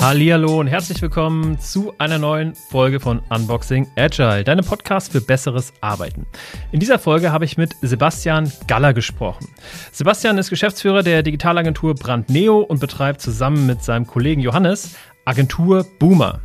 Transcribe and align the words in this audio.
Hallihallo 0.00 0.60
und 0.60 0.68
herzlich 0.68 1.02
willkommen 1.02 1.58
zu 1.58 1.92
einer 1.98 2.18
neuen 2.18 2.54
Folge 2.54 3.00
von 3.00 3.20
Unboxing 3.30 3.88
Agile, 3.96 4.44
deinem 4.44 4.64
Podcast 4.64 5.10
für 5.10 5.20
besseres 5.20 5.72
Arbeiten. 5.80 6.26
In 6.70 6.78
dieser 6.78 7.00
Folge 7.00 7.32
habe 7.32 7.44
ich 7.44 7.56
mit 7.56 7.74
Sebastian 7.82 8.52
Galler 8.68 8.94
gesprochen. 8.94 9.48
Sebastian 9.90 10.38
ist 10.38 10.50
Geschäftsführer 10.50 11.02
der 11.02 11.24
Digitalagentur 11.24 11.94
Brandneo 11.94 12.60
und 12.60 12.78
betreibt 12.78 13.20
zusammen 13.20 13.66
mit 13.66 13.82
seinem 13.82 14.06
Kollegen 14.06 14.40
Johannes 14.40 14.94
Agentur 15.24 15.84
Boomer. 15.98 16.42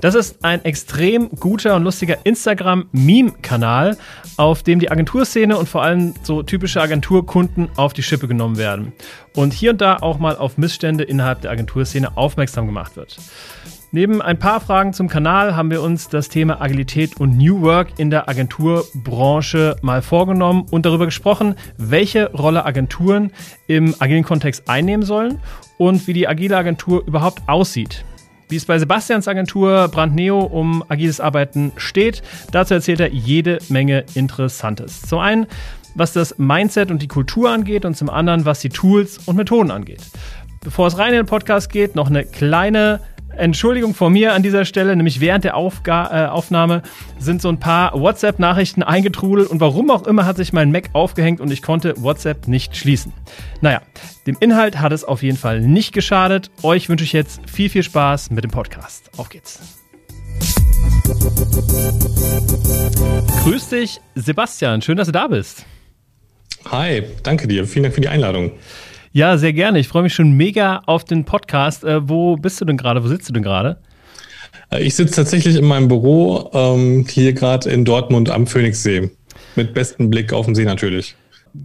Das 0.00 0.14
ist 0.14 0.44
ein 0.44 0.64
extrem 0.64 1.30
guter 1.30 1.76
und 1.76 1.84
lustiger 1.84 2.18
Instagram-Meme-Kanal, 2.24 3.96
auf 4.36 4.62
dem 4.62 4.78
die 4.78 4.90
Agenturszene 4.90 5.56
und 5.56 5.68
vor 5.68 5.82
allem 5.82 6.14
so 6.22 6.42
typische 6.42 6.80
Agenturkunden 6.80 7.68
auf 7.76 7.92
die 7.92 8.02
Schippe 8.02 8.28
genommen 8.28 8.56
werden 8.56 8.92
und 9.34 9.52
hier 9.52 9.70
und 9.70 9.80
da 9.80 9.96
auch 9.96 10.18
mal 10.18 10.36
auf 10.36 10.58
Missstände 10.58 11.04
innerhalb 11.04 11.42
der 11.42 11.50
Agenturszene 11.50 12.16
aufmerksam 12.16 12.66
gemacht 12.66 12.96
wird. 12.96 13.16
Neben 13.92 14.20
ein 14.20 14.38
paar 14.38 14.60
Fragen 14.60 14.92
zum 14.92 15.08
Kanal 15.08 15.54
haben 15.54 15.70
wir 15.70 15.80
uns 15.80 16.08
das 16.08 16.28
Thema 16.28 16.60
Agilität 16.60 17.18
und 17.18 17.38
New 17.38 17.62
Work 17.62 17.98
in 17.98 18.10
der 18.10 18.28
Agenturbranche 18.28 19.76
mal 19.80 20.02
vorgenommen 20.02 20.66
und 20.70 20.84
darüber 20.84 21.06
gesprochen, 21.06 21.54
welche 21.78 22.30
Rolle 22.32 22.66
Agenturen 22.66 23.32
im 23.68 23.94
agilen 23.98 24.24
Kontext 24.24 24.68
einnehmen 24.68 25.06
sollen 25.06 25.38
und 25.78 26.06
wie 26.08 26.12
die 26.12 26.26
agile 26.26 26.56
Agentur 26.56 27.04
überhaupt 27.06 27.42
aussieht. 27.46 28.04
Wie 28.48 28.56
es 28.56 28.64
bei 28.64 28.78
Sebastians 28.78 29.26
Agentur 29.26 29.88
Brandneo 29.88 30.38
um 30.38 30.84
agiles 30.88 31.20
Arbeiten 31.20 31.72
steht, 31.76 32.22
dazu 32.52 32.74
erzählt 32.74 33.00
er 33.00 33.12
jede 33.12 33.58
Menge 33.68 34.04
Interessantes. 34.14 35.02
Zum 35.02 35.18
einen, 35.18 35.46
was 35.96 36.12
das 36.12 36.38
Mindset 36.38 36.92
und 36.92 37.02
die 37.02 37.08
Kultur 37.08 37.50
angeht 37.50 37.84
und 37.84 37.96
zum 37.96 38.08
anderen, 38.08 38.44
was 38.44 38.60
die 38.60 38.68
Tools 38.68 39.18
und 39.26 39.36
Methoden 39.36 39.72
angeht. 39.72 40.00
Bevor 40.62 40.88
es 40.88 40.98
rein 40.98 41.08
in 41.08 41.20
den 41.20 41.26
Podcast 41.26 41.70
geht, 41.70 41.94
noch 41.94 42.08
eine 42.08 42.24
kleine 42.24 43.00
Entschuldigung 43.36 43.94
von 43.94 44.12
mir 44.12 44.32
an 44.32 44.42
dieser 44.42 44.64
Stelle, 44.64 44.96
nämlich 44.96 45.20
während 45.20 45.44
der 45.44 45.56
Aufga 45.56 46.24
äh, 46.24 46.28
Aufnahme 46.28 46.82
sind 47.18 47.42
so 47.42 47.48
ein 47.48 47.60
paar 47.60 47.92
WhatsApp-Nachrichten 47.98 48.82
eingetrudelt 48.82 49.50
und 49.50 49.60
warum 49.60 49.90
auch 49.90 50.06
immer 50.06 50.24
hat 50.24 50.36
sich 50.36 50.52
mein 50.52 50.72
Mac 50.72 50.90
aufgehängt 50.94 51.40
und 51.40 51.50
ich 51.52 51.62
konnte 51.62 51.94
WhatsApp 51.98 52.48
nicht 52.48 52.76
schließen. 52.76 53.12
Naja, 53.60 53.82
dem 54.26 54.36
Inhalt 54.40 54.80
hat 54.80 54.92
es 54.92 55.04
auf 55.04 55.22
jeden 55.22 55.36
Fall 55.36 55.60
nicht 55.60 55.92
geschadet. 55.92 56.50
Euch 56.62 56.88
wünsche 56.88 57.04
ich 57.04 57.12
jetzt 57.12 57.40
viel, 57.48 57.68
viel 57.68 57.82
Spaß 57.82 58.30
mit 58.30 58.42
dem 58.42 58.50
Podcast. 58.50 59.10
Auf 59.18 59.28
geht's. 59.28 59.60
Grüß 63.44 63.68
dich, 63.68 64.00
Sebastian. 64.14 64.82
Schön, 64.82 64.96
dass 64.96 65.06
du 65.06 65.12
da 65.12 65.28
bist. 65.28 65.64
Hi, 66.70 67.04
danke 67.22 67.46
dir. 67.46 67.66
Vielen 67.66 67.84
Dank 67.84 67.94
für 67.94 68.00
die 68.00 68.08
Einladung. 68.08 68.52
Ja, 69.16 69.38
sehr 69.38 69.54
gerne. 69.54 69.78
Ich 69.78 69.88
freue 69.88 70.02
mich 70.02 70.12
schon 70.12 70.32
mega 70.32 70.82
auf 70.84 71.02
den 71.02 71.24
Podcast. 71.24 71.84
Äh, 71.84 72.06
wo 72.06 72.36
bist 72.36 72.60
du 72.60 72.66
denn 72.66 72.76
gerade? 72.76 73.02
Wo 73.02 73.08
sitzt 73.08 73.26
du 73.30 73.32
denn 73.32 73.42
gerade? 73.42 73.78
Äh, 74.70 74.82
ich 74.82 74.94
sitze 74.94 75.14
tatsächlich 75.14 75.56
in 75.56 75.64
meinem 75.64 75.88
Büro 75.88 76.50
ähm, 76.52 77.06
hier 77.08 77.32
gerade 77.32 77.70
in 77.70 77.86
Dortmund 77.86 78.28
am 78.28 78.46
Phoenixsee. 78.46 79.10
Mit 79.54 79.72
bestem 79.72 80.10
Blick 80.10 80.34
auf 80.34 80.44
den 80.44 80.54
See 80.54 80.66
natürlich. 80.66 81.16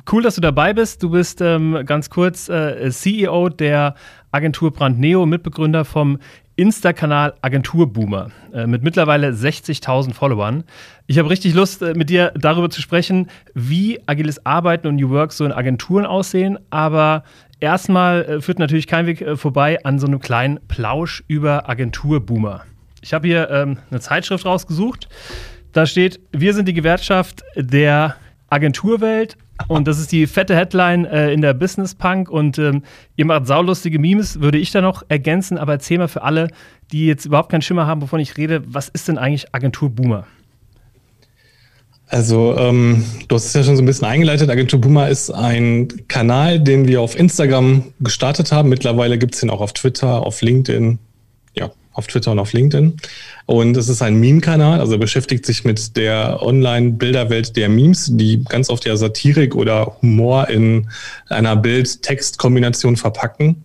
Cool, 0.10 0.24
dass 0.24 0.36
du 0.36 0.42
dabei 0.42 0.72
bist. 0.72 1.04
Du 1.04 1.10
bist 1.10 1.42
ähm, 1.42 1.84
ganz 1.86 2.10
kurz 2.10 2.48
äh, 2.48 2.90
CEO 2.90 3.50
der 3.50 3.96
Agentur 4.32 4.72
Brandneo, 4.72 5.26
Mitbegründer 5.26 5.84
vom 5.84 6.20
Insta-Kanal 6.62 7.34
Agenturboomer 7.42 8.30
äh, 8.54 8.68
mit 8.68 8.84
mittlerweile 8.84 9.32
60.000 9.32 10.14
Followern. 10.14 10.64
Ich 11.08 11.18
habe 11.18 11.32
richtig 11.32 11.56
Lust, 11.56 11.82
äh, 11.82 11.96
mit 11.96 12.12
dir 12.12 12.34
darüber 12.36 12.70
zu 12.70 12.82
sprechen, 12.84 13.32
wie 13.56 14.00
agiles 14.06 14.46
Arbeiten 14.46 14.86
und 14.86 14.98
New 14.98 15.10
Work 15.10 15.34
so 15.34 15.44
in 15.44 15.52
Agenturen 15.52 16.06
aussehen. 16.06 16.60
Aber 16.70 17.24
erstmal 17.60 18.26
äh, 18.26 18.42
führt 18.42 18.60
natürlich 18.60 18.86
kein 18.86 19.08
Weg 19.08 19.22
äh, 19.22 19.38
vorbei 19.38 19.84
an 19.84 19.98
so 19.98 20.06
einem 20.06 20.20
kleinen 20.20 20.60
Plausch 20.68 21.24
über 21.28 21.68
Agenturboomer. 21.68 22.64
Ich 23.02 23.16
habe 23.16 23.28
hier 23.28 23.50
ähm, 23.50 23.80
eine 23.90 24.00
Zeitschrift 24.00 24.46
rausgesucht. 24.46 25.10
Da 25.72 25.88
steht, 25.88 26.20
wir 26.32 26.54
sind 26.54 26.68
die 26.68 26.76
Gewerkschaft 26.76 27.42
der 27.56 28.18
Agenturwelt 28.50 29.36
und 29.68 29.88
das 29.88 30.00
ist 30.00 30.12
die 30.12 30.28
fette 30.28 30.56
Headline 30.56 31.06
äh, 31.06 31.32
in 31.34 31.42
der 31.42 31.54
Business 31.54 31.96
Punk. 31.96 32.30
Und 32.30 32.58
ähm, 32.58 32.84
ihr 33.16 33.26
macht 33.26 33.48
saulustige 33.48 34.00
Memes, 34.00 34.42
würde 34.42 34.58
ich 34.58 34.72
da 34.72 34.82
noch 34.82 35.04
ergänzen. 35.08 35.58
Aber 35.58 35.74
erzähl 35.74 35.98
mal 35.98 36.08
für 36.08 36.24
alle, 36.24 36.50
die 36.92 37.08
jetzt 37.08 37.26
überhaupt 37.26 37.50
keinen 37.50 37.62
Schimmer 37.62 37.88
haben, 37.88 38.02
wovon 38.02 38.20
ich 38.20 38.38
rede, 38.38 38.64
was 38.66 38.90
ist 38.90 39.08
denn 39.08 39.18
eigentlich 39.18 39.54
Agentur 39.54 39.90
Boomer? 39.90 40.26
Also, 42.08 42.58
ähm, 42.58 43.06
du 43.30 43.36
hast 43.36 43.46
es 43.46 43.54
ja 43.54 43.64
schon 43.64 43.78
so 43.78 43.82
ein 43.82 43.86
bisschen 43.86 44.06
eingeleitet. 44.06 44.50
Agentur 44.50 44.82
Boomer 44.82 45.08
ist 45.08 45.32
ein 45.32 45.88
Kanal, 46.10 46.60
den 46.60 46.86
wir 46.86 47.00
auf 47.00 47.18
Instagram 47.18 47.94
gestartet 48.02 48.52
haben. 48.52 48.68
Mittlerweile 48.68 49.18
gibt 49.18 49.34
es 49.34 49.40
den 49.40 49.50
auch 49.50 49.62
auf 49.62 49.72
Twitter, 49.72 50.26
auf 50.26 50.42
LinkedIn, 50.42 51.00
ja, 51.56 51.72
auf 51.94 52.08
Twitter 52.08 52.32
und 52.32 52.40
auf 52.40 52.54
LinkedIn. 52.54 52.98
Und 53.46 53.78
es 53.78 53.90
ist 53.90 54.02
ein 54.02 54.16
Meme-Kanal, 54.16 54.80
also 54.80 54.94
er 54.94 55.00
beschäftigt 55.00 55.46
sich 55.46 55.64
mit 55.64 55.98
der 55.98 56.42
Online-Bilderwelt 56.42 57.56
der 57.56 57.70
Memes, 57.70 58.10
die 58.12 58.44
ganz 58.44 58.70
oft 58.70 58.86
ja 58.86 58.96
Satirik 58.96 59.56
oder 59.56 59.98
Humor 60.02 60.50
in 60.50 60.90
einer 61.30 61.56
Bild-Text-Kombination 61.56 62.96
verpacken 62.96 63.64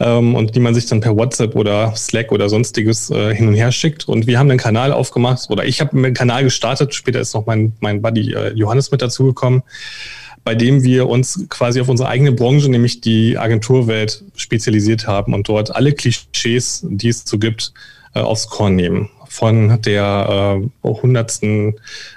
ähm, 0.00 0.34
und 0.34 0.54
die 0.54 0.60
man 0.60 0.74
sich 0.74 0.86
dann 0.86 1.00
per 1.00 1.16
WhatsApp 1.16 1.54
oder 1.54 1.94
Slack 1.96 2.32
oder 2.32 2.48
sonstiges 2.48 3.10
äh, 3.10 3.34
hin 3.34 3.48
und 3.48 3.54
her 3.54 3.72
schickt. 3.72 4.08
Und 4.08 4.26
wir 4.26 4.38
haben 4.38 4.50
einen 4.50 4.58
Kanal 4.58 4.92
aufgemacht 4.92 5.48
oder 5.50 5.64
ich 5.64 5.80
habe 5.80 5.96
einen 5.96 6.14
Kanal 6.14 6.44
gestartet, 6.44 6.94
später 6.94 7.20
ist 7.20 7.34
noch 7.34 7.46
mein, 7.46 7.72
mein 7.80 8.02
Buddy 8.02 8.32
äh, 8.32 8.52
Johannes 8.54 8.90
mit 8.90 9.02
dazugekommen 9.02 9.62
bei 10.44 10.54
dem 10.54 10.84
wir 10.84 11.08
uns 11.08 11.46
quasi 11.48 11.80
auf 11.80 11.88
unsere 11.88 12.08
eigene 12.08 12.32
Branche, 12.32 12.70
nämlich 12.70 13.00
die 13.00 13.38
Agenturwelt, 13.38 14.22
spezialisiert 14.36 15.06
haben 15.06 15.34
und 15.34 15.48
dort 15.48 15.74
alle 15.74 15.92
Klischees, 15.92 16.86
die 16.88 17.08
es 17.08 17.24
so 17.24 17.38
gibt, 17.38 17.72
äh, 18.14 18.20
aufs 18.20 18.48
Korn 18.48 18.76
nehmen 18.76 19.08
von 19.34 19.82
der 19.82 20.62
äh, 20.84 20.88
hundertsten 20.88 21.74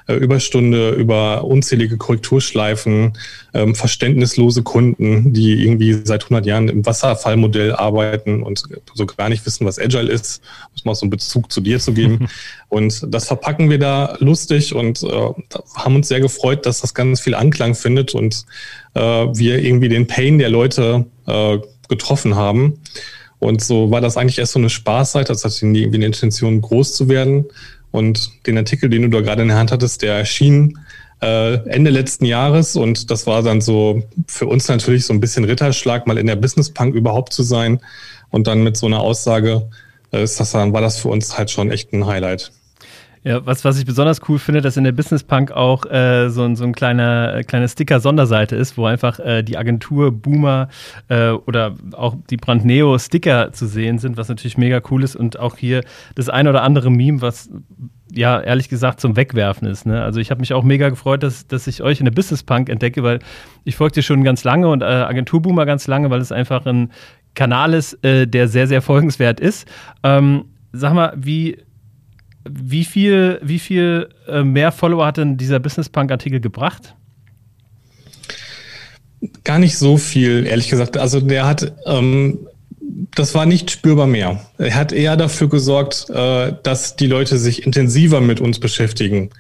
äh, 0.08 0.14
Überstunde 0.14 0.92
über 0.92 1.44
unzählige 1.46 1.98
Korrekturschleifen, 1.98 3.18
ähm, 3.56 3.74
verständnislose 3.74 4.62
Kunden, 4.62 5.34
die 5.34 5.64
irgendwie 5.64 5.94
seit 6.04 6.26
100 6.26 6.46
Jahren 6.46 6.70
im 6.70 6.86
Wasserfallmodell 6.86 7.74
arbeiten 7.74 8.44
und 8.44 8.62
so 8.94 9.08
gar 9.08 9.30
nicht 9.30 9.44
wissen, 9.48 9.66
was 9.66 9.80
Agile 9.80 10.12
ist, 10.12 10.44
muss 10.74 10.86
man 10.86 10.92
auch 10.92 10.96
so 10.96 11.06
einen 11.06 11.10
Bezug 11.10 11.52
zu 11.52 11.60
dir 11.60 11.80
zu 11.80 11.92
geben. 11.94 12.28
und 12.70 13.02
das 13.12 13.26
verpacken 13.26 13.72
wir 13.72 13.80
da 13.80 14.16
lustig 14.20 14.76
und 14.76 15.02
äh, 15.02 15.08
haben 15.76 15.96
uns 15.96 16.10
sehr 16.10 16.20
gefreut, 16.20 16.68
dass 16.68 16.82
das 16.82 16.94
ganz 16.94 17.20
viel 17.20 17.34
Anklang 17.34 17.74
findet 17.74 18.14
und 18.14 18.46
äh, 18.94 19.00
wir 19.00 19.58
irgendwie 19.58 19.90
den 19.90 20.06
Pain 20.06 20.38
der 20.38 20.50
Leute 20.50 21.08
äh, 21.26 21.58
getroffen 21.90 22.36
haben. 22.36 22.80
Und 23.40 23.64
so 23.64 23.92
war 23.92 24.02
das 24.02 24.18
eigentlich 24.18 24.40
erst 24.40 24.54
so 24.54 24.60
eine 24.60 24.70
Spaßzeit, 24.70 25.30
das 25.30 25.46
hatte 25.46 25.68
nie 25.68 25.82
irgendwie 25.82 25.98
eine 25.98 26.08
Intention, 26.08 26.62
groß 26.62 26.96
zu 26.96 27.08
werden. 27.08 27.46
Und 27.92 28.32
den 28.46 28.58
Artikel, 28.58 28.90
den 28.90 29.04
du 29.04 29.10
da 29.10 29.22
gerade 29.22 29.44
in 29.44 29.48
der 29.48 29.58
Hand 29.58 29.72
hattest, 29.72 30.02
der 30.02 30.16
erschien 30.16 30.78
äh, 31.22 31.56
Ende 31.70 31.90
letzten 31.90 32.26
Jahres 32.26 32.76
und 32.76 33.10
das 33.10 33.26
war 33.26 33.42
dann 33.42 33.62
so 33.62 34.04
für 34.28 34.46
uns 34.46 34.68
natürlich 34.68 35.06
so 35.06 35.14
ein 35.14 35.20
bisschen 35.20 35.46
Ritterschlag, 35.46 36.06
mal 36.06 36.18
in 36.18 36.28
der 36.28 36.36
Business 36.36 36.72
Punk 36.72 36.94
überhaupt 36.96 37.34
zu 37.34 37.44
sein. 37.44 37.80
Und 38.30 38.48
dann 38.48 38.64
mit 38.64 38.76
so 38.78 38.86
einer 38.88 39.00
Aussage 39.00 39.70
äh, 40.12 40.24
ist 40.24 40.40
das 40.40 40.52
dann, 40.52 40.74
war 40.74 40.82
das 40.82 41.00
für 41.00 41.08
uns 41.08 41.38
halt 41.38 41.50
schon 41.50 41.72
echt 41.72 41.94
ein 41.94 42.06
Highlight. 42.06 42.52
Ja, 43.28 43.46
was, 43.46 43.66
was 43.66 43.78
ich 43.78 43.86
besonders 43.86 44.22
cool 44.30 44.40
finde, 44.40 44.62
dass 44.62 44.78
in 44.78 44.86
der 44.86 44.94
Business 44.94 45.22
Punk 45.22 45.52
auch 45.52 45.86
äh, 45.86 46.30
so, 46.30 46.44
ein, 46.44 46.56
so 46.56 46.64
ein 46.64 46.72
kleiner, 46.72 47.36
äh, 47.36 47.44
kleine 47.44 47.68
Sticker-Sonderseite 47.68 48.56
ist, 48.56 48.78
wo 48.78 48.86
einfach 48.86 49.20
äh, 49.20 49.44
die 49.44 49.58
Agentur 49.58 50.14
Boomer 50.14 50.70
äh, 51.10 51.32
oder 51.32 51.76
auch 51.92 52.16
die 52.30 52.38
Brandneo 52.38 52.98
Sticker 52.98 53.52
zu 53.52 53.68
sehen 53.68 54.00
sind, 54.00 54.16
was 54.16 54.30
natürlich 54.30 54.58
mega 54.58 54.80
cool 54.90 55.04
ist 55.04 55.18
und 55.18 55.40
auch 55.40 55.58
hier 55.58 55.84
das 56.16 56.30
ein 56.30 56.48
oder 56.48 56.64
andere 56.64 56.90
Meme, 56.90 57.22
was 57.22 57.50
ja 58.14 58.40
ehrlich 58.40 58.70
gesagt 58.70 59.02
zum 59.02 59.18
Wegwerfen 59.18 59.68
ist. 59.68 59.86
Ne? 59.86 60.02
Also 60.02 60.22
ich 60.22 60.32
habe 60.32 60.40
mich 60.40 60.54
auch 60.54 60.64
mega 60.64 60.88
gefreut, 60.88 61.22
dass, 61.22 61.48
dass 61.48 61.68
ich 61.68 61.84
euch 61.84 62.00
in 62.00 62.06
der 62.06 62.14
Business 62.14 62.44
Punk 62.44 62.70
entdecke, 62.70 63.04
weil 63.04 63.20
ich 63.66 63.76
folge 63.76 63.96
dir 63.96 64.04
schon 64.04 64.24
ganz 64.24 64.46
lange 64.46 64.70
und 64.70 64.84
äh, 64.84 64.86
Agentur 64.86 65.42
Boomer 65.42 65.66
ganz 65.66 65.86
lange, 65.88 66.10
weil 66.10 66.22
es 66.22 66.32
einfach 66.32 66.66
ein 66.66 66.94
Kanal 67.36 67.74
ist, 67.74 68.02
äh, 68.06 68.26
der 68.26 68.48
sehr, 68.48 68.68
sehr 68.68 68.82
folgenswert 68.82 69.42
ist. 69.42 69.68
Ähm, 70.02 70.46
sag 70.72 70.94
mal, 70.94 71.14
wie 71.18 71.58
wie 72.50 72.86
viel, 72.86 73.40
wie 73.44 73.60
viel 73.60 74.10
äh, 74.28 74.44
mehr 74.44 74.72
Follower 74.72 75.06
hat 75.06 75.18
denn 75.18 75.38
dieser 75.38 75.60
Business 75.60 75.90
Punk-Artikel 75.90 76.40
gebracht? 76.40 76.96
Gar 79.44 79.60
nicht 79.60 79.78
so 79.78 79.98
viel, 79.98 80.46
ehrlich 80.46 80.70
gesagt. 80.70 80.98
Also 80.98 81.20
der 81.20 81.46
hat, 81.46 81.74
ähm, 81.86 82.40
das 83.16 83.34
war 83.34 83.46
nicht 83.46 83.72
spürbar 83.72 84.08
mehr. 84.08 84.42
Er 84.58 84.76
hat 84.76 84.92
eher 84.92 85.18
dafür 85.18 85.50
gesorgt, 85.50 86.10
äh, 86.10 86.54
dass 86.64 86.96
die 86.96 87.08
Leute 87.08 87.38
sich 87.38 87.66
intensiver 87.66 88.22
mit 88.22 88.40
uns 88.40 88.60
beschäftigen. 88.60 89.32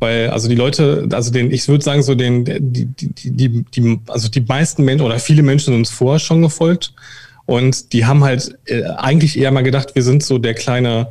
Weil, 0.00 0.30
also 0.30 0.48
die 0.48 0.54
Leute, 0.54 1.08
also 1.12 1.32
den, 1.32 1.50
ich 1.50 1.66
würde 1.68 1.84
sagen, 1.84 2.02
so 2.02 2.14
den, 2.14 2.44
die, 2.44 2.86
die, 2.86 3.12
die, 3.12 3.64
die, 3.64 4.00
also 4.06 4.28
die 4.28 4.40
meisten 4.40 4.84
Menschen 4.84 5.04
oder 5.04 5.18
viele 5.18 5.42
Menschen 5.42 5.66
sind 5.66 5.74
uns 5.74 5.90
vorher 5.90 6.20
schon 6.20 6.42
gefolgt. 6.42 6.94
Und 7.46 7.92
die 7.92 8.04
haben 8.04 8.24
halt 8.24 8.58
äh, 8.66 8.84
eigentlich 8.84 9.38
eher 9.38 9.50
mal 9.50 9.62
gedacht, 9.62 9.94
wir 9.94 10.02
sind 10.02 10.22
so 10.22 10.38
der 10.38 10.54
kleine 10.54 11.08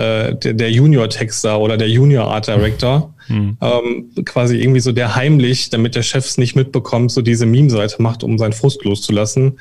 äh, 0.00 0.34
der, 0.34 0.54
der 0.54 0.70
Junior-Texter 0.70 1.60
oder 1.60 1.76
der 1.76 1.90
Junior-Art 1.90 2.46
Director 2.46 3.14
mhm. 3.28 3.58
ähm, 3.60 4.10
quasi 4.24 4.56
irgendwie 4.56 4.80
so 4.80 4.92
der 4.92 5.14
heimlich, 5.14 5.70
damit 5.70 5.94
der 5.94 6.02
Chef 6.02 6.24
es 6.24 6.38
nicht 6.38 6.56
mitbekommt, 6.56 7.12
so 7.12 7.20
diese 7.20 7.44
Meme-Seite 7.44 8.00
macht, 8.00 8.24
um 8.24 8.38
seinen 8.38 8.52
Frust 8.54 8.82
loszulassen. 8.84 9.60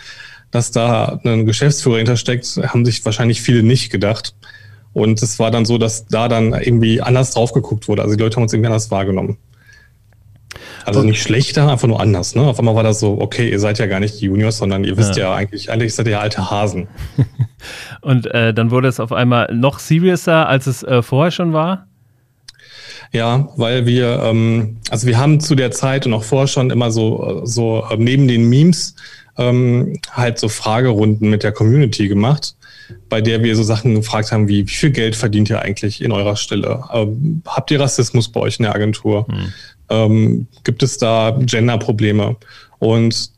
Dass 0.52 0.72
da 0.72 1.20
ein 1.26 1.46
Geschäftsführer 1.46 1.98
hintersteckt, 1.98 2.60
haben 2.64 2.86
sich 2.86 3.04
wahrscheinlich 3.06 3.42
viele 3.42 3.64
nicht 3.64 3.92
gedacht. 3.92 4.34
Und 4.94 5.22
es 5.22 5.38
war 5.38 5.52
dann 5.52 5.66
so, 5.66 5.78
dass 5.78 6.06
da 6.08 6.28
dann 6.28 6.54
irgendwie 6.54 7.02
anders 7.02 7.32
drauf 7.32 7.54
geguckt 7.54 7.88
wurde. 7.88 8.02
Also 8.02 8.16
die 8.16 8.24
Leute 8.24 8.38
haben 8.38 8.44
uns 8.44 8.54
irgendwie 8.54 8.68
anders 8.68 8.90
wahrgenommen. 8.90 9.38
Also 10.86 11.04
nicht 11.04 11.22
schlechter, 11.22 11.72
einfach 11.72 11.88
nur 11.88 12.02
anders. 12.02 12.36
Ne? 12.36 12.42
Auf 12.42 12.60
einmal 12.60 12.76
war 12.76 12.84
das 12.84 13.00
so, 13.00 13.20
okay, 13.22 13.50
ihr 13.50 13.60
seid 13.60 13.78
ja 13.80 13.86
gar 13.86 14.00
nicht 14.00 14.20
die 14.20 14.26
Juniors, 14.26 14.58
sondern 14.58 14.84
ihr 14.84 14.98
wisst 14.98 15.16
ja, 15.16 15.30
ja 15.30 15.36
eigentlich, 15.36 15.72
eigentlich 15.72 15.94
seid 15.94 16.08
ihr 16.08 16.14
ja 16.14 16.20
alte 16.20 16.50
Hasen. 16.50 16.88
Und 18.02 18.26
äh, 18.34 18.54
dann 18.54 18.72
wurde 18.72 18.88
es 18.88 19.00
auf 19.00 19.12
einmal 19.12 19.54
noch 19.54 19.80
seriouser, 19.80 20.48
als 20.48 20.68
es 20.68 20.84
äh, 20.84 21.02
vorher 21.02 21.32
schon 21.32 21.54
war? 21.54 21.86
Ja, 23.12 23.50
weil 23.56 23.86
wir, 23.86 24.22
ähm, 24.24 24.78
also 24.90 25.08
wir 25.08 25.18
haben 25.18 25.40
zu 25.40 25.56
der 25.56 25.72
Zeit 25.72 26.06
und 26.06 26.14
auch 26.14 26.24
vorher 26.24 26.48
schon 26.48 26.70
immer 26.70 26.92
so, 26.92 27.42
so 27.44 27.84
äh, 27.90 27.98
neben 27.98 28.28
den 28.28 28.48
Memes 28.48 28.96
ähm, 29.38 30.00
halt 30.12 30.38
so 30.38 30.48
Fragerunden 30.48 31.30
mit 31.30 31.42
der 31.42 31.52
Community 31.52 32.08
gemacht, 32.08 32.56
bei 33.10 33.22
der 33.22 33.44
wir 33.44 33.56
so 33.56 33.64
Sachen 33.64 33.96
gefragt 33.96 34.32
haben 34.32 34.48
wie, 34.48 34.68
wie 34.68 34.72
viel 34.72 34.92
Geld 34.92 35.16
verdient 35.16 35.50
ihr 35.50 35.62
eigentlich 35.62 36.02
in 36.02 36.12
eurer 36.12 36.36
Stelle? 36.36 36.84
Ähm, 36.94 37.42
habt 37.46 37.72
ihr 37.72 37.80
Rassismus 37.80 38.30
bei 38.30 38.40
euch 38.40 38.60
in 38.60 38.64
der 38.64 38.76
Agentur? 38.76 39.28
Hm. 39.28 39.54
Ähm, 39.90 40.48
gibt 40.64 40.84
es 40.84 40.98
da 40.98 41.38
Gender-Probleme? 41.40 42.36
Und 42.80 43.32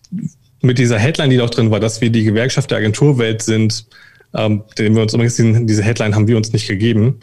mit 0.62 0.77
dieser 0.77 1.00
Headline, 1.00 1.30
die 1.30 1.38
da 1.38 1.45
auch 1.45 1.50
drin 1.50 1.71
war, 1.71 1.80
dass 1.80 2.01
wir 2.01 2.09
die 2.09 2.24
Gewerkschaft 2.24 2.71
der 2.71 2.77
Agenturwelt 2.77 3.42
sind, 3.42 3.86
ähm, 4.33 4.63
den 4.77 4.95
wir 4.95 5.01
uns 5.01 5.13
übrigens, 5.13 5.36
diese 5.36 5.83
Headline 5.83 6.15
haben 6.15 6.27
wir 6.27 6.38
uns 6.38 6.53
nicht 6.53 6.68
gegeben, 6.68 7.19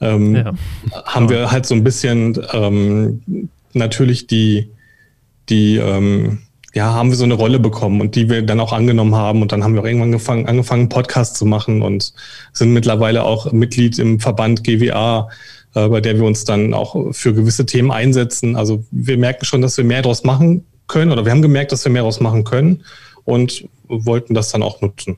ähm, 0.00 0.34
ja. 0.34 0.52
haben 1.04 1.28
wir 1.28 1.50
halt 1.50 1.66
so 1.66 1.74
ein 1.74 1.84
bisschen 1.84 2.38
ähm, 2.52 3.48
natürlich 3.72 4.26
die, 4.26 4.70
die 5.48 5.76
ähm, 5.76 6.40
ja, 6.72 6.94
haben 6.94 7.10
wir 7.10 7.16
so 7.16 7.24
eine 7.24 7.34
Rolle 7.34 7.58
bekommen 7.58 8.00
und 8.00 8.14
die 8.14 8.28
wir 8.28 8.42
dann 8.42 8.60
auch 8.60 8.72
angenommen 8.72 9.14
haben. 9.14 9.42
Und 9.42 9.52
dann 9.52 9.64
haben 9.64 9.74
wir 9.74 9.80
auch 9.80 9.86
irgendwann 9.86 10.08
angefangen, 10.08 10.46
angefangen 10.46 10.88
Podcast 10.88 11.36
zu 11.36 11.44
machen 11.44 11.82
und 11.82 12.12
sind 12.52 12.72
mittlerweile 12.72 13.24
auch 13.24 13.50
Mitglied 13.52 13.98
im 13.98 14.20
Verband 14.20 14.62
GWA, 14.62 15.28
äh, 15.74 15.88
bei 15.88 16.00
der 16.00 16.16
wir 16.16 16.24
uns 16.24 16.44
dann 16.44 16.72
auch 16.74 17.12
für 17.12 17.34
gewisse 17.34 17.66
Themen 17.66 17.90
einsetzen. 17.90 18.54
Also 18.54 18.84
wir 18.92 19.18
merken 19.18 19.44
schon, 19.44 19.62
dass 19.62 19.76
wir 19.76 19.84
mehr 19.84 20.02
daraus 20.02 20.22
machen 20.22 20.64
können 20.86 21.10
oder 21.10 21.24
wir 21.24 21.32
haben 21.32 21.42
gemerkt, 21.42 21.72
dass 21.72 21.84
wir 21.84 21.92
mehr 21.92 22.02
daraus 22.02 22.20
machen 22.20 22.44
können 22.44 22.84
und 23.24 23.64
wollten 23.88 24.34
das 24.34 24.50
dann 24.50 24.62
auch 24.62 24.80
nutzen. 24.80 25.16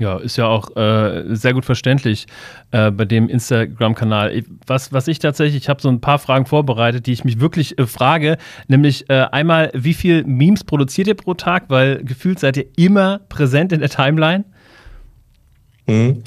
Ja, 0.00 0.18
ist 0.18 0.36
ja 0.36 0.46
auch 0.46 0.74
äh, 0.76 1.24
sehr 1.34 1.52
gut 1.52 1.64
verständlich 1.64 2.26
äh, 2.70 2.90
bei 2.90 3.04
dem 3.04 3.28
Instagram-Kanal. 3.28 4.42
Was, 4.66 4.92
was 4.92 5.06
ich 5.06 5.18
tatsächlich, 5.18 5.62
ich 5.62 5.68
habe 5.68 5.82
so 5.82 5.88
ein 5.88 6.00
paar 6.00 6.18
Fragen 6.18 6.46
vorbereitet, 6.46 7.06
die 7.06 7.12
ich 7.12 7.24
mich 7.24 7.40
wirklich 7.40 7.78
äh, 7.78 7.86
frage, 7.86 8.38
nämlich 8.68 9.08
äh, 9.10 9.26
einmal, 9.30 9.70
wie 9.74 9.94
viel 9.94 10.24
Memes 10.24 10.64
produziert 10.64 11.08
ihr 11.08 11.14
pro 11.14 11.34
Tag? 11.34 11.64
Weil 11.68 12.02
gefühlt 12.04 12.38
seid 12.38 12.56
ihr 12.56 12.66
immer 12.76 13.20
präsent 13.28 13.72
in 13.72 13.80
der 13.80 13.90
Timeline. 13.90 14.44
Mhm. 15.86 16.22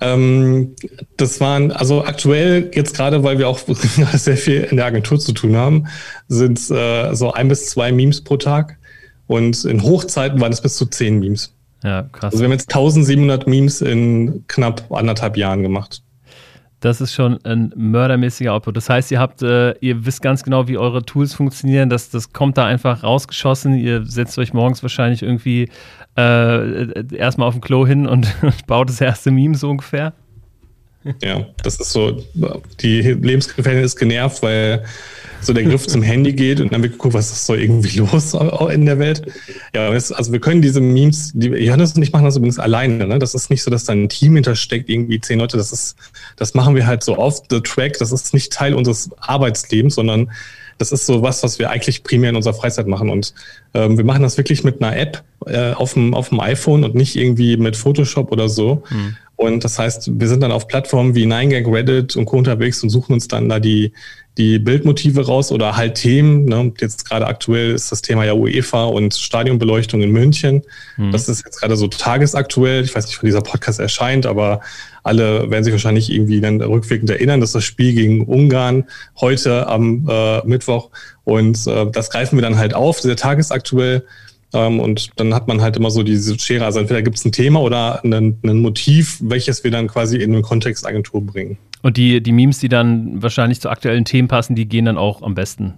Ähm, 0.00 0.74
das 1.16 1.40
waren, 1.40 1.70
also 1.70 2.04
aktuell, 2.04 2.70
jetzt 2.74 2.96
gerade, 2.96 3.22
weil 3.22 3.38
wir 3.38 3.48
auch 3.48 3.58
sehr 4.12 4.36
viel 4.36 4.62
in 4.70 4.76
der 4.76 4.86
Agentur 4.86 5.18
zu 5.18 5.32
tun 5.32 5.56
haben, 5.56 5.86
sind 6.28 6.58
äh, 6.70 7.14
so 7.14 7.32
ein 7.32 7.48
bis 7.48 7.70
zwei 7.70 7.92
Memes 7.92 8.22
pro 8.22 8.36
Tag. 8.36 8.78
Und 9.26 9.64
in 9.64 9.82
Hochzeiten 9.82 10.40
waren 10.40 10.52
es 10.52 10.60
bis 10.60 10.76
zu 10.76 10.86
zehn 10.86 11.18
Memes. 11.18 11.54
Ja, 11.84 12.02
krass. 12.10 12.32
Also 12.32 12.38
wir 12.38 12.46
haben 12.46 12.52
jetzt 12.52 12.74
1700 12.74 13.46
Memes 13.46 13.82
in 13.82 14.44
knapp 14.48 14.90
anderthalb 14.90 15.36
Jahren 15.36 15.62
gemacht. 15.62 16.02
Das 16.80 17.00
ist 17.00 17.14
schon 17.14 17.42
ein 17.44 17.72
mördermäßiger 17.76 18.52
Output. 18.52 18.76
Das 18.76 18.90
heißt, 18.90 19.10
ihr 19.10 19.18
habt, 19.18 19.42
äh, 19.42 19.72
ihr 19.80 20.04
wisst 20.04 20.20
ganz 20.20 20.42
genau, 20.42 20.66
wie 20.68 20.76
eure 20.76 21.02
Tools 21.02 21.32
funktionieren. 21.32 21.88
Das, 21.88 22.10
das 22.10 22.32
kommt 22.32 22.58
da 22.58 22.66
einfach 22.66 23.02
rausgeschossen. 23.02 23.74
Ihr 23.74 24.04
setzt 24.04 24.38
euch 24.38 24.52
morgens 24.52 24.82
wahrscheinlich 24.82 25.22
irgendwie 25.22 25.70
äh, 26.16 27.16
erstmal 27.16 27.48
auf 27.48 27.54
dem 27.54 27.60
Klo 27.60 27.86
hin 27.86 28.06
und 28.06 28.34
baut 28.66 28.88
das 28.88 29.00
erste 29.00 29.30
Meme 29.30 29.54
so 29.54 29.70
ungefähr. 29.70 30.12
Ja, 31.22 31.46
das 31.62 31.80
ist 31.80 31.92
so, 31.92 32.22
die 32.80 33.02
Lebensgefährtin 33.02 33.82
ist 33.82 33.96
genervt, 33.96 34.42
weil 34.42 34.84
so 35.44 35.52
der 35.52 35.64
Griff 35.64 35.86
zum 35.86 36.02
Handy 36.02 36.32
geht 36.32 36.60
und 36.60 36.72
dann 36.72 36.82
wird 36.82 36.92
geguckt, 36.92 37.14
was 37.14 37.30
ist 37.30 37.46
so 37.46 37.54
irgendwie 37.54 37.98
los 37.98 38.34
in 38.70 38.86
der 38.86 38.98
Welt. 38.98 39.22
Ja, 39.74 39.88
also 39.90 40.32
wir 40.32 40.40
können 40.40 40.62
diese 40.62 40.80
Memes, 40.80 41.32
die 41.34 41.48
Johannes 41.48 41.92
und 41.94 42.02
ich 42.02 42.12
machen 42.12 42.24
das 42.24 42.36
übrigens 42.36 42.58
alleine. 42.58 43.06
Ne? 43.06 43.18
Das 43.18 43.34
ist 43.34 43.50
nicht 43.50 43.62
so, 43.62 43.70
dass 43.70 43.84
da 43.84 43.92
ein 43.92 44.08
Team 44.08 44.34
hintersteckt, 44.34 44.88
irgendwie 44.88 45.20
zehn 45.20 45.38
Leute. 45.38 45.56
Das 45.56 45.72
ist, 45.72 45.96
das 46.36 46.54
machen 46.54 46.74
wir 46.74 46.86
halt 46.86 47.02
so 47.02 47.18
off 47.18 47.42
the 47.50 47.60
track. 47.60 47.98
Das 47.98 48.12
ist 48.12 48.34
nicht 48.34 48.52
Teil 48.52 48.74
unseres 48.74 49.10
Arbeitslebens, 49.18 49.94
sondern 49.94 50.30
das 50.78 50.92
ist 50.92 51.06
so 51.06 51.22
was, 51.22 51.42
was 51.42 51.58
wir 51.58 51.70
eigentlich 51.70 52.02
primär 52.02 52.30
in 52.30 52.36
unserer 52.36 52.54
Freizeit 52.54 52.86
machen. 52.86 53.10
Und 53.10 53.34
ähm, 53.74 53.96
wir 53.96 54.04
machen 54.04 54.22
das 54.22 54.36
wirklich 54.36 54.64
mit 54.64 54.82
einer 54.82 54.96
App 54.96 55.22
äh, 55.46 55.72
auf, 55.72 55.94
dem, 55.94 56.14
auf 56.14 56.30
dem 56.30 56.40
iPhone 56.40 56.84
und 56.84 56.94
nicht 56.94 57.16
irgendwie 57.16 57.56
mit 57.56 57.76
Photoshop 57.76 58.32
oder 58.32 58.48
so. 58.48 58.82
Mhm. 58.90 59.16
Und 59.36 59.64
das 59.64 59.78
heißt, 59.78 60.10
wir 60.18 60.28
sind 60.28 60.42
dann 60.42 60.52
auf 60.52 60.68
Plattformen 60.68 61.14
wie 61.14 61.26
9gag, 61.26 61.70
Reddit 61.70 62.16
und 62.16 62.24
Co. 62.26 62.38
unterwegs 62.38 62.82
und 62.82 62.90
suchen 62.90 63.14
uns 63.14 63.26
dann 63.26 63.48
da 63.48 63.58
die, 63.58 63.92
die 64.38 64.58
Bildmotive 64.58 65.26
raus 65.26 65.50
oder 65.50 65.76
halt 65.76 65.96
Themen. 65.96 66.44
Ne? 66.44 66.72
Jetzt 66.80 67.08
gerade 67.08 67.26
aktuell 67.26 67.72
ist 67.72 67.90
das 67.90 68.00
Thema 68.00 68.24
ja 68.24 68.34
UEFA 68.34 68.84
und 68.84 69.14
Stadionbeleuchtung 69.14 70.02
in 70.02 70.10
München. 70.12 70.62
Mhm. 70.96 71.10
Das 71.10 71.28
ist 71.28 71.44
jetzt 71.44 71.60
gerade 71.60 71.76
so 71.76 71.88
tagesaktuell. 71.88 72.84
Ich 72.84 72.94
weiß 72.94 73.06
nicht, 73.06 73.20
wann 73.20 73.26
dieser 73.26 73.42
Podcast 73.42 73.80
erscheint, 73.80 74.24
aber 74.24 74.60
alle 75.04 75.50
werden 75.50 75.62
sich 75.62 75.72
wahrscheinlich 75.72 76.10
irgendwie 76.10 76.40
dann 76.40 76.60
rückwirkend 76.60 77.10
erinnern, 77.10 77.40
dass 77.40 77.52
das 77.52 77.62
Spiel 77.62 77.94
gegen 77.94 78.24
Ungarn 78.24 78.84
heute 79.20 79.68
am 79.68 80.08
äh, 80.08 80.44
Mittwoch 80.46 80.90
und 81.22 81.66
äh, 81.66 81.86
das 81.92 82.10
greifen 82.10 82.36
wir 82.36 82.42
dann 82.42 82.58
halt 82.58 82.74
auf, 82.74 83.00
sehr 83.00 83.16
tagesaktuell. 83.16 84.04
Ähm, 84.52 84.80
und 84.80 85.10
dann 85.16 85.34
hat 85.34 85.48
man 85.48 85.60
halt 85.60 85.76
immer 85.76 85.90
so 85.90 86.02
diese 86.02 86.38
Schere. 86.38 86.64
Also 86.64 86.78
entweder 86.78 87.02
gibt 87.02 87.18
es 87.18 87.24
ein 87.24 87.32
Thema 87.32 87.60
oder 87.60 88.02
ein, 88.04 88.38
ein 88.42 88.58
Motiv, 88.58 89.18
welches 89.20 89.64
wir 89.64 89.70
dann 89.70 89.88
quasi 89.88 90.16
in 90.18 90.32
den 90.32 90.42
Kontext 90.42 90.86
Agentur 90.86 91.24
bringen. 91.24 91.58
Und 91.82 91.96
die, 91.96 92.22
die 92.22 92.32
Memes, 92.32 92.60
die 92.60 92.68
dann 92.68 93.22
wahrscheinlich 93.22 93.60
zu 93.60 93.68
aktuellen 93.68 94.04
Themen 94.04 94.28
passen, 94.28 94.54
die 94.54 94.66
gehen 94.66 94.86
dann 94.86 94.96
auch 94.96 95.22
am 95.22 95.34
besten, 95.34 95.74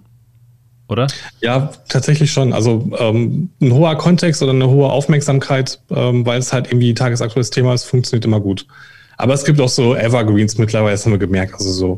oder? 0.87 1.07
Ja, 1.41 1.71
tatsächlich 1.89 2.31
schon. 2.31 2.53
Also 2.53 2.89
ähm, 2.97 3.49
ein 3.61 3.73
hoher 3.73 3.97
Kontext 3.97 4.41
oder 4.41 4.53
eine 4.53 4.69
hohe 4.69 4.89
Aufmerksamkeit, 4.89 5.81
ähm, 5.89 6.25
weil 6.25 6.39
es 6.39 6.53
halt 6.53 6.67
irgendwie 6.67 6.93
tagesaktuelles 6.93 7.49
Thema 7.49 7.73
ist, 7.73 7.85
funktioniert 7.85 8.23
immer 8.23 8.39
gut. 8.39 8.67
Aber 9.17 9.33
es 9.33 9.43
gibt 9.43 9.59
auch 9.59 9.69
so 9.69 9.95
Evergreens 9.95 10.57
mittlerweile, 10.57 10.93
das 10.93 11.05
haben 11.05 11.13
wir 11.13 11.19
gemerkt. 11.19 11.53
Also 11.53 11.71
so, 11.71 11.95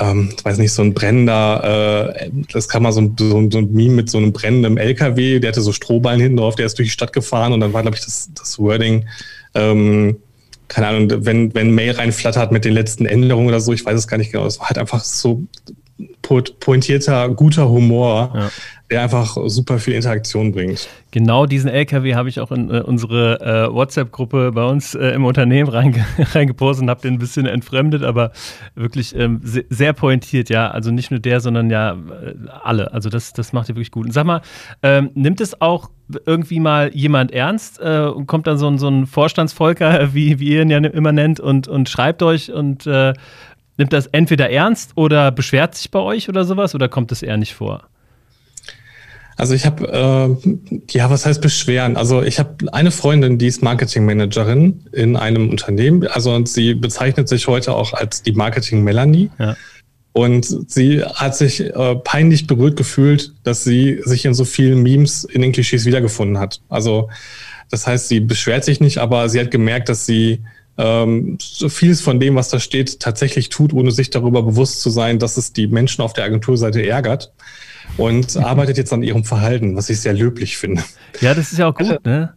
ähm, 0.00 0.32
ich 0.36 0.44
weiß 0.44 0.58
nicht, 0.58 0.72
so 0.72 0.82
ein 0.82 0.94
brennender, 0.94 2.14
äh, 2.24 2.30
das 2.52 2.68
kann 2.68 2.82
man 2.82 2.92
so 2.92 3.02
ein, 3.02 3.16
so, 3.18 3.50
so 3.50 3.58
ein 3.58 3.72
Meme 3.72 3.94
mit 3.94 4.10
so 4.10 4.18
einem 4.18 4.32
brennenden 4.32 4.78
LKW, 4.78 5.38
der 5.38 5.48
hatte 5.50 5.60
so 5.60 5.72
Strohballen 5.72 6.20
hinten 6.20 6.38
drauf, 6.38 6.54
der 6.56 6.66
ist 6.66 6.78
durch 6.78 6.88
die 6.88 6.92
Stadt 6.92 7.12
gefahren 7.12 7.52
und 7.52 7.60
dann 7.60 7.72
war, 7.72 7.82
glaube 7.82 7.96
ich, 7.96 8.04
das, 8.04 8.30
das 8.34 8.58
Wording, 8.58 9.06
ähm, 9.54 10.16
keine 10.68 10.88
Ahnung, 10.88 11.26
wenn, 11.26 11.54
wenn 11.54 11.74
Mail 11.74 11.92
reinflattert 11.92 12.50
mit 12.50 12.64
den 12.64 12.72
letzten 12.72 13.06
Änderungen 13.06 13.48
oder 13.48 13.60
so, 13.60 13.72
ich 13.72 13.84
weiß 13.84 13.98
es 13.98 14.08
gar 14.08 14.16
nicht 14.16 14.32
genau. 14.32 14.46
Es 14.46 14.58
war 14.58 14.68
halt 14.68 14.78
einfach 14.78 15.04
so 15.04 15.44
pointierter, 16.22 17.28
guter 17.28 17.68
Humor, 17.68 18.32
ja. 18.34 18.50
Der 18.90 19.02
einfach 19.02 19.36
super 19.46 19.78
viel 19.78 19.94
Interaktion 19.94 20.52
bringt. 20.52 20.88
Genau 21.10 21.46
diesen 21.46 21.70
LKW 21.70 22.14
habe 22.14 22.28
ich 22.28 22.38
auch 22.40 22.52
in 22.52 22.70
äh, 22.70 22.80
unsere 22.80 23.40
äh, 23.40 23.74
WhatsApp-Gruppe 23.74 24.52
bei 24.52 24.64
uns 24.64 24.94
äh, 24.94 25.08
im 25.08 25.24
Unternehmen 25.24 25.70
reinge 25.70 26.04
reingepostet 26.18 26.82
und 26.82 26.90
habe 26.90 27.00
den 27.00 27.14
ein 27.14 27.18
bisschen 27.18 27.46
entfremdet, 27.46 28.02
aber 28.02 28.32
wirklich 28.74 29.16
ähm, 29.16 29.40
sehr, 29.42 29.64
sehr, 29.70 29.92
pointiert, 29.94 30.50
ja. 30.50 30.70
Also 30.70 30.90
nicht 30.90 31.10
nur 31.10 31.20
der, 31.20 31.40
sondern 31.40 31.70
ja 31.70 31.92
äh, 31.92 32.34
alle. 32.62 32.92
Also 32.92 33.08
das, 33.08 33.32
das 33.32 33.52
macht 33.52 33.70
ihr 33.70 33.74
wirklich 33.74 33.90
gut. 33.90 34.06
Und 34.06 34.12
sag 34.12 34.26
mal, 34.26 34.42
ähm, 34.82 35.10
nimmt 35.14 35.40
es 35.40 35.60
auch 35.62 35.90
irgendwie 36.26 36.60
mal 36.60 36.90
jemand 36.94 37.32
ernst 37.32 37.80
äh, 37.80 38.00
und 38.00 38.26
kommt 38.26 38.46
dann 38.46 38.58
so 38.58 38.68
ein, 38.68 38.78
so 38.78 38.88
ein 38.88 39.06
Vorstandsvolker, 39.06 40.12
wie, 40.14 40.38
wie 40.40 40.50
ihr 40.50 40.62
ihn 40.62 40.70
ja 40.70 40.78
immer 40.78 41.12
nennt, 41.12 41.40
und, 41.40 41.68
und 41.68 41.88
schreibt 41.88 42.22
euch 42.22 42.52
und 42.52 42.86
äh, 42.86 43.14
nimmt 43.78 43.92
das 43.94 44.08
entweder 44.08 44.50
ernst 44.50 44.92
oder 44.96 45.32
beschwert 45.32 45.74
sich 45.74 45.90
bei 45.90 46.00
euch 46.00 46.28
oder 46.28 46.44
sowas 46.44 46.74
oder 46.74 46.88
kommt 46.88 47.10
das 47.10 47.22
eher 47.22 47.38
nicht 47.38 47.54
vor? 47.54 47.88
Also 49.36 49.54
ich 49.54 49.66
habe, 49.66 49.88
äh, 49.88 50.80
ja, 50.90 51.10
was 51.10 51.26
heißt 51.26 51.40
beschweren? 51.40 51.96
Also 51.96 52.22
ich 52.22 52.38
habe 52.38 52.72
eine 52.72 52.90
Freundin, 52.90 53.38
die 53.38 53.46
ist 53.46 53.62
Marketingmanagerin 53.62 54.84
in 54.92 55.16
einem 55.16 55.50
Unternehmen. 55.50 56.06
Also 56.06 56.44
sie 56.46 56.74
bezeichnet 56.74 57.28
sich 57.28 57.46
heute 57.48 57.74
auch 57.74 57.92
als 57.92 58.22
die 58.22 58.32
Marketing 58.32 58.84
Melanie. 58.84 59.30
Ja. 59.38 59.56
Und 60.12 60.70
sie 60.70 61.02
hat 61.02 61.36
sich 61.36 61.60
äh, 61.60 61.96
peinlich 61.96 62.46
berührt 62.46 62.76
gefühlt, 62.76 63.32
dass 63.42 63.64
sie 63.64 64.00
sich 64.04 64.24
in 64.24 64.34
so 64.34 64.44
vielen 64.44 64.82
Memes 64.82 65.24
in 65.24 65.42
den 65.42 65.50
Klischees 65.50 65.84
wiedergefunden 65.84 66.38
hat. 66.38 66.60
Also 66.68 67.08
das 67.70 67.88
heißt, 67.88 68.08
sie 68.08 68.20
beschwert 68.20 68.64
sich 68.64 68.78
nicht, 68.78 68.98
aber 68.98 69.28
sie 69.28 69.40
hat 69.40 69.50
gemerkt, 69.50 69.88
dass 69.88 70.06
sie 70.06 70.44
ähm, 70.78 71.38
so 71.40 71.68
vieles 71.68 72.00
von 72.00 72.20
dem, 72.20 72.36
was 72.36 72.48
da 72.48 72.60
steht, 72.60 73.00
tatsächlich 73.00 73.48
tut, 73.48 73.72
ohne 73.72 73.90
sich 73.90 74.10
darüber 74.10 74.44
bewusst 74.44 74.80
zu 74.80 74.90
sein, 74.90 75.18
dass 75.18 75.36
es 75.36 75.52
die 75.52 75.66
Menschen 75.66 76.02
auf 76.02 76.12
der 76.12 76.24
Agenturseite 76.24 76.86
ärgert. 76.86 77.32
Und 77.96 78.34
mhm. 78.34 78.44
arbeitet 78.44 78.76
jetzt 78.76 78.92
an 78.92 79.02
ihrem 79.02 79.24
Verhalten, 79.24 79.76
was 79.76 79.90
ich 79.90 80.00
sehr 80.00 80.12
löblich 80.12 80.56
finde. 80.56 80.82
Ja, 81.20 81.34
das 81.34 81.52
ist 81.52 81.58
ja 81.58 81.68
auch 81.68 81.74
gut, 81.74 82.04
ne? 82.04 82.34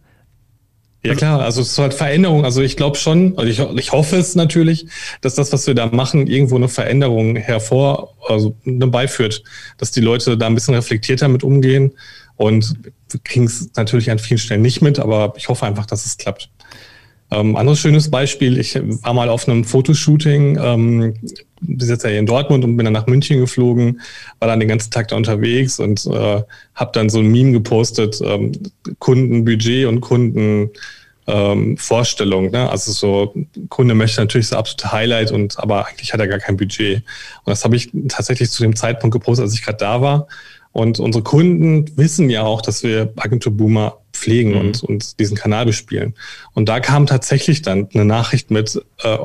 Ja 1.04 1.14
klar, 1.14 1.40
also 1.40 1.60
es 1.60 1.70
ist 1.70 1.78
halt 1.78 1.94
Veränderung. 1.94 2.44
Also 2.44 2.60
ich 2.60 2.76
glaube 2.76 2.96
schon, 2.96 3.38
also 3.38 3.48
ich, 3.48 3.78
ich 3.78 3.92
hoffe 3.92 4.16
es 4.16 4.34
natürlich, 4.34 4.86
dass 5.20 5.34
das, 5.36 5.52
was 5.52 5.66
wir 5.66 5.74
da 5.74 5.86
machen, 5.86 6.26
irgendwo 6.26 6.56
eine 6.56 6.68
Veränderung 6.68 7.36
hervor, 7.36 8.14
also 8.26 8.56
beiführt, 8.64 9.42
dass 9.78 9.92
die 9.92 10.00
Leute 10.00 10.36
da 10.36 10.46
ein 10.46 10.54
bisschen 10.54 10.74
reflektierter 10.74 11.28
mit 11.28 11.44
umgehen. 11.44 11.92
Und 12.36 12.74
wir 13.10 13.20
kriegen 13.22 13.46
es 13.46 13.70
natürlich 13.76 14.10
an 14.10 14.18
vielen 14.18 14.38
Stellen 14.38 14.62
nicht 14.62 14.82
mit, 14.82 14.98
aber 14.98 15.34
ich 15.36 15.48
hoffe 15.48 15.66
einfach, 15.66 15.86
dass 15.86 16.04
es 16.04 16.18
klappt. 16.18 16.50
Ähm, 17.30 17.56
anderes 17.56 17.78
schönes 17.80 18.10
Beispiel, 18.10 18.58
ich 18.58 18.74
war 18.74 19.12
mal 19.12 19.28
auf 19.28 19.48
einem 19.48 19.64
Fotoshooting, 19.64 20.58
ähm, 20.60 21.14
bis 21.60 21.88
jetzt 21.88 22.04
ja 22.04 22.10
hier 22.10 22.18
in 22.20 22.26
Dortmund 22.26 22.64
und 22.64 22.76
bin 22.76 22.84
dann 22.84 22.94
nach 22.94 23.06
München 23.06 23.40
geflogen, 23.40 24.00
war 24.38 24.48
dann 24.48 24.60
den 24.60 24.68
ganzen 24.68 24.90
Tag 24.90 25.08
da 25.08 25.16
unterwegs 25.16 25.78
und 25.78 26.06
äh, 26.06 26.42
habe 26.74 26.90
dann 26.92 27.10
so 27.10 27.18
ein 27.18 27.26
Meme 27.26 27.52
gepostet, 27.52 28.20
ähm, 28.24 28.52
Kundenbudget 28.98 29.86
und 29.86 30.00
Kunden 30.00 30.70
ähm, 31.26 31.76
Vorstellung. 31.76 32.50
Ne? 32.50 32.68
Also 32.70 32.92
so, 32.92 33.34
Kunde 33.68 33.94
möchte 33.94 34.20
natürlich 34.20 34.48
so 34.48 34.56
absolute 34.56 34.90
Highlight 34.92 35.30
und 35.30 35.58
aber 35.58 35.86
eigentlich 35.86 36.12
hat 36.12 36.20
er 36.20 36.28
gar 36.28 36.38
kein 36.38 36.56
Budget. 36.56 37.02
Und 37.44 37.50
das 37.50 37.64
habe 37.64 37.76
ich 37.76 37.90
tatsächlich 38.08 38.50
zu 38.50 38.62
dem 38.62 38.74
Zeitpunkt 38.74 39.12
gepostet, 39.12 39.44
als 39.44 39.54
ich 39.54 39.62
gerade 39.62 39.78
da 39.78 40.00
war. 40.00 40.28
Und 40.72 40.98
unsere 41.00 41.22
Kunden 41.22 41.90
wissen 41.96 42.30
ja 42.30 42.42
auch, 42.42 42.62
dass 42.62 42.82
wir 42.82 43.12
Agentur 43.16 43.52
Boomer 43.52 43.97
pflegen 44.18 44.52
mhm. 44.52 44.58
und, 44.58 44.82
und 44.82 45.20
diesen 45.20 45.36
Kanal 45.36 45.66
bespielen. 45.66 46.14
Und 46.54 46.68
da 46.68 46.80
kam 46.80 47.06
tatsächlich 47.06 47.62
dann 47.62 47.88
eine 47.92 48.04
Nachricht 48.04 48.50
mit, 48.50 48.80
äh, 49.02 49.18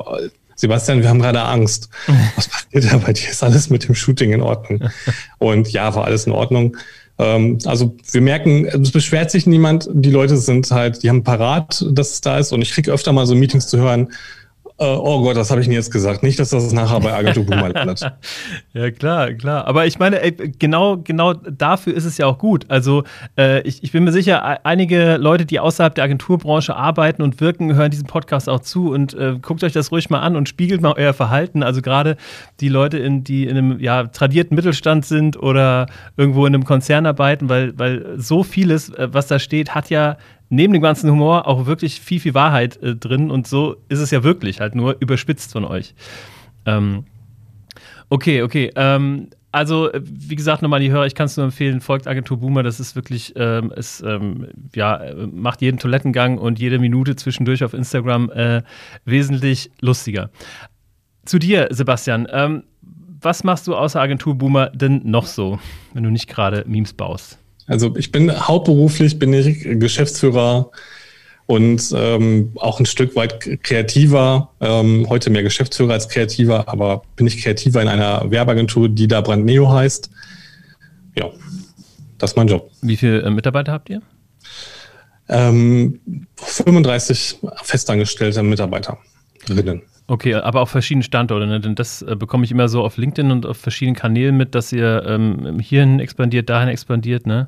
Sebastian, 0.56 1.02
wir 1.02 1.10
haben 1.10 1.20
gerade 1.20 1.42
Angst. 1.42 1.90
Was 2.36 2.48
passiert 2.48 2.92
da 2.92 2.98
bei 2.98 3.14
dir? 3.14 3.30
Ist 3.30 3.44
alles 3.44 3.70
mit 3.70 3.88
dem 3.88 3.96
Shooting 3.96 4.32
in 4.32 4.42
Ordnung? 4.42 4.90
Und 5.40 5.70
ja, 5.72 5.94
war 5.96 6.06
alles 6.06 6.26
in 6.26 6.32
Ordnung. 6.32 6.78
Ähm, 7.20 7.58
also 7.66 7.96
wir 8.12 8.22
merken, 8.22 8.66
es 8.66 8.92
beschwert 8.92 9.32
sich 9.32 9.46
niemand. 9.46 9.90
Die 9.92 10.12
Leute 10.12 10.38
sind 10.38 10.70
halt, 10.72 11.04
die 11.04 11.10
haben 11.10 11.24
parat, 11.24 11.86
dass 11.92 12.14
es 12.14 12.22
da 12.22 12.38
ist. 12.38 12.52
Und 12.52 12.62
ich 12.62 12.72
kriege 12.72 12.92
öfter 12.92 13.14
mal 13.14 13.26
so 13.26 13.36
Meetings 13.36 13.68
zu 13.68 13.78
hören, 13.78 14.14
oh 14.84 15.22
Gott, 15.22 15.36
was 15.36 15.50
habe 15.52 15.62
ich 15.62 15.68
denn 15.68 15.76
jetzt 15.76 15.92
gesagt? 15.92 16.24
Nicht, 16.24 16.40
dass 16.40 16.50
das 16.50 16.72
nachher 16.74 17.00
bei 17.00 17.14
Agentur 17.14 17.46
Boomer 17.46 17.70
landet. 17.70 18.02
ja, 18.74 18.92
klar, 18.92 19.34
klar. 19.34 19.68
Aber 19.68 19.86
ich 19.86 20.00
meine, 20.00 20.22
ey, 20.22 20.32
genau, 20.32 20.98
genau 20.98 21.34
dafür 21.34 21.94
ist 21.94 22.06
es 22.06 22.18
ja 22.18 22.26
auch 22.26 22.38
gut. 22.38 22.66
Also 22.70 23.04
äh, 23.38 23.62
ich, 23.62 23.84
ich 23.84 23.92
bin 23.92 24.04
mir 24.04 24.12
sicher, 24.12 24.66
einige 24.66 25.18
Leute, 25.18 25.46
die 25.46 25.60
außerhalb 25.60 25.96
der 25.96 26.04
Agenturbranche 26.04 26.76
arbeiten 26.76 27.22
und 27.22 27.40
wirken, 27.40 27.76
hören 27.76 27.92
diesen 27.92 28.08
Podcast 28.08 28.50
auch 28.50 28.60
zu 28.60 28.92
und 28.92 29.14
äh, 29.14 29.38
guckt 29.42 29.64
euch 29.64 29.74
das 29.74 29.92
ruhig 29.92 30.10
mal 30.10 30.20
an 30.20 30.36
und 30.36 30.50
spiegelt 30.50 30.82
mal 30.82 30.94
euer 30.98 31.14
Verhalten. 31.14 31.64
Also 31.64 31.82
gerade 31.82 32.18
die 32.60 32.70
Leute, 32.70 32.98
in, 32.98 33.24
die 33.24 33.46
in 33.46 33.58
einem 33.58 33.80
ja, 33.80 34.08
tradierten 34.08 34.56
Mittelstand 34.56 35.06
sind 35.06 35.42
oder 35.42 35.88
irgendwo 36.18 36.46
in 36.46 36.54
einem 36.54 36.66
Konzern 36.66 37.06
arbeiten, 37.06 37.50
weil, 37.50 37.78
weil 37.78 38.16
so 38.18 38.44
vieles, 38.44 38.90
äh, 38.90 39.08
was 39.12 39.28
da 39.28 39.40
steht, 39.40 39.76
hat 39.76 39.90
ja 39.90 40.18
neben 40.54 40.74
dem 40.74 40.82
ganzen 40.82 41.10
Humor 41.10 41.48
auch 41.48 41.66
wirklich 41.66 42.00
viel, 42.00 42.20
viel 42.20 42.34
Wahrheit 42.34 42.78
äh, 42.82 42.96
drin 42.96 43.32
und 43.32 43.48
so 43.48 43.76
ist 43.90 44.00
es 44.00 44.12
ja 44.12 44.24
wirklich, 44.24 44.60
halt 44.60 44.76
nur 44.76 44.96
überspitzt 45.00 45.52
von 45.52 45.66
euch. 45.66 45.96
Ähm, 46.66 47.06
okay, 48.10 48.44
okay. 48.44 48.72
Ähm, 48.76 49.30
also, 49.52 49.92
äh, 49.92 50.02
wie 50.04 50.36
gesagt, 50.36 50.62
nochmal 50.62 50.80
die 50.80 50.92
Hörer, 50.92 51.06
ich 51.06 51.16
kann 51.16 51.26
es 51.26 51.38
nur 51.38 51.46
empfehlen, 51.46 51.82
folgt 51.82 52.08
Agentur 52.08 52.38
Boomer, 52.38 52.64
das 52.64 52.80
ist 52.80 52.96
wirklich, 52.96 53.34
ähm, 53.36 53.72
es 53.76 54.02
ähm, 54.02 54.48
ja, 54.76 55.02
macht 55.32 55.62
jeden 55.62 55.80
Toilettengang 55.80 56.38
und 56.38 56.60
jede 56.60 56.80
Minute 56.80 57.16
zwischendurch 57.16 57.64
auf 57.64 57.74
Instagram 57.74 58.30
äh, 58.32 58.62
wesentlich 59.06 59.72
lustiger. 59.82 60.30
Zu 61.26 61.40
dir, 61.40 61.68
Sebastian. 61.72 62.28
Ähm, 62.32 62.64
was 63.22 63.44
machst 63.44 63.68
du 63.68 63.76
außer 63.76 64.02
Agentur 64.02 64.36
Boomer 64.36 64.70
denn 64.70 65.02
noch 65.06 65.26
so, 65.26 65.60
wenn 65.94 66.04
du 66.04 66.10
nicht 66.10 66.28
gerade 66.28 66.64
Memes 66.68 66.94
baust? 66.94 67.40
Also 67.68 67.96
ich 67.96 68.12
bin 68.12 68.32
hauptberuflich 68.32 69.20
bin 69.20 69.34
ich 69.34 69.64
Geschäftsführer 69.80 70.72
und 71.46 71.94
ähm, 71.96 72.52
auch 72.56 72.80
ein 72.80 72.86
Stück 72.86 73.16
weit 73.16 73.64
kreativer, 73.64 74.52
ähm, 74.62 75.08
heute 75.10 75.30
mehr 75.30 75.44
Geschäftsführer 75.44 75.94
als 75.94 76.10
kreativer, 76.10 76.68
aber 76.68 77.04
bin 77.16 77.28
ich 77.28 77.42
kreativer 77.42 77.82
in 77.82 77.88
einer 77.88 78.30
Werbeagentur, 78.32 78.90
die 78.90 79.08
da 79.08 79.22
Brandneo 79.22 79.72
heißt. 79.72 80.10
Ja, 81.18 81.30
das 82.18 82.32
ist 82.32 82.38
mein 82.38 82.48
Job. 82.48 82.72
Wie 82.82 82.98
viele 82.98 83.22
äh, 83.22 83.30
Mitarbeiter 83.30 83.72
habt 83.72 83.90
ihr? 83.90 84.02
Ähm, 85.30 86.00
35 86.38 87.40
festangestellte 87.64 88.44
Mitarbeiterinnen. 88.44 89.84
Okay, 90.14 90.36
aber 90.36 90.62
auf 90.62 90.70
verschiedenen 90.70 91.02
Standorten, 91.02 91.50
ne? 91.50 91.60
denn 91.60 91.74
das 91.74 92.04
äh, 92.04 92.16
bekomme 92.16 92.46
ich 92.46 92.52
immer 92.52 92.70
so 92.70 92.84
auf 92.84 92.98
LinkedIn 92.98 93.32
und 93.32 93.48
auf 93.48 93.58
verschiedenen 93.58 93.96
Kanälen 93.96 94.38
mit, 94.38 94.54
dass 94.54 94.72
ihr 94.72 95.04
ähm, 95.08 95.58
hierhin 95.60 96.00
expandiert, 96.00 96.52
dahin 96.52 96.70
expandiert, 96.70 97.26
ne? 97.26 97.48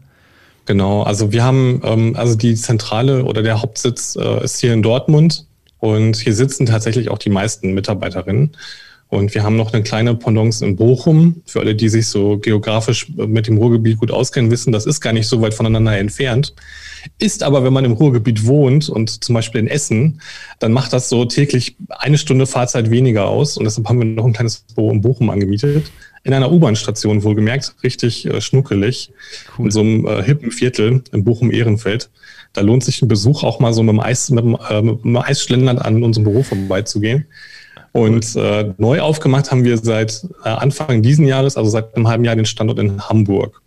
Genau, 0.65 1.03
also 1.03 1.31
wir 1.31 1.43
haben, 1.43 1.79
ähm, 1.83 2.15
also 2.15 2.35
die 2.35 2.55
Zentrale 2.55 3.23
oder 3.23 3.43
der 3.43 3.61
Hauptsitz 3.61 4.15
äh, 4.15 4.43
ist 4.43 4.61
hier 4.61 4.73
in 4.73 4.81
Dortmund 4.81 5.45
und 5.77 6.15
hier 6.15 6.33
sitzen 6.33 6.65
tatsächlich 6.65 7.11
auch 7.11 7.19
die 7.19 7.29
meisten 7.29 7.75
Mitarbeiterinnen. 7.75 8.57
Und 9.15 9.33
wir 9.33 9.43
haben 9.43 9.55
noch 9.55 9.73
eine 9.73 9.83
kleine 9.83 10.15
Pendance 10.15 10.65
in 10.65 10.75
Bochum. 10.75 11.41
Für 11.45 11.61
alle, 11.61 11.75
die 11.75 11.89
sich 11.89 12.07
so 12.07 12.37
geografisch 12.37 13.09
mit 13.15 13.47
dem 13.47 13.57
Ruhrgebiet 13.57 13.99
gut 13.99 14.11
auskennen, 14.11 14.51
wissen, 14.51 14.71
das 14.71 14.85
ist 14.85 15.01
gar 15.01 15.13
nicht 15.13 15.27
so 15.27 15.41
weit 15.41 15.53
voneinander 15.53 15.97
entfernt. 15.97 16.53
Ist 17.19 17.43
aber, 17.43 17.63
wenn 17.63 17.73
man 17.73 17.85
im 17.85 17.93
Ruhrgebiet 17.93 18.45
wohnt 18.45 18.89
und 18.89 19.23
zum 19.23 19.35
Beispiel 19.35 19.61
in 19.61 19.67
Essen, 19.67 20.21
dann 20.59 20.71
macht 20.71 20.91
das 20.91 21.09
so 21.09 21.25
täglich 21.25 21.75
eine 21.89 22.17
Stunde 22.17 22.45
Fahrzeit 22.45 22.89
weniger 22.89 23.27
aus. 23.27 23.57
Und 23.57 23.65
deshalb 23.65 23.87
haben 23.87 23.99
wir 23.99 24.05
noch 24.05 24.25
ein 24.25 24.33
kleines 24.33 24.65
Büro 24.75 24.91
in 24.91 25.01
Bochum 25.01 25.29
angemietet. 25.29 25.91
In 26.23 26.33
einer 26.33 26.51
U-Bahn-Station 26.51 27.23
wohlgemerkt, 27.23 27.75
richtig 27.83 28.25
äh, 28.25 28.41
schnuckelig. 28.41 29.11
Cool. 29.57 29.65
In 29.65 29.71
so 29.71 29.81
einem 29.81 30.07
äh, 30.07 30.23
hippen 30.23 30.51
Viertel 30.51 31.03
in 31.11 31.23
Bochum-Ehrenfeld. 31.23 32.09
Da 32.53 32.61
lohnt 32.61 32.83
sich 32.83 33.01
ein 33.01 33.07
Besuch 33.07 33.43
auch 33.43 33.59
mal 33.59 33.73
so 33.73 33.83
mit 33.83 33.93
dem, 33.93 33.99
Eis, 33.99 34.29
mit 34.31 34.43
dem, 34.43 34.57
äh, 34.69 34.81
mit 34.81 35.03
dem 35.03 35.17
Eisschlendern 35.17 35.77
an 35.77 36.03
unserem 36.03 36.23
Büro 36.23 36.41
vorbeizugehen. 36.41 37.27
Und 37.95 38.35
äh, 38.35 38.73
neu 38.77 38.99
aufgemacht 38.99 39.51
haben 39.51 39.63
wir 39.63 39.77
seit 39.77 40.27
äh, 40.43 40.49
Anfang 40.49 41.01
diesen 41.01 41.25
Jahres, 41.25 41.55
also 41.55 41.69
seit 41.69 41.95
einem 41.95 42.09
halben 42.09 42.25
Jahr, 42.25 42.35
den 42.35 42.45
Standort 42.45 42.77
in 42.77 43.01
Hamburg. 43.01 43.61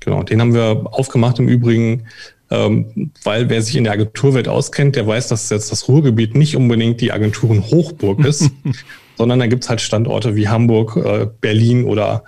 Genau, 0.00 0.24
den 0.24 0.40
haben 0.40 0.54
wir 0.54 0.86
aufgemacht 0.90 1.38
im 1.38 1.46
Übrigen, 1.46 2.08
ähm, 2.50 3.12
weil 3.22 3.48
wer 3.48 3.62
sich 3.62 3.76
in 3.76 3.84
der 3.84 3.92
Agenturwelt 3.92 4.48
auskennt, 4.48 4.96
der 4.96 5.06
weiß, 5.06 5.28
dass 5.28 5.50
jetzt 5.50 5.70
das 5.70 5.86
Ruhrgebiet 5.86 6.34
nicht 6.34 6.56
unbedingt 6.56 7.00
die 7.00 7.12
Agenturen 7.12 7.62
Hochburg 7.62 8.24
ist, 8.24 8.50
sondern 9.16 9.38
da 9.38 9.46
gibt 9.46 9.62
es 9.62 9.70
halt 9.70 9.80
Standorte 9.80 10.34
wie 10.34 10.48
Hamburg, 10.48 10.96
äh, 10.96 11.28
Berlin 11.40 11.84
oder 11.84 12.24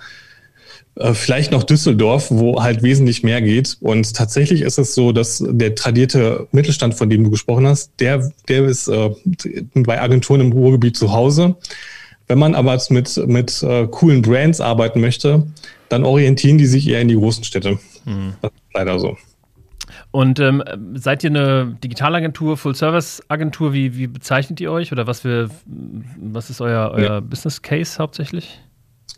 vielleicht 0.95 1.51
noch 1.51 1.63
Düsseldorf, 1.63 2.29
wo 2.29 2.61
halt 2.61 2.83
wesentlich 2.83 3.23
mehr 3.23 3.41
geht. 3.41 3.77
Und 3.81 4.15
tatsächlich 4.15 4.61
ist 4.61 4.77
es 4.77 4.93
so, 4.93 5.11
dass 5.11 5.43
der 5.45 5.73
tradierte 5.73 6.47
Mittelstand, 6.51 6.93
von 6.93 7.09
dem 7.09 7.23
du 7.23 7.31
gesprochen 7.31 7.65
hast, 7.65 7.91
der, 7.99 8.31
der 8.47 8.65
ist 8.65 8.87
äh, 8.87 9.09
bei 9.73 9.99
Agenturen 9.99 10.41
im 10.41 10.51
Ruhrgebiet 10.51 10.95
zu 10.95 11.11
Hause. 11.11 11.55
Wenn 12.27 12.37
man 12.37 12.55
aber 12.55 12.79
mit, 12.89 13.17
mit 13.27 13.63
äh, 13.63 13.87
coolen 13.87 14.21
Brands 14.21 14.61
arbeiten 14.61 15.01
möchte, 15.01 15.47
dann 15.89 16.03
orientieren 16.03 16.57
die 16.57 16.67
sich 16.67 16.87
eher 16.87 17.01
in 17.01 17.07
die 17.07 17.15
großen 17.15 17.43
Städte. 17.43 17.79
Mhm. 18.05 18.33
Das 18.41 18.51
ist 18.51 18.73
leider 18.73 18.99
so. 18.99 19.17
Und 20.11 20.39
ähm, 20.39 20.63
seid 20.93 21.23
ihr 21.23 21.31
eine 21.31 21.75
Digitalagentur, 21.83 22.55
Full-Service-Agentur? 22.55 23.73
Wie, 23.73 23.97
wie 23.97 24.05
bezeichnet 24.05 24.61
ihr 24.61 24.71
euch? 24.71 24.91
Oder 24.91 25.07
was, 25.07 25.21
für, 25.21 25.49
was 25.65 26.51
ist 26.51 26.61
euer, 26.61 26.91
euer 26.93 27.03
ja. 27.03 27.19
Business 27.19 27.63
Case 27.63 27.97
hauptsächlich? 27.97 28.59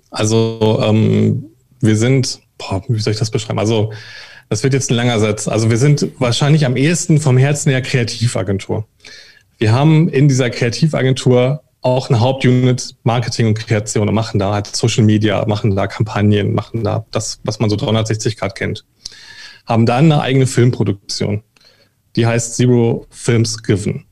Also 0.10 0.82
ähm, 0.82 1.46
wir 1.86 1.98
sind, 1.98 2.39
boah, 2.58 2.84
wie 2.88 3.00
soll 3.00 3.13
ich 3.13 3.20
das 3.20 3.32
beschreiben? 3.32 3.60
Also 3.60 3.92
das 4.50 4.63
wird 4.63 4.74
jetzt 4.74 4.92
ein 4.92 4.96
langer 4.96 5.20
Satz. 5.20 5.48
Also 5.48 5.70
wir 5.70 5.77
sind 5.77 6.08
wahrscheinlich 6.20 6.65
am 6.65 6.75
ehesten 6.75 7.20
vom 7.20 7.38
Herzen 7.38 7.72
her 7.72 7.82
Kreativagentur. 7.82 8.88
Wir 9.58 9.72
haben 9.72 10.10
in 10.10 10.27
dieser 10.27 10.50
Kreativagentur 10.50 11.62
auch 11.82 12.10
eine 12.10 12.20
Hauptunit 12.20 12.96
Marketing 13.04 13.48
und 13.48 13.60
Kreation 13.60 14.10
und 14.10 14.15
machen 14.15 14.39
da 14.39 14.54
halt 14.54 14.75
Social 14.75 15.04
Media, 15.04 15.46
machen 15.46 15.75
da 15.75 15.88
Kampagnen, 15.88 16.54
machen 16.54 16.84
da 16.84 17.06
das, 17.12 17.39
was 17.44 17.60
man 17.60 17.70
so 17.70 17.75
360 17.75 18.38
Grad 18.38 18.56
kennt. 18.56 18.86
Haben 19.65 19.86
dann 19.86 20.12
eine 20.12 20.22
eigene 20.22 20.48
Filmproduktion. 20.48 21.44
Die 22.15 22.25
heißt 22.25 22.56
Zero 22.56 23.06
Films 23.10 23.62
Given. 23.62 24.06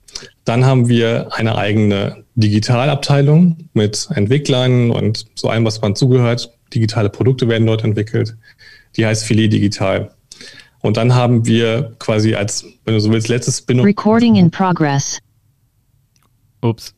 Dann 0.46 0.66
haben 0.66 0.88
wir 0.88 1.34
eine 1.34 1.56
eigene 1.58 2.26
Digitalabteilung 2.36 3.70
mit 3.74 4.08
Entwicklern 4.14 4.92
und 4.92 5.26
so 5.36 5.50
allem, 5.50 5.66
was 5.66 5.82
man 5.82 5.96
zugehört. 5.96 6.52
Digitale 6.74 7.10
Produkte 7.10 7.48
werden 7.48 7.66
dort 7.68 7.84
entwickelt. 7.84 8.36
Die 8.96 9.06
heißt 9.06 9.26
Filet 9.26 9.50
Digital. 9.50 10.12
Und 10.82 10.98
dann 10.98 11.16
haben 11.16 11.46
wir 11.46 11.96
quasi 12.00 12.36
als, 12.36 12.66
wenn 12.84 12.94
du 12.94 13.00
so 13.00 13.12
willst, 13.12 13.30
letztes 13.30 13.60
Spin-off. 13.60 13.86
Recording 13.86 14.36
in 14.36 14.52
progress. 14.52 15.20
Ups, 16.62 16.94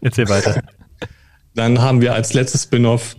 erzähl 0.00 0.28
weiter. 0.28 0.60
Dann 1.54 1.80
haben 1.80 2.00
wir 2.00 2.14
als 2.14 2.34
letztes 2.34 2.64
Spin-off 2.64 3.16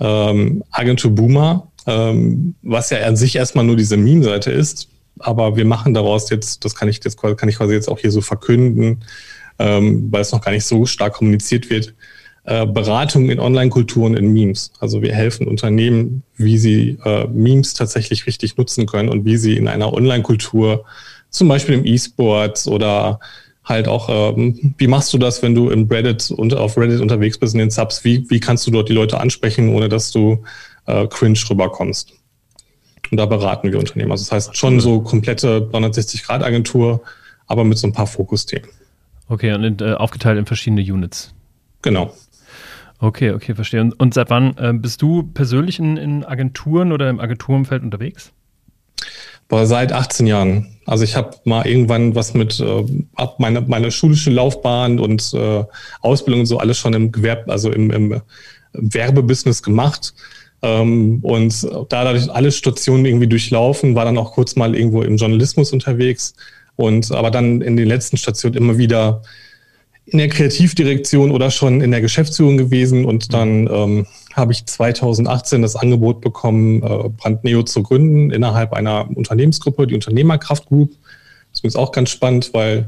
ähm, 0.00 0.64
Agentur 0.70 1.10
Boomer, 1.10 1.70
ähm, 1.86 2.54
was 2.62 2.88
ja 2.88 3.00
an 3.06 3.16
sich 3.16 3.36
erstmal 3.36 3.64
nur 3.64 3.76
diese 3.76 3.98
Meme-Seite 3.98 4.50
ist. 4.50 4.88
Aber 5.18 5.56
wir 5.56 5.64
machen 5.64 5.92
daraus 5.92 6.30
jetzt, 6.30 6.64
das 6.64 6.74
kann 6.74 6.88
ich, 6.88 7.00
das 7.00 7.16
kann 7.16 7.48
ich 7.48 7.56
quasi 7.56 7.74
jetzt 7.74 7.88
auch 7.88 7.98
hier 7.98 8.10
so 8.10 8.20
verkünden, 8.22 9.04
ähm, 9.58 10.08
weil 10.10 10.22
es 10.22 10.32
noch 10.32 10.42
gar 10.42 10.52
nicht 10.52 10.64
so 10.64 10.86
stark 10.86 11.14
kommuniziert 11.14 11.68
wird, 11.68 11.94
äh, 12.46 12.64
Beratung 12.64 13.28
in 13.28 13.40
Online-Kulturen 13.40 14.16
in 14.16 14.32
Memes. 14.32 14.72
Also 14.78 15.02
wir 15.02 15.12
helfen 15.12 15.48
Unternehmen, 15.48 16.22
wie 16.36 16.58
sie 16.58 16.98
äh, 17.04 17.26
Memes 17.26 17.74
tatsächlich 17.74 18.26
richtig 18.26 18.56
nutzen 18.56 18.86
können 18.86 19.08
und 19.08 19.24
wie 19.24 19.36
sie 19.36 19.56
in 19.56 19.66
einer 19.68 19.92
Online-Kultur 19.92 20.84
zum 21.30 21.48
Beispiel 21.48 21.74
im 21.74 21.84
E-Sports 21.84 22.68
oder 22.68 23.18
halt 23.64 23.88
auch, 23.88 24.08
ähm, 24.08 24.74
wie 24.78 24.86
machst 24.86 25.12
du 25.12 25.18
das, 25.18 25.42
wenn 25.42 25.56
du 25.56 25.70
im 25.70 25.88
Reddit 25.88 26.30
und 26.30 26.54
auf 26.54 26.78
Reddit 26.78 27.00
unterwegs 27.00 27.36
bist 27.36 27.54
in 27.54 27.58
den 27.58 27.70
Subs? 27.70 28.04
Wie, 28.04 28.30
wie 28.30 28.38
kannst 28.38 28.64
du 28.66 28.70
dort 28.70 28.88
die 28.88 28.92
Leute 28.92 29.18
ansprechen, 29.18 29.74
ohne 29.74 29.88
dass 29.88 30.12
du 30.12 30.44
äh, 30.86 31.08
cringe 31.08 31.38
rüberkommst? 31.50 32.12
Und 33.10 33.18
da 33.18 33.26
beraten 33.26 33.72
wir 33.72 33.78
Unternehmen. 33.80 34.12
Also 34.12 34.22
das 34.22 34.32
heißt 34.32 34.56
schon 34.56 34.78
so 34.78 35.00
komplette 35.00 35.68
360-Grad-Agentur, 35.72 37.02
aber 37.48 37.64
mit 37.64 37.78
so 37.78 37.88
ein 37.88 37.92
paar 37.92 38.06
Fokusthemen. 38.06 38.70
Okay, 39.28 39.52
und 39.52 39.64
in, 39.64 39.78
äh, 39.80 39.94
aufgeteilt 39.94 40.38
in 40.38 40.46
verschiedene 40.46 40.80
Units. 40.80 41.34
Genau. 41.82 42.12
Okay, 42.98 43.32
okay, 43.32 43.54
verstehe. 43.54 43.80
Und, 43.80 43.92
und 44.00 44.14
seit 44.14 44.30
wann 44.30 44.56
äh, 44.56 44.72
bist 44.72 45.02
du 45.02 45.22
persönlich 45.22 45.78
in, 45.78 45.96
in 45.96 46.24
Agenturen 46.24 46.92
oder 46.92 47.10
im 47.10 47.20
Agenturumfeld 47.20 47.82
unterwegs? 47.82 48.32
Boah, 49.48 49.66
seit 49.66 49.92
18 49.92 50.26
Jahren. 50.26 50.78
Also 50.86 51.04
ich 51.04 51.14
habe 51.14 51.36
mal 51.44 51.66
irgendwann 51.66 52.14
was 52.14 52.34
mit 52.34 52.58
äh, 52.58 52.84
ab 53.14 53.38
meine, 53.38 53.60
meine 53.60 53.90
schulische 53.90 54.30
Laufbahn 54.30 54.98
und 54.98 55.32
äh, 55.34 55.64
Ausbildung 56.00 56.40
und 56.40 56.46
so 56.46 56.58
alles 56.58 56.78
schon 56.78 56.94
im 56.94 57.12
Gewerb, 57.12 57.48
also 57.48 57.70
im, 57.70 57.90
im 57.90 58.20
Werbebusiness 58.72 59.62
gemacht. 59.62 60.14
Ähm, 60.62 61.20
und 61.22 61.62
da 61.62 62.04
dadurch 62.04 62.30
alle 62.30 62.50
Stationen 62.50 63.04
irgendwie 63.04 63.28
durchlaufen, 63.28 63.94
war 63.94 64.04
dann 64.04 64.18
auch 64.18 64.32
kurz 64.32 64.56
mal 64.56 64.74
irgendwo 64.74 65.02
im 65.02 65.16
Journalismus 65.16 65.72
unterwegs. 65.72 66.34
Und 66.74 67.12
aber 67.12 67.30
dann 67.30 67.60
in 67.62 67.76
den 67.76 67.86
letzten 67.86 68.16
Stationen 68.16 68.56
immer 68.56 68.78
wieder 68.78 69.22
in 70.06 70.18
der 70.18 70.28
Kreativdirektion 70.28 71.32
oder 71.32 71.50
schon 71.50 71.80
in 71.80 71.90
der 71.90 72.00
Geschäftsführung 72.00 72.56
gewesen 72.56 73.04
und 73.04 73.34
dann 73.34 73.68
ähm, 73.70 74.06
habe 74.34 74.52
ich 74.52 74.64
2018 74.64 75.62
das 75.62 75.74
Angebot 75.74 76.20
bekommen, 76.20 76.82
äh, 76.82 77.08
Brandneo 77.08 77.64
zu 77.64 77.82
gründen 77.82 78.30
innerhalb 78.30 78.72
einer 78.72 79.08
Unternehmensgruppe, 79.14 79.86
die 79.86 79.94
Unternehmerkraft 79.94 80.66
Group. 80.66 80.92
Das 81.52 81.62
ist 81.64 81.76
auch 81.76 81.90
ganz 81.90 82.10
spannend, 82.10 82.50
weil 82.54 82.86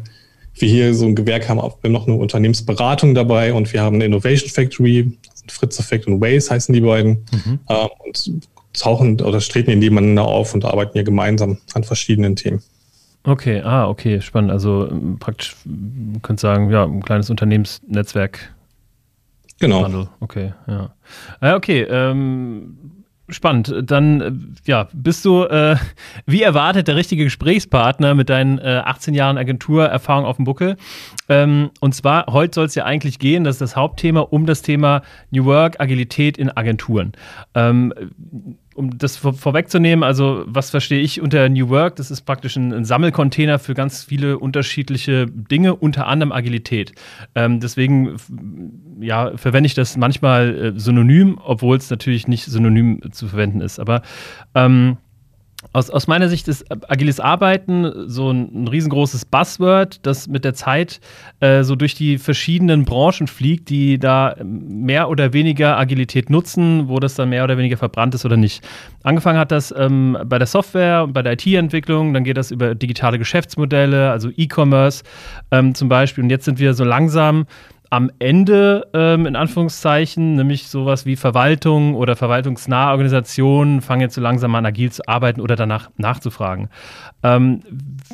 wir 0.55 0.69
hier 0.69 0.95
so 0.95 1.07
ein 1.07 1.17
Gewerk 1.17 1.49
haben, 1.49 1.59
wir 1.59 1.65
haben 1.65 1.93
noch 1.93 2.07
eine 2.07 2.17
Unternehmensberatung 2.17 3.15
dabei 3.15 3.53
und 3.53 3.73
wir 3.73 3.83
haben 3.83 3.97
eine 3.97 4.05
Innovation 4.05 4.51
Factory, 4.51 5.13
Fritz 5.49 5.81
Effect 5.81 6.07
und 6.07 6.21
Waze 6.21 6.51
heißen 6.51 6.73
die 6.73 6.81
beiden, 6.81 7.25
mhm. 7.33 7.59
äh, 7.69 7.87
und 8.07 8.49
tauchen 8.75 9.21
oder 9.21 9.41
treten 9.41 9.71
hier 9.71 9.77
nebeneinander 9.77 10.27
auf 10.27 10.55
und 10.55 10.65
arbeiten 10.65 10.93
hier 10.93 11.05
gemeinsam 11.05 11.59
an 11.75 11.83
verschiedenen 11.83 12.37
Themen. 12.37 12.63
Okay, 13.25 13.61
ah, 13.63 13.89
okay, 13.89 14.21
spannend. 14.21 14.51
Also 14.51 14.89
ähm, 14.91 15.19
praktisch, 15.19 15.57
man 15.65 16.23
könnte 16.23 16.41
sagen, 16.41 16.71
ja, 16.71 16.85
ein 16.85 17.03
kleines 17.03 17.31
Unternehmensnetzwerk. 17.31 18.55
Genau. 19.61 19.85
Handel. 19.85 20.09
Okay, 20.21 20.55
ja. 20.67 20.91
Ah, 21.41 21.55
okay, 21.55 21.83
ähm, 21.83 22.99
spannend. 23.29 23.75
Dann, 23.83 24.21
äh, 24.21 24.33
ja, 24.67 24.89
bist 24.93 25.25
du, 25.25 25.45
äh, 25.45 25.77
wie 26.27 26.43
erwartet, 26.43 26.89
der 26.89 26.97
richtige 26.97 27.25
Gesprächspartner 27.25 28.15
mit 28.15 28.31
deinen 28.31 28.59
äh, 28.59 28.83
18 28.85 29.15
Jahren 29.15 29.37
Agenturerfahrung 29.37 30.25
auf 30.25 30.37
dem 30.37 30.45
Buckel. 30.45 30.77
Ähm, 31.29 31.71
und 31.81 31.95
zwar, 31.95 32.27
heute 32.29 32.55
soll 32.55 32.67
es 32.67 32.75
ja 32.75 32.85
eigentlich 32.85 33.19
gehen, 33.19 33.45
das 33.45 33.57
ist 33.57 33.61
das 33.61 33.77
Hauptthema, 33.77 34.21
um 34.21 34.47
das 34.47 34.63
Thema 34.63 35.03
New 35.31 35.45
Work, 35.45 35.81
Agilität 35.81 36.39
in 36.39 36.51
Agenturen. 36.51 37.13
Ähm, 37.55 37.93
um 38.79 38.97
das 38.97 39.17
vor, 39.17 39.35
vorwegzunehmen, 39.35 40.05
also 40.05 40.45
was 40.47 40.71
verstehe 40.71 41.01
ich 41.01 41.21
unter 41.21 41.49
New 41.49 41.69
Work? 41.69 41.97
Das 41.97 42.11
ist 42.11 42.23
praktisch 42.23 42.57
ein, 42.57 42.73
ein 42.73 42.85
Sammelcontainer 42.85 43.59
für 43.59 43.75
ganz 43.75 44.05
viele 44.05 44.39
unterschiedliche 44.39 45.27
Dinge, 45.27 45.75
unter 45.75 46.07
anderem 46.07 46.31
Agilität. 46.33 46.93
Ähm, 47.35 47.59
deswegen 47.59 48.17
ja, 49.01 49.37
verwende 49.37 49.67
ich 49.67 49.75
das 49.75 49.97
manchmal 49.97 50.75
äh, 50.77 50.79
synonym, 50.79 51.39
obwohl 51.45 51.77
es 51.77 51.91
natürlich 51.91 52.29
nicht 52.29 52.45
synonym 52.45 53.01
zu 53.11 53.27
verwenden 53.27 53.61
ist. 53.61 53.81
Aber 53.81 54.03
ähm, 54.55 54.99
aus, 55.73 55.91
aus 55.91 56.07
meiner 56.07 56.29
Sicht 56.29 56.47
ist 56.47 56.67
agiles 56.89 57.19
Arbeiten 57.19 58.09
so 58.09 58.31
ein, 58.31 58.63
ein 58.63 58.69
riesengroßes 58.69 59.25
Buzzword, 59.25 60.07
das 60.07 60.29
mit 60.29 60.45
der 60.45 60.55
Zeit 60.55 61.01
äh, 61.41 61.65
so 61.65 61.75
durch 61.75 61.95
die 61.95 62.19
verschiedenen 62.19 62.85
Branchen 62.85 63.27
fliegt, 63.27 63.69
die 63.69 63.99
da 63.99 64.37
mehr 64.45 65.09
oder 65.09 65.33
weniger 65.33 65.77
Agilität 65.77 66.31
nutzen, 66.31 66.89
wo 66.89 67.01
das 67.01 67.17
dann 67.17 67.31
mehr 67.31 67.43
oder 67.43 67.59
weniger 67.59 67.77
verbrannt 67.77 68.15
ist 68.15 68.25
oder 68.25 68.37
nicht. 68.37 68.65
Angefangen 69.03 69.39
hat 69.39 69.51
das 69.51 69.75
ähm, 69.77 70.17
bei 70.27 70.39
der 70.39 70.47
Software 70.47 71.03
und 71.03 71.13
bei 71.13 71.23
der 71.23 71.33
IT-Entwicklung, 71.33 72.15
dann 72.15 72.23
geht 72.23 72.37
das 72.37 72.53
über 72.53 72.77
digitale 72.77 73.19
Geschäftsmodelle, 73.19 74.13
also 74.13 74.31
E-Commerce 74.37 75.03
ähm, 75.51 75.75
zum 75.75 75.89
Beispiel. 75.89 76.23
Und 76.23 76.31
jetzt 76.31 76.45
sind 76.45 76.61
wir 76.61 76.73
so 76.75 76.85
langsam 76.85 77.47
am 77.91 78.11
Ende, 78.19 78.89
ähm, 78.93 79.27
in 79.27 79.37
Anführungszeichen, 79.37 80.37
nämlich 80.37 80.69
sowas 80.69 81.07
wie 81.07 81.17
Verwaltung 81.17 81.95
oder 81.95 82.17
verwaltungsnahe 82.17 82.91
Organisationen 82.91 83.81
fangen 83.81 84.03
jetzt 84.03 84.15
so 84.15 84.21
langsam 84.21 84.55
an, 84.55 84.67
agil 84.67 84.93
zu 84.93 85.07
arbeiten 85.09 85.41
oder 85.41 85.57
danach 85.57 85.91
nachzufragen. 85.97 86.69
Ähm, 87.23 87.63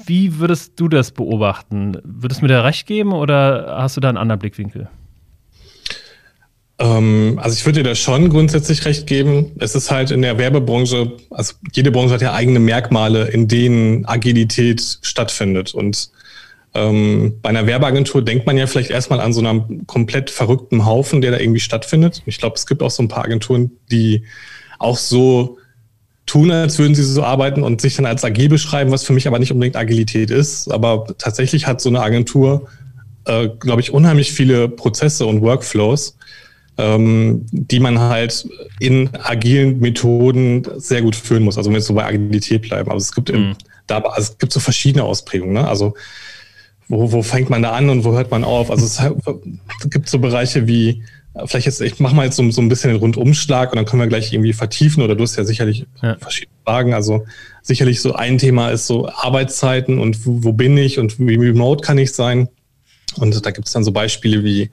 wie 0.07 0.39
würdest 0.39 0.79
du 0.79 0.89
das 0.89 1.11
beobachten? 1.11 1.99
Würdest 2.05 2.41
du 2.41 2.45
mir 2.47 2.53
da 2.53 2.63
recht 2.63 2.87
geben 2.87 3.13
oder 3.13 3.77
hast 3.79 3.97
du 3.97 4.01
da 4.01 4.09
einen 4.09 4.19
anderen 4.19 4.39
Blickwinkel? 4.39 4.89
Ähm, 6.79 7.39
also 7.43 7.55
ich 7.55 7.65
würde 7.65 7.83
dir 7.83 7.89
da 7.91 7.95
schon 7.95 8.29
grundsätzlich 8.31 8.85
recht 8.85 9.07
geben. 9.07 9.53
Es 9.59 9.75
ist 9.75 9.91
halt 9.91 10.11
in 10.11 10.23
der 10.23 10.39
Werbebranche, 10.39 11.13
also 11.31 11.55
jede 11.73 11.91
Branche 11.91 12.15
hat 12.15 12.23
ja 12.23 12.33
eigene 12.33 12.59
Merkmale, 12.59 13.29
in 13.29 13.49
denen 13.49 14.05
Agilität 14.07 14.99
stattfindet. 15.03 15.75
Und 15.75 16.11
ähm, 16.75 17.39
bei 17.41 17.51
einer 17.51 17.67
Werbeagentur 17.67 18.23
denkt 18.23 18.47
man 18.47 18.57
ja 18.57 18.67
vielleicht 18.67 18.91
erstmal 18.91 19.21
an 19.21 19.33
so 19.33 19.41
einem 19.41 19.87
komplett 19.87 20.31
verrückten 20.31 20.85
Haufen, 20.85 21.21
der 21.21 21.31
da 21.31 21.39
irgendwie 21.39 21.61
stattfindet. 21.61 22.23
Ich 22.27 22.39
glaube, 22.39 22.57
es 22.57 22.67
gibt 22.67 22.83
auch 22.83 22.91
so 22.91 23.03
ein 23.03 23.09
paar 23.09 23.25
Agenturen, 23.25 23.71
die 23.91 24.25
auch 24.79 24.97
so 24.97 25.59
tun, 26.27 26.51
als 26.51 26.79
würden 26.79 26.95
sie 26.95 27.05
so 27.05 27.23
arbeiten 27.23 27.63
und 27.63 27.81
sich 27.81 27.95
dann 27.95 28.07
als 28.07 28.25
agil 28.25 28.49
beschreiben, 28.49 28.91
was 28.91 29.05
für 29.05 29.13
mich 29.13 29.29
aber 29.29 29.39
nicht 29.39 29.53
unbedingt 29.53 29.77
Agilität 29.77 30.31
ist. 30.31 30.71
Aber 30.73 31.07
tatsächlich 31.19 31.67
hat 31.67 31.81
so 31.81 31.91
eine 31.91 32.03
Agentur, 32.03 32.67
äh, 33.27 33.49
glaube 33.61 33.81
ich, 33.81 33.93
unheimlich 33.93 34.33
viele 34.33 34.69
Prozesse 34.69 35.27
und 35.27 35.43
Workflows, 35.43 36.17
ähm, 36.77 37.47
die 37.53 37.79
man 37.79 38.01
halt 38.01 38.49
in 38.81 39.11
agilen 39.15 39.79
Methoden 39.79 40.67
sehr 40.77 41.03
gut 41.03 41.15
führen 41.15 41.45
muss. 41.45 41.57
Also 41.57 41.71
wenn 41.71 41.75
wir 41.75 41.83
so 41.83 41.95
bei 41.95 42.05
Agilität 42.05 42.63
bleiben. 42.63 42.91
Also 42.91 43.05
es 43.05 43.15
gibt, 43.15 43.29
mhm. 43.29 43.37
im, 43.37 43.57
da, 43.87 43.99
also 43.99 44.33
es 44.33 44.39
gibt 44.39 44.53
so 44.53 44.61
verschiedene 44.61 45.05
Ausprägungen. 45.05 45.55
Ne? 45.55 45.69
Also 45.69 45.95
wo, 46.89 47.13
wo 47.13 47.23
fängt 47.23 47.51
man 47.51 47.63
da 47.63 47.73
an 47.73 47.91
und 47.91 48.05
wo 48.05 48.13
hört 48.13 48.31
man 48.31 48.45
auf? 48.45 48.71
Also 48.71 48.85
es 48.85 49.01
gibt 49.91 50.09
so 50.09 50.19
Bereiche 50.19 50.67
wie, 50.67 51.03
vielleicht 51.47 51.67
jetzt, 51.67 51.81
ich 51.81 51.99
mache 52.01 52.15
mal 52.15 52.25
jetzt 52.25 52.37
so, 52.37 52.51
so 52.51 52.61
ein 52.61 52.69
bisschen 52.69 52.91
den 52.91 53.01
Rundumschlag 53.01 53.73
und 53.73 53.77
dann 53.77 53.87
können 53.87 54.03
wir 54.03 54.09
gleich 54.09 54.33
irgendwie 54.33 54.53
vertiefen 54.53 55.03
oder 55.03 55.15
du 55.15 55.23
hast 55.23 55.37
ja 55.37 55.45
sicherlich 55.45 55.87
ja. 56.03 56.17
verschiedene 56.19 56.57
Fragen. 56.65 56.95
Also 56.95 57.27
sicherlich 57.63 58.01
so 58.01 58.15
ein 58.15 58.39
Thema 58.39 58.71
ist 58.71 58.87
so 58.87 59.09
Arbeitszeiten 59.09 59.99
und 59.99 60.27
wo, 60.27 60.45
wo 60.45 60.53
bin 60.53 60.77
ich 60.77 60.99
und 60.99 61.19
wie 61.19 61.37
remote 61.37 61.85
kann 61.85 61.99
ich 61.99 62.13
sein? 62.13 62.49
Und 63.17 63.45
da 63.45 63.51
gibt 63.51 63.67
es 63.67 63.73
dann 63.73 63.85
so 63.85 63.93
Beispiele 63.93 64.45
wie, 64.45 64.71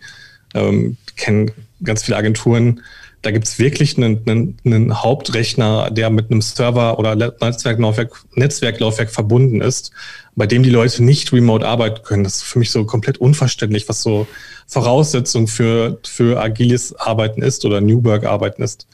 ähm, 0.53 0.97
kennen 1.15 1.51
ganz 1.83 2.03
viele 2.03 2.17
Agenturen, 2.17 2.81
da 3.21 3.31
gibt 3.31 3.45
es 3.45 3.59
wirklich 3.59 3.97
einen, 3.97 4.21
einen, 4.27 4.57
einen, 4.65 5.03
Hauptrechner, 5.03 5.91
der 5.91 6.09
mit 6.09 6.31
einem 6.31 6.41
Server 6.41 6.97
oder 6.97 7.15
Netzwerklaufwerk, 7.15 8.23
Netzwerklaufwerk 8.35 9.11
verbunden 9.11 9.61
ist, 9.61 9.91
bei 10.35 10.47
dem 10.47 10.63
die 10.63 10.69
Leute 10.69 11.03
nicht 11.03 11.31
remote 11.31 11.67
arbeiten 11.67 12.03
können. 12.03 12.23
Das 12.23 12.37
ist 12.37 12.43
für 12.43 12.59
mich 12.59 12.71
so 12.71 12.85
komplett 12.85 13.19
unverständlich, 13.19 13.87
was 13.87 14.01
so 14.01 14.27
Voraussetzung 14.67 15.47
für, 15.47 15.99
für 16.03 16.41
agiles 16.41 16.95
Arbeiten 16.95 17.41
ist 17.41 17.63
oder 17.65 17.79
New 17.79 18.03
Work 18.03 18.25
Arbeiten 18.25 18.63
ist. 18.63 18.87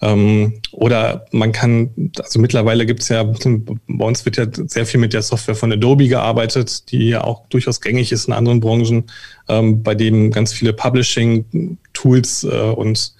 Ähm, 0.00 0.54
oder 0.72 1.26
man 1.30 1.52
kann, 1.52 1.90
also 2.18 2.40
mittlerweile 2.40 2.84
gibt 2.84 3.02
es 3.02 3.08
ja, 3.08 3.22
bei 3.22 4.04
uns 4.04 4.24
wird 4.24 4.36
ja 4.36 4.46
sehr 4.66 4.84
viel 4.84 4.98
mit 4.98 5.12
der 5.12 5.22
Software 5.22 5.54
von 5.54 5.72
Adobe 5.72 6.08
gearbeitet, 6.08 6.90
die 6.90 7.10
ja 7.10 7.22
auch 7.22 7.46
durchaus 7.48 7.80
gängig 7.80 8.10
ist 8.10 8.26
in 8.26 8.32
anderen 8.32 8.58
Branchen, 8.58 9.04
ähm, 9.48 9.84
bei 9.84 9.94
dem 9.94 10.32
ganz 10.32 10.52
viele 10.52 10.72
Publishing-Tools 10.72 12.44
äh, 12.44 12.48
und 12.48 13.14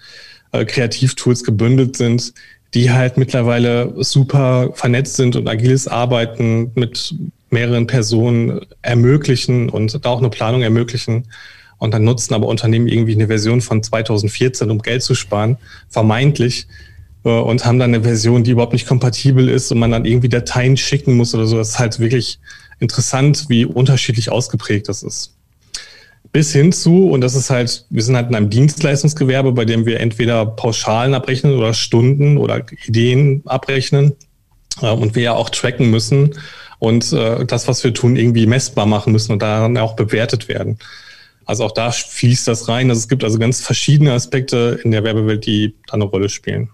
äh, 0.53 0.65
Kreativtools 0.65 1.45
gebündelt 1.45 1.97
sind, 1.97 2.35
die 2.75 2.91
halt 2.91 3.17
mittlerweile 3.17 3.93
super 4.03 4.71
vernetzt 4.75 5.17
sind 5.17 5.37
und 5.37 5.49
agiles 5.49 5.89
Arbeiten 5.89 6.73
mit 6.75 7.15
mehreren 7.51 7.87
Personen 7.87 8.61
ermöglichen 8.81 9.69
und 9.69 10.05
da 10.05 10.09
auch 10.09 10.19
eine 10.19 10.31
Planung 10.31 10.63
ermöglichen. 10.63 11.29
Und 11.79 11.93
dann 11.93 12.05
nutzen 12.05 12.33
aber 12.33 12.47
Unternehmen 12.47 12.87
irgendwie 12.87 13.15
eine 13.15 13.27
Version 13.27 13.61
von 13.61 13.83
2014, 13.83 14.71
um 14.71 14.79
Geld 14.79 15.03
zu 15.03 15.15
sparen, 15.15 15.59
vermeintlich, 15.89 16.67
äh, 17.25 17.29
und 17.29 17.67
haben 17.67 17.79
dann 17.79 17.95
eine 17.95 18.05
Version, 18.05 18.45
die 18.45 18.53
überhaupt 18.53 18.73
nicht 18.73 18.87
kompatibel 18.87 19.49
ist 19.49 19.71
und 19.73 19.79
man 19.79 19.91
dann 19.91 20.05
irgendwie 20.05 20.29
Dateien 20.29 20.77
schicken 20.77 21.17
muss 21.17 21.35
oder 21.35 21.47
so. 21.47 21.57
Das 21.57 21.71
ist 21.71 21.79
halt 21.79 21.99
wirklich 21.99 22.39
interessant, 22.79 23.47
wie 23.49 23.65
unterschiedlich 23.65 24.31
ausgeprägt 24.31 24.89
das 24.89 25.03
ist 25.03 25.35
bis 26.33 26.53
hin 26.53 26.73
zu, 26.73 27.11
und 27.11 27.21
das 27.21 27.35
ist 27.35 27.51
halt, 27.51 27.85
wir 27.91 28.03
sind 28.03 28.17
halt 28.17 28.31
in 28.31 28.35
einem 28.35 28.49
Dienstleistungsgewerbe, 28.49 29.53
bei 29.53 29.67
dem 29.67 29.85
wir 29.85 30.01
entweder 30.01 30.47
Pauschalen 30.47 31.15
abrechnen 31.15 31.55
oder 31.55 31.75
Stunden 31.75 32.39
oder 32.39 32.65
Ideen 32.87 33.43
abrechnen 33.45 34.17
äh, 34.81 34.91
und 34.91 35.15
wir 35.15 35.23
ja 35.23 35.33
auch 35.35 35.51
tracken 35.51 35.91
müssen 35.91 36.35
und 36.79 37.13
äh, 37.13 37.45
das, 37.45 37.69
was 37.69 37.85
wir 37.85 37.93
tun, 37.93 38.17
irgendwie 38.17 38.47
messbar 38.47 38.87
machen 38.87 39.13
müssen 39.13 39.33
und 39.33 39.43
daran 39.43 39.77
auch 39.77 39.95
bewertet 39.95 40.49
werden. 40.49 40.79
Also 41.45 41.65
auch 41.65 41.73
da 41.73 41.91
fließt 41.91 42.49
das 42.49 42.69
rein. 42.69 42.89
Also 42.89 43.01
es 43.01 43.09
gibt 43.09 43.25
also 43.25 43.39
ganz 43.39 43.61
verschiedene 43.61 44.13
Aspekte 44.13 44.81
in 44.85 44.91
der 44.91 45.05
Werbewelt, 45.05 45.45
die 45.45 45.75
da 45.87 45.95
eine 45.95 46.05
Rolle 46.05 46.29
spielen. 46.29 46.71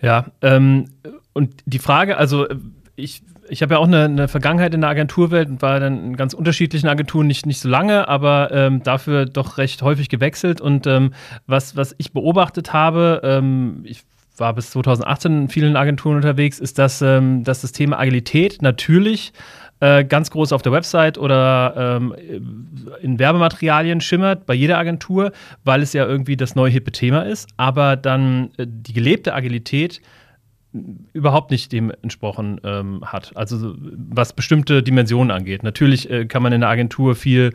Ja, 0.00 0.26
ähm, 0.40 0.88
und 1.32 1.54
die 1.64 1.78
Frage, 1.78 2.16
also 2.16 2.48
ich 2.96 3.22
ich 3.52 3.60
habe 3.60 3.74
ja 3.74 3.80
auch 3.80 3.86
eine, 3.86 4.04
eine, 4.04 4.28
Vergangenheit 4.28 4.72
in 4.72 4.80
der 4.80 4.88
Agenturwelt 4.88 5.48
und 5.50 5.60
war 5.60 5.78
dann 5.78 6.06
in 6.06 6.16
ganz 6.16 6.32
unterschiedlichen 6.32 6.88
Agenturen, 6.88 7.26
nicht, 7.26 7.44
nicht 7.44 7.60
so 7.60 7.68
lange, 7.68 8.08
aber 8.08 8.50
ähm, 8.50 8.82
dafür 8.82 9.26
doch 9.26 9.58
recht 9.58 9.82
häufig 9.82 10.08
gewechselt. 10.08 10.62
Und 10.62 10.86
ähm, 10.86 11.12
was, 11.46 11.76
was 11.76 11.94
ich 11.98 12.12
beobachtet 12.12 12.72
habe, 12.72 13.20
ähm, 13.22 13.82
ich 13.84 14.04
war 14.38 14.54
bis 14.54 14.70
2018 14.70 15.42
in 15.42 15.48
vielen 15.50 15.76
Agenturen 15.76 16.16
unterwegs, 16.16 16.58
ist, 16.58 16.78
dass, 16.78 17.02
ähm, 17.02 17.44
dass 17.44 17.60
das 17.60 17.72
Thema 17.72 17.98
Agilität 17.98 18.62
natürlich 18.62 19.34
äh, 19.80 20.02
ganz 20.02 20.30
groß 20.30 20.52
auf 20.54 20.62
der 20.62 20.72
Website 20.72 21.18
oder 21.18 21.98
ähm, 22.00 22.14
in 23.02 23.18
Werbematerialien 23.18 24.00
schimmert, 24.00 24.46
bei 24.46 24.54
jeder 24.54 24.78
Agentur, 24.78 25.30
weil 25.62 25.82
es 25.82 25.92
ja 25.92 26.06
irgendwie 26.06 26.38
das 26.38 26.54
neue 26.54 26.70
hippe 26.70 26.92
Thema 26.92 27.26
ist. 27.26 27.50
Aber 27.58 27.96
dann 27.96 28.50
äh, 28.56 28.66
die 28.66 28.94
gelebte 28.94 29.34
Agilität 29.34 30.00
überhaupt 31.12 31.50
nicht 31.50 31.72
dem 31.72 31.92
entsprochen 32.02 32.60
ähm, 32.64 33.02
hat. 33.04 33.36
Also 33.36 33.74
was 33.76 34.32
bestimmte 34.32 34.82
Dimensionen 34.82 35.30
angeht. 35.30 35.62
Natürlich 35.62 36.10
äh, 36.10 36.26
kann 36.26 36.42
man 36.42 36.52
in 36.52 36.60
der 36.60 36.70
Agentur 36.70 37.14
viel 37.14 37.52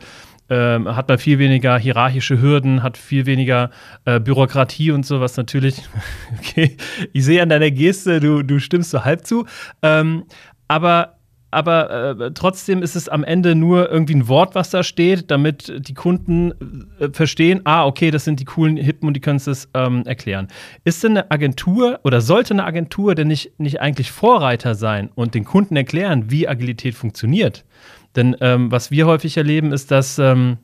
ähm, 0.50 0.96
hat 0.96 1.08
man 1.08 1.18
viel 1.18 1.38
weniger 1.38 1.78
hierarchische 1.78 2.40
Hürden, 2.40 2.82
hat 2.82 2.96
viel 2.96 3.26
weniger 3.26 3.70
äh, 4.06 4.18
Bürokratie 4.18 4.92
und 4.92 5.04
so, 5.04 5.20
was 5.20 5.36
natürlich, 5.36 5.82
okay, 6.38 6.76
ich 7.12 7.24
sehe 7.24 7.42
an 7.42 7.50
deiner 7.50 7.70
Geste, 7.70 8.20
du, 8.20 8.42
du 8.42 8.58
stimmst 8.58 8.90
so 8.90 9.04
halb 9.04 9.26
zu. 9.26 9.44
Ähm, 9.82 10.24
aber 10.66 11.17
aber 11.50 12.20
äh, 12.20 12.30
trotzdem 12.32 12.82
ist 12.82 12.94
es 12.94 13.08
am 13.08 13.24
Ende 13.24 13.54
nur 13.54 13.90
irgendwie 13.90 14.14
ein 14.14 14.28
Wort, 14.28 14.54
was 14.54 14.70
da 14.70 14.82
steht, 14.82 15.30
damit 15.30 15.72
die 15.88 15.94
Kunden 15.94 16.52
äh, 17.00 17.08
verstehen, 17.10 17.62
ah, 17.64 17.86
okay, 17.86 18.10
das 18.10 18.24
sind 18.24 18.40
die 18.40 18.44
coolen 18.44 18.76
Hippen 18.76 19.08
und 19.08 19.14
die 19.14 19.20
können 19.20 19.40
es 19.44 19.68
ähm, 19.72 20.02
erklären. 20.04 20.48
Ist 20.84 21.02
denn 21.04 21.12
eine 21.12 21.30
Agentur 21.30 22.00
oder 22.04 22.20
sollte 22.20 22.52
eine 22.52 22.64
Agentur 22.64 23.14
denn 23.14 23.28
nicht, 23.28 23.58
nicht 23.58 23.80
eigentlich 23.80 24.12
Vorreiter 24.12 24.74
sein 24.74 25.10
und 25.14 25.34
den 25.34 25.44
Kunden 25.44 25.76
erklären, 25.76 26.30
wie 26.30 26.46
Agilität 26.46 26.94
funktioniert? 26.94 27.64
Denn 28.14 28.36
ähm, 28.40 28.70
was 28.70 28.90
wir 28.90 29.06
häufig 29.06 29.36
erleben, 29.36 29.72
ist, 29.72 29.90
dass 29.90 30.18
ähm, 30.18 30.58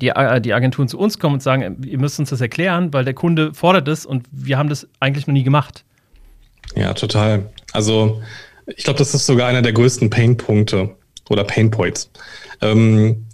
die, 0.00 0.08
äh, 0.08 0.40
die 0.40 0.54
Agenturen 0.54 0.86
zu 0.86 0.98
uns 0.98 1.18
kommen 1.18 1.34
und 1.34 1.42
sagen, 1.42 1.82
ihr 1.84 1.98
müsst 1.98 2.20
uns 2.20 2.30
das 2.30 2.40
erklären, 2.40 2.92
weil 2.92 3.04
der 3.04 3.14
Kunde 3.14 3.52
fordert 3.52 3.88
es 3.88 4.06
und 4.06 4.26
wir 4.30 4.58
haben 4.58 4.68
das 4.68 4.88
eigentlich 5.00 5.26
noch 5.26 5.34
nie 5.34 5.44
gemacht. 5.44 5.84
Ja, 6.76 6.94
total. 6.94 7.50
Also 7.72 8.22
ich 8.66 8.84
glaube, 8.84 8.98
das 8.98 9.14
ist 9.14 9.26
sogar 9.26 9.48
einer 9.48 9.62
der 9.62 9.72
größten 9.72 10.10
Painpunkte 10.10 10.96
oder 11.28 11.44
Painpoints. 11.44 12.10
Ähm, 12.60 13.26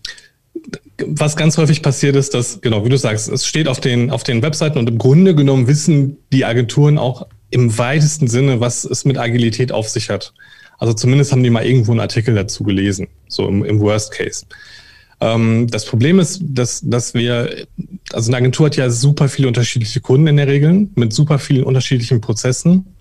was 1.07 1.37
ganz 1.37 1.57
häufig 1.57 1.83
passiert 1.83 2.17
ist, 2.17 2.35
dass, 2.35 2.61
genau, 2.61 2.85
wie 2.85 2.89
du 2.91 2.99
sagst, 2.99 3.29
es 3.29 3.47
steht 3.47 3.69
auf 3.69 3.81
den, 3.81 4.11
auf 4.11 4.23
den 4.23 4.43
Webseiten 4.43 4.79
und 4.79 4.89
im 4.89 4.99
Grunde 4.99 5.35
genommen 5.35 5.67
wissen 5.67 6.19
die 6.33 6.45
Agenturen 6.45 6.99
auch 6.99 7.27
im 7.51 7.77
weitesten 7.79 8.29
Sinne, 8.29 8.61
was 8.61 8.85
es 8.85 9.05
mit 9.05 9.19
Agilität 9.19 9.73
auf 9.73 9.89
sich 9.89 10.11
hat. 10.11 10.35
Also 10.79 10.95
zumindest 10.95 11.33
haben 11.33 11.43
die 11.43 11.51
mal 11.51 11.65
irgendwo 11.65 11.93
einen 11.93 12.01
Artikel 12.01 12.35
dazu 12.35 12.65
gelesen, 12.65 13.09
so 13.29 13.49
im, 13.49 13.65
im 13.65 13.81
Worst 13.81 14.13
Case. 14.13 14.47
Ähm, 15.21 15.67
das 15.69 15.85
Problem 15.85 16.19
ist, 16.19 16.41
dass, 16.43 16.81
dass 16.83 17.15
wir, 17.15 17.67
also 18.13 18.31
eine 18.31 18.39
Agentur 18.39 18.67
hat 18.67 18.77
ja 18.77 18.89
super 18.89 19.29
viele 19.29 19.49
unterschiedliche 19.49 20.01
Kunden 20.01 20.27
in 20.27 20.37
der 20.37 20.47
Regel 20.47 20.89
mit 20.95 21.13
super 21.13 21.39
vielen 21.39 21.65
unterschiedlichen 21.65 22.21
Prozessen. 22.21 22.95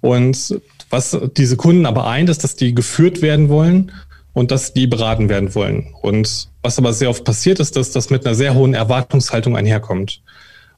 Und 0.00 0.60
was 0.94 1.18
diese 1.36 1.56
Kunden 1.56 1.86
aber 1.86 2.06
eint, 2.06 2.28
ist, 2.28 2.44
dass 2.44 2.54
die 2.54 2.72
geführt 2.72 3.20
werden 3.20 3.48
wollen 3.48 3.90
und 4.32 4.52
dass 4.52 4.74
die 4.74 4.86
beraten 4.86 5.28
werden 5.28 5.52
wollen. 5.56 5.92
Und 6.02 6.48
was 6.62 6.78
aber 6.78 6.92
sehr 6.92 7.10
oft 7.10 7.24
passiert 7.24 7.58
ist, 7.58 7.74
dass 7.74 7.90
das 7.90 8.10
mit 8.10 8.24
einer 8.24 8.36
sehr 8.36 8.54
hohen 8.54 8.74
Erwartungshaltung 8.74 9.56
einherkommt. 9.56 10.22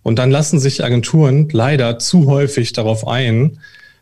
Und 0.02 0.18
dann 0.18 0.30
lassen 0.30 0.58
sich 0.58 0.82
Agenturen 0.82 1.50
leider 1.52 1.98
zu 1.98 2.30
häufig 2.30 2.72
darauf 2.72 3.06
ein, 3.06 3.58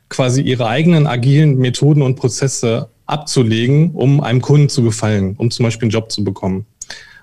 quasi 0.09 0.41
ihre 0.41 0.69
eigenen 0.69 1.09
agilen 1.09 1.59
Methoden 1.59 2.03
und 2.03 2.15
Prozesse 2.15 2.91
abzulegen, 3.07 3.91
um 3.91 4.21
einem 4.21 4.41
Kunden 4.41 4.69
zu 4.69 4.85
gefallen, 4.85 5.35
um 5.37 5.51
zum 5.51 5.65
Beispiel 5.65 5.87
einen 5.87 5.93
Job 5.93 6.13
zu 6.13 6.23
bekommen. 6.23 6.65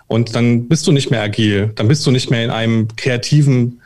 Und 0.07 0.35
dann 0.35 0.67
bist 0.67 0.85
du 0.85 0.91
nicht 0.91 1.11
mehr 1.11 1.21
agil, 1.21 1.71
dann 1.75 1.87
bist 1.87 2.05
du 2.05 2.11
nicht 2.11 2.29
mehr 2.29 2.43
in 2.43 2.49
einem 2.49 2.89
kreativen 2.97 3.80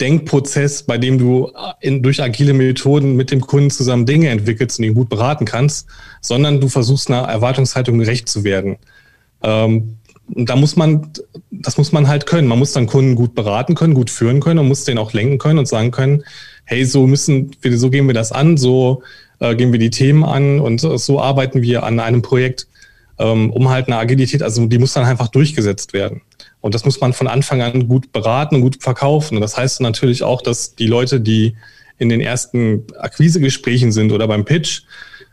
Denkprozess, 0.00 0.82
bei 0.82 0.98
dem 0.98 1.18
du 1.18 1.48
äh, 1.48 1.86
in, 1.86 2.02
durch 2.02 2.22
agile 2.22 2.52
Methoden 2.52 3.16
mit 3.16 3.30
dem 3.30 3.40
Kunden 3.40 3.70
zusammen 3.70 4.06
Dinge 4.06 4.28
entwickelst 4.28 4.78
und 4.78 4.84
ihn 4.84 4.94
gut 4.94 5.08
beraten 5.08 5.44
kannst, 5.44 5.86
sondern 6.20 6.60
du 6.60 6.68
versuchst 6.68 7.08
einer 7.10 7.28
Erwartungshaltung 7.28 7.98
gerecht 7.98 8.28
zu 8.28 8.44
werden. 8.44 8.76
Ähm, 9.42 9.96
da 10.28 10.56
muss 10.56 10.76
man, 10.76 11.12
das 11.50 11.76
muss 11.76 11.92
man 11.92 12.08
halt 12.08 12.26
können. 12.26 12.46
Man 12.46 12.58
muss 12.58 12.72
dann 12.72 12.86
Kunden 12.86 13.16
gut 13.16 13.34
beraten 13.34 13.74
können, 13.74 13.94
gut 13.94 14.10
führen 14.10 14.40
können 14.40 14.60
und 14.60 14.68
muss 14.68 14.84
den 14.84 14.98
auch 14.98 15.12
lenken 15.12 15.38
können 15.38 15.58
und 15.58 15.66
sagen 15.66 15.90
können, 15.90 16.24
hey, 16.64 16.84
so 16.84 17.06
müssen 17.06 17.50
wir, 17.60 17.76
so 17.76 17.90
gehen 17.90 18.06
wir 18.06 18.14
das 18.14 18.30
an, 18.30 18.56
so 18.56 19.02
äh, 19.40 19.54
gehen 19.56 19.72
wir 19.72 19.80
die 19.80 19.90
Themen 19.90 20.24
an 20.24 20.60
und 20.60 20.80
so 20.80 21.20
arbeiten 21.20 21.62
wir 21.62 21.82
an 21.82 21.98
einem 21.98 22.22
Projekt, 22.22 22.68
ähm, 23.18 23.50
um 23.50 23.68
halt 23.70 23.88
eine 23.88 23.96
Agilität, 23.96 24.42
also 24.42 24.66
die 24.66 24.78
muss 24.78 24.92
dann 24.92 25.04
einfach 25.04 25.28
durchgesetzt 25.28 25.92
werden. 25.92 26.22
Und 26.60 26.74
das 26.74 26.84
muss 26.84 27.00
man 27.00 27.12
von 27.12 27.26
Anfang 27.26 27.62
an 27.62 27.88
gut 27.88 28.12
beraten 28.12 28.56
und 28.56 28.60
gut 28.60 28.82
verkaufen. 28.82 29.36
Und 29.36 29.40
das 29.40 29.56
heißt 29.56 29.80
natürlich 29.80 30.22
auch, 30.22 30.42
dass 30.42 30.74
die 30.74 30.86
Leute, 30.86 31.20
die 31.20 31.56
in 31.98 32.08
den 32.08 32.20
ersten 32.20 32.84
Akquisegesprächen 32.98 33.92
sind 33.92 34.12
oder 34.12 34.26
beim 34.26 34.44
Pitch 34.44 34.82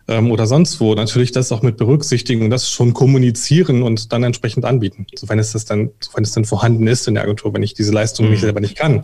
ähm, 0.07 0.31
oder 0.31 0.47
sonst 0.47 0.79
wo, 0.79 0.95
natürlich 0.95 1.31
das 1.31 1.51
auch 1.51 1.61
mit 1.61 1.77
berücksichtigen 1.77 2.43
und 2.43 2.49
das 2.49 2.69
schon 2.69 2.93
kommunizieren 2.93 3.83
und 3.83 4.11
dann 4.13 4.23
entsprechend 4.23 4.65
anbieten. 4.65 5.05
Sofern 5.15 5.39
es 5.39 5.51
das 5.51 5.65
dann, 5.65 5.91
sofern 5.99 6.23
es 6.23 6.31
dann 6.31 6.45
vorhanden 6.45 6.87
ist 6.87 7.07
in 7.07 7.15
der 7.15 7.23
Agentur, 7.23 7.53
wenn 7.53 7.63
ich 7.63 7.73
diese 7.73 7.91
Leistung 7.91 8.25
mhm. 8.25 8.31
nicht 8.31 8.41
selber 8.41 8.59
nicht 8.59 8.77
kann, 8.77 9.03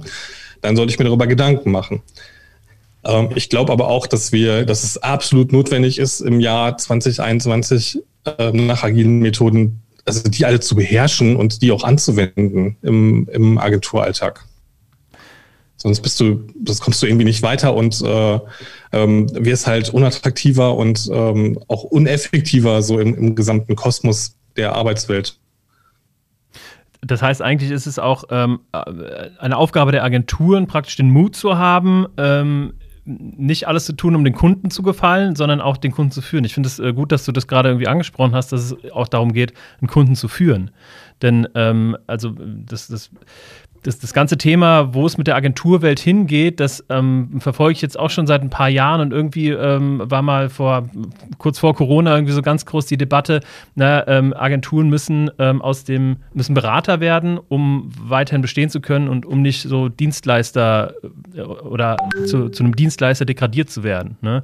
dann 0.61 0.75
sollte 0.75 0.91
ich 0.91 0.99
mir 0.99 1.05
darüber 1.05 1.27
Gedanken 1.27 1.71
machen. 1.71 2.01
Ähm, 3.03 3.29
ich 3.35 3.49
glaube 3.49 3.71
aber 3.71 3.87
auch, 3.87 4.07
dass 4.07 4.31
wir, 4.31 4.65
dass 4.65 4.83
es 4.83 4.97
absolut 4.97 5.51
notwendig 5.51 5.99
ist, 5.99 6.21
im 6.21 6.39
Jahr 6.39 6.77
2021 6.77 7.99
äh, 8.25 8.51
nach 8.51 8.83
agilen 8.83 9.19
Methoden 9.19 9.81
also 10.05 10.29
die 10.29 10.45
alle 10.45 10.59
zu 10.59 10.75
beherrschen 10.75 11.35
und 11.35 11.61
die 11.61 11.71
auch 11.71 11.83
anzuwenden 11.83 12.77
im, 12.81 13.27
im 13.31 13.57
Agenturalltag. 13.57 14.45
Sonst 15.77 16.01
bist 16.01 16.19
du, 16.19 16.47
das 16.55 16.79
kommst 16.79 17.01
du 17.01 17.07
irgendwie 17.07 17.25
nicht 17.25 17.41
weiter 17.41 17.73
und 17.75 18.01
äh, 18.01 18.39
ähm, 18.93 19.27
wirst 19.33 19.67
halt 19.67 19.89
unattraktiver 19.89 20.77
und 20.77 21.09
ähm, 21.11 21.59
auch 21.67 21.83
uneffektiver 21.83 22.81
so 22.81 22.99
im, 22.99 23.13
im 23.15 23.35
gesamten 23.35 23.75
Kosmos 23.75 24.37
der 24.55 24.75
Arbeitswelt. 24.75 25.39
Das 27.01 27.21
heißt, 27.21 27.41
eigentlich 27.41 27.71
ist 27.71 27.85
es 27.85 27.99
auch 27.99 28.23
ähm, 28.29 28.61
eine 28.71 29.57
Aufgabe 29.57 29.91
der 29.91 30.05
Agenturen, 30.05 30.67
praktisch 30.67 30.95
den 30.95 31.09
Mut 31.09 31.35
zu 31.35 31.57
haben, 31.57 32.07
ähm, 32.15 32.75
nicht 33.05 33.67
alles 33.67 33.85
zu 33.85 33.93
tun, 33.93 34.15
um 34.15 34.23
den 34.23 34.33
Kunden 34.33 34.69
zu 34.69 34.81
gefallen, 34.81 35.35
sondern 35.35 35.59
auch 35.59 35.77
den 35.77 35.91
Kunden 35.91 36.11
zu 36.11 36.21
führen. 36.21 36.45
Ich 36.45 36.53
finde 36.53 36.67
es 36.67 36.79
äh, 36.79 36.93
gut, 36.93 37.11
dass 37.11 37.25
du 37.25 37.31
das 37.31 37.47
gerade 37.47 37.69
irgendwie 37.69 37.87
angesprochen 37.87 38.33
hast, 38.33 38.51
dass 38.51 38.71
es 38.71 38.91
auch 38.91 39.07
darum 39.07 39.33
geht, 39.33 39.53
einen 39.81 39.89
Kunden 39.89 40.15
zu 40.15 40.27
führen. 40.27 40.71
Denn 41.21 41.47
ähm, 41.55 41.97
also 42.07 42.33
das, 42.37 42.87
das 42.87 43.11
das, 43.83 43.99
das 43.99 44.13
ganze 44.13 44.37
Thema, 44.37 44.93
wo 44.93 45.05
es 45.05 45.17
mit 45.17 45.27
der 45.27 45.35
Agenturwelt 45.35 45.99
hingeht, 45.99 46.59
das 46.59 46.83
ähm, 46.89 47.39
verfolge 47.39 47.73
ich 47.73 47.81
jetzt 47.81 47.99
auch 47.99 48.09
schon 48.09 48.25
seit 48.25 48.41
ein 48.41 48.49
paar 48.49 48.69
Jahren 48.69 49.01
und 49.01 49.11
irgendwie 49.11 49.49
ähm, 49.49 50.01
war 50.05 50.21
mal 50.21 50.49
vor 50.49 50.89
kurz 51.37 51.59
vor 51.59 51.75
Corona 51.75 52.15
irgendwie 52.15 52.33
so 52.33 52.41
ganz 52.41 52.65
groß 52.65 52.85
die 52.85 52.97
Debatte, 52.97 53.41
na, 53.75 54.07
ähm, 54.07 54.33
Agenturen 54.33 54.89
müssen 54.89 55.29
ähm, 55.37 55.61
aus 55.61 55.83
dem 55.83 56.17
müssen 56.33 56.53
Berater 56.53 56.99
werden, 56.99 57.37
um 57.37 57.91
weiterhin 57.99 58.41
bestehen 58.41 58.69
zu 58.69 58.81
können 58.81 59.07
und 59.07 59.25
um 59.25 59.41
nicht 59.41 59.61
so 59.61 59.89
Dienstleister 59.89 60.93
äh, 61.35 61.41
oder 61.41 61.97
zu, 62.25 62.49
zu 62.49 62.63
einem 62.63 62.75
Dienstleister 62.75 63.25
degradiert 63.25 63.69
zu 63.69 63.83
werden. 63.83 64.17
Ne? 64.21 64.43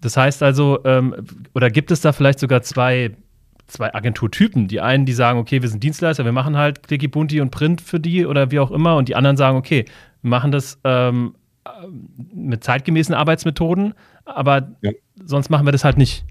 Das 0.00 0.16
heißt 0.16 0.42
also, 0.42 0.80
ähm, 0.84 1.14
oder 1.54 1.70
gibt 1.70 1.90
es 1.90 2.00
da 2.00 2.12
vielleicht 2.12 2.38
sogar 2.38 2.62
zwei 2.62 3.12
zwei 3.66 3.94
Agenturtypen. 3.94 4.68
Die 4.68 4.80
einen, 4.80 5.06
die 5.06 5.12
sagen, 5.12 5.38
okay, 5.38 5.62
wir 5.62 5.68
sind 5.68 5.82
Dienstleister, 5.82 6.24
wir 6.24 6.32
machen 6.32 6.56
halt 6.56 6.82
Clicky 6.82 7.08
Bunti 7.08 7.40
und 7.40 7.50
Print 7.50 7.80
für 7.80 8.00
die 8.00 8.26
oder 8.26 8.50
wie 8.50 8.58
auch 8.58 8.70
immer. 8.70 8.96
Und 8.96 9.08
die 9.08 9.16
anderen 9.16 9.36
sagen, 9.36 9.56
okay, 9.56 9.84
wir 10.22 10.30
machen 10.30 10.52
das 10.52 10.78
ähm, 10.84 11.34
mit 12.34 12.64
zeitgemäßen 12.64 13.14
Arbeitsmethoden, 13.14 13.94
aber 14.24 14.68
ja. 14.82 14.92
sonst 15.24 15.50
machen 15.50 15.66
wir 15.66 15.72
das 15.72 15.84
halt 15.84 15.98
nicht. 15.98 16.24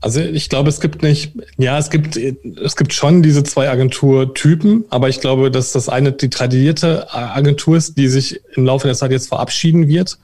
Also 0.00 0.20
ich 0.20 0.48
glaube, 0.48 0.68
es 0.68 0.80
gibt 0.80 1.02
nicht, 1.02 1.32
ja, 1.58 1.78
es 1.78 1.88
gibt, 1.88 2.16
es 2.16 2.74
gibt 2.74 2.92
schon 2.92 3.22
diese 3.22 3.44
zwei 3.44 3.70
Agenturtypen, 3.70 4.84
aber 4.90 5.08
ich 5.08 5.20
glaube, 5.20 5.50
dass 5.50 5.70
das 5.70 5.88
eine 5.88 6.10
die 6.10 6.28
tradierte 6.28 7.14
Agentur 7.14 7.76
ist, 7.76 7.96
die 7.96 8.08
sich 8.08 8.40
im 8.56 8.64
Laufe 8.64 8.88
der 8.88 8.96
Zeit 8.96 9.12
jetzt 9.12 9.28
verabschieden 9.28 9.86
wird. 9.86 10.18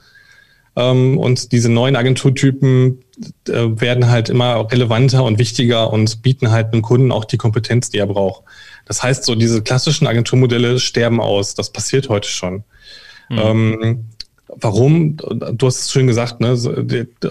Ähm, 0.79 1.17
und 1.17 1.51
diese 1.51 1.69
neuen 1.69 1.97
Agenturtypen 1.97 2.99
äh, 3.49 3.51
werden 3.51 4.09
halt 4.09 4.29
immer 4.29 4.71
relevanter 4.71 5.25
und 5.25 5.37
wichtiger 5.37 5.91
und 5.91 6.21
bieten 6.21 6.51
halt 6.51 6.73
dem 6.73 6.81
Kunden 6.81 7.11
auch 7.11 7.25
die 7.25 7.37
Kompetenz, 7.37 7.89
die 7.89 7.97
er 7.97 8.07
braucht. 8.07 8.43
Das 8.85 9.03
heißt, 9.03 9.25
so 9.25 9.35
diese 9.35 9.61
klassischen 9.61 10.07
Agenturmodelle 10.07 10.79
sterben 10.79 11.19
aus. 11.19 11.53
Das 11.53 11.71
passiert 11.71 12.07
heute 12.07 12.29
schon. 12.29 12.63
Mhm. 13.29 13.37
Ähm, 13.37 14.05
warum? 14.47 15.17
Du 15.17 15.67
hast 15.67 15.81
es 15.81 15.91
schön 15.91 16.07
gesagt, 16.07 16.39
ne? 16.39 16.57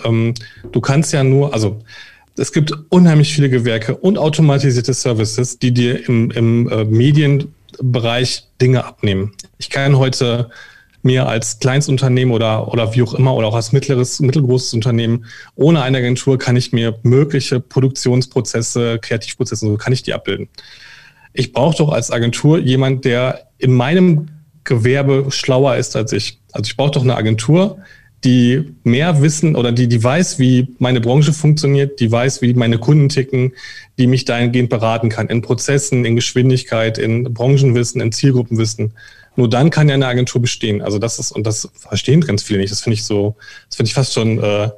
Ähm, 0.04 0.34
du 0.70 0.80
kannst 0.82 1.14
ja 1.14 1.24
nur, 1.24 1.54
also 1.54 1.80
es 2.36 2.52
gibt 2.52 2.72
unheimlich 2.90 3.32
viele 3.32 3.48
Gewerke 3.48 3.96
und 3.96 4.18
automatisierte 4.18 4.92
Services, 4.92 5.58
die 5.58 5.72
dir 5.72 6.06
im, 6.06 6.30
im 6.32 6.68
äh, 6.68 6.84
Medienbereich 6.84 8.44
Dinge 8.60 8.84
abnehmen. 8.84 9.32
Ich 9.56 9.70
kann 9.70 9.96
heute 9.96 10.50
mir 11.02 11.28
als 11.28 11.58
Kleinstunternehmen 11.60 12.34
oder, 12.34 12.72
oder 12.72 12.94
wie 12.94 13.02
auch 13.02 13.14
immer 13.14 13.34
oder 13.34 13.48
auch 13.48 13.54
als 13.54 13.72
mittleres, 13.72 14.20
mittelgroßes 14.20 14.74
Unternehmen, 14.74 15.24
ohne 15.54 15.82
eine 15.82 15.98
Agentur 15.98 16.38
kann 16.38 16.56
ich 16.56 16.72
mir 16.72 16.98
mögliche 17.02 17.60
Produktionsprozesse, 17.60 18.98
Kreativprozesse, 19.00 19.66
so 19.66 19.76
kann 19.76 19.92
ich 19.92 20.02
die 20.02 20.14
abbilden. 20.14 20.48
Ich 21.32 21.52
brauche 21.52 21.76
doch 21.76 21.92
als 21.92 22.10
Agentur 22.10 22.58
jemand, 22.58 23.04
der 23.04 23.48
in 23.58 23.72
meinem 23.72 24.28
Gewerbe 24.64 25.26
schlauer 25.30 25.76
ist 25.76 25.96
als 25.96 26.12
ich. 26.12 26.40
Also 26.52 26.68
ich 26.68 26.76
brauche 26.76 26.90
doch 26.90 27.02
eine 27.02 27.16
Agentur, 27.16 27.78
die 28.24 28.74
mehr 28.82 29.22
wissen 29.22 29.54
oder 29.54 29.70
die, 29.70 29.88
die 29.88 30.02
weiß, 30.02 30.38
wie 30.38 30.74
meine 30.78 31.00
Branche 31.00 31.32
funktioniert, 31.32 32.00
die 32.00 32.10
weiß, 32.10 32.42
wie 32.42 32.52
meine 32.54 32.78
Kunden 32.78 33.08
ticken, 33.08 33.52
die 33.96 34.06
mich 34.06 34.24
dahingehend 34.24 34.70
beraten 34.70 35.08
kann 35.08 35.28
in 35.28 35.42
Prozessen, 35.42 36.04
in 36.04 36.16
Geschwindigkeit, 36.16 36.98
in 36.98 37.32
Branchenwissen, 37.32 38.00
in 38.00 38.10
Zielgruppenwissen. 38.10 38.92
Nur 39.38 39.48
dann 39.48 39.70
kann 39.70 39.88
ja 39.88 39.94
eine 39.94 40.08
Agentur 40.08 40.42
bestehen. 40.42 40.82
Also 40.82 40.98
das 40.98 41.20
ist, 41.20 41.30
und 41.30 41.46
das 41.46 41.70
verstehen 41.72 42.22
ganz 42.22 42.42
viele 42.42 42.58
nicht. 42.58 42.72
Das 42.72 42.80
finde 42.80 42.94
ich 42.94 43.04
so, 43.04 43.36
das 43.68 43.76
finde 43.76 43.88
ich 43.88 43.94
fast 43.94 44.12
schon 44.12 44.42
äh, 44.42 44.68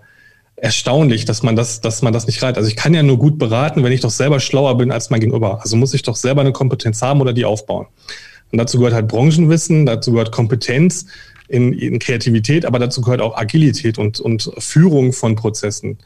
erstaunlich, 0.57 1.25
dass 1.25 1.43
man 1.43 1.57
das, 1.57 1.81
dass 1.81 2.03
man 2.03 2.13
das 2.13 2.27
nicht 2.27 2.43
reiht. 2.43 2.59
Also 2.59 2.69
ich 2.69 2.77
kann 2.77 2.93
ja 2.93 3.03
nur 3.03 3.17
gut 3.17 3.39
beraten, 3.39 3.83
wenn 3.83 3.93
ich 3.93 4.03
doch 4.03 4.11
selber 4.11 4.39
schlauer 4.39 4.77
bin 4.77 4.93
als 4.93 5.09
mein 5.09 5.21
Gegenüber. 5.21 5.63
Also 5.63 5.79
muss 5.79 5.95
ich 5.95 6.03
doch 6.03 6.15
selber 6.15 6.43
eine 6.43 6.53
Kompetenz 6.53 7.01
haben 7.01 7.23
oder 7.23 7.33
die 7.33 7.47
aufbauen. 7.47 7.87
Und 8.53 8.59
dazu 8.59 8.77
gehört 8.77 8.93
halt 8.93 9.09
Branchenwissen, 9.09 9.87
dazu 9.87 10.13
gehört 10.13 10.31
Kompetenz 10.31 11.07
in, 11.49 11.73
in 11.73 11.99
Kreativität, 11.99 12.67
aber 12.67 12.79
dazu 12.79 13.01
gehört 13.01 13.23
auch 13.23 13.39
Agilität 13.39 13.97
und, 13.97 14.21
und 14.21 14.53
Führung 14.59 15.15
von 15.15 15.37
Prozessen. 15.37 15.97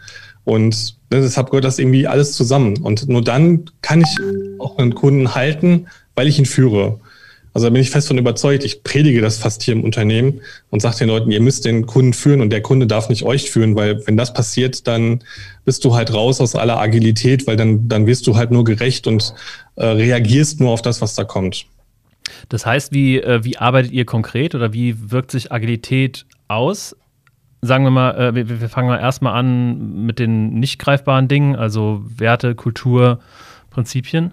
Und 0.45 0.95
deshalb 1.11 1.51
gehört 1.51 1.65
das 1.65 1.81
irgendwie 1.81 2.07
alles 2.07 2.35
zusammen. 2.35 2.77
Und 2.77 3.09
nur 3.09 3.25
dann 3.25 3.65
kann 3.83 4.03
ich 4.03 4.61
auch 4.61 4.79
einen 4.79 4.95
Kunden 4.95 5.35
halten, 5.35 5.89
weil 6.15 6.29
ich 6.29 6.39
ihn 6.39 6.47
führe. 6.47 7.01
Also 7.55 7.69
da 7.69 7.71
bin 7.71 7.81
ich 7.81 7.91
fest 7.91 8.09
von 8.09 8.19
überzeugt. 8.19 8.65
Ich 8.65 8.83
predige 8.83 9.21
das 9.21 9.39
fast 9.39 9.63
hier 9.63 9.75
im 9.75 9.85
Unternehmen 9.85 10.41
und 10.71 10.81
sage 10.81 10.99
den 10.99 11.09
Leuten, 11.09 11.31
ihr 11.31 11.41
müsst 11.41 11.65
den 11.65 11.87
Kunden 11.87 12.13
führen 12.13 12.41
und 12.41 12.51
der 12.51 12.63
Kunde 12.63 12.89
darf 12.89 13.09
nicht 13.09 13.23
euch 13.23 13.49
führen, 13.49 13.77
weil 13.77 14.05
wenn 14.07 14.17
das 14.17 14.35
passiert, 14.35 14.89
dann 14.89 15.23
bist 15.65 15.85
du 15.85 15.95
halt 15.95 16.13
raus 16.13 16.41
aus 16.41 16.57
aller 16.57 16.81
Agilität, 16.81 17.47
weil 17.47 17.57
dann, 17.57 17.89
dann 17.89 18.07
wirst 18.09 18.27
du 18.27 18.37
halt 18.37 18.51
nur 18.51 18.65
gerecht 18.65 19.07
und 19.07 19.35
äh, 19.77 19.87
reagierst 19.87 20.59
nur 20.59 20.71
auf 20.73 20.83
das, 20.83 21.01
was 21.01 21.15
da 21.15 21.23
kommt. 21.23 21.67
Das 22.49 22.67
heißt, 22.67 22.93
wie, 22.93 23.21
äh, 23.21 23.45
wie 23.45 23.57
arbeitet 23.57 23.93
ihr 23.93 24.05
konkret 24.05 24.57
oder 24.57 24.73
wie 24.73 25.13
wirkt 25.13 25.31
sich 25.31 25.53
Agilität 25.53 26.27
aus? 26.49 26.97
Sagen 27.63 27.85
wir 27.85 27.91
mal, 27.91 28.17
äh, 28.17 28.35
wir, 28.35 28.61
wir, 28.61 28.69
fangen 28.69 28.89
mal 28.89 28.99
erstmal 28.99 29.39
an 29.39 30.05
mit 30.05 30.19
den 30.19 30.59
nicht 30.59 30.81
greifbaren 30.81 31.29
Dingen, 31.29 31.55
also 31.55 32.03
Werte, 32.05 32.57
Kultur, 32.57 33.21
Prinzipien. 33.71 34.33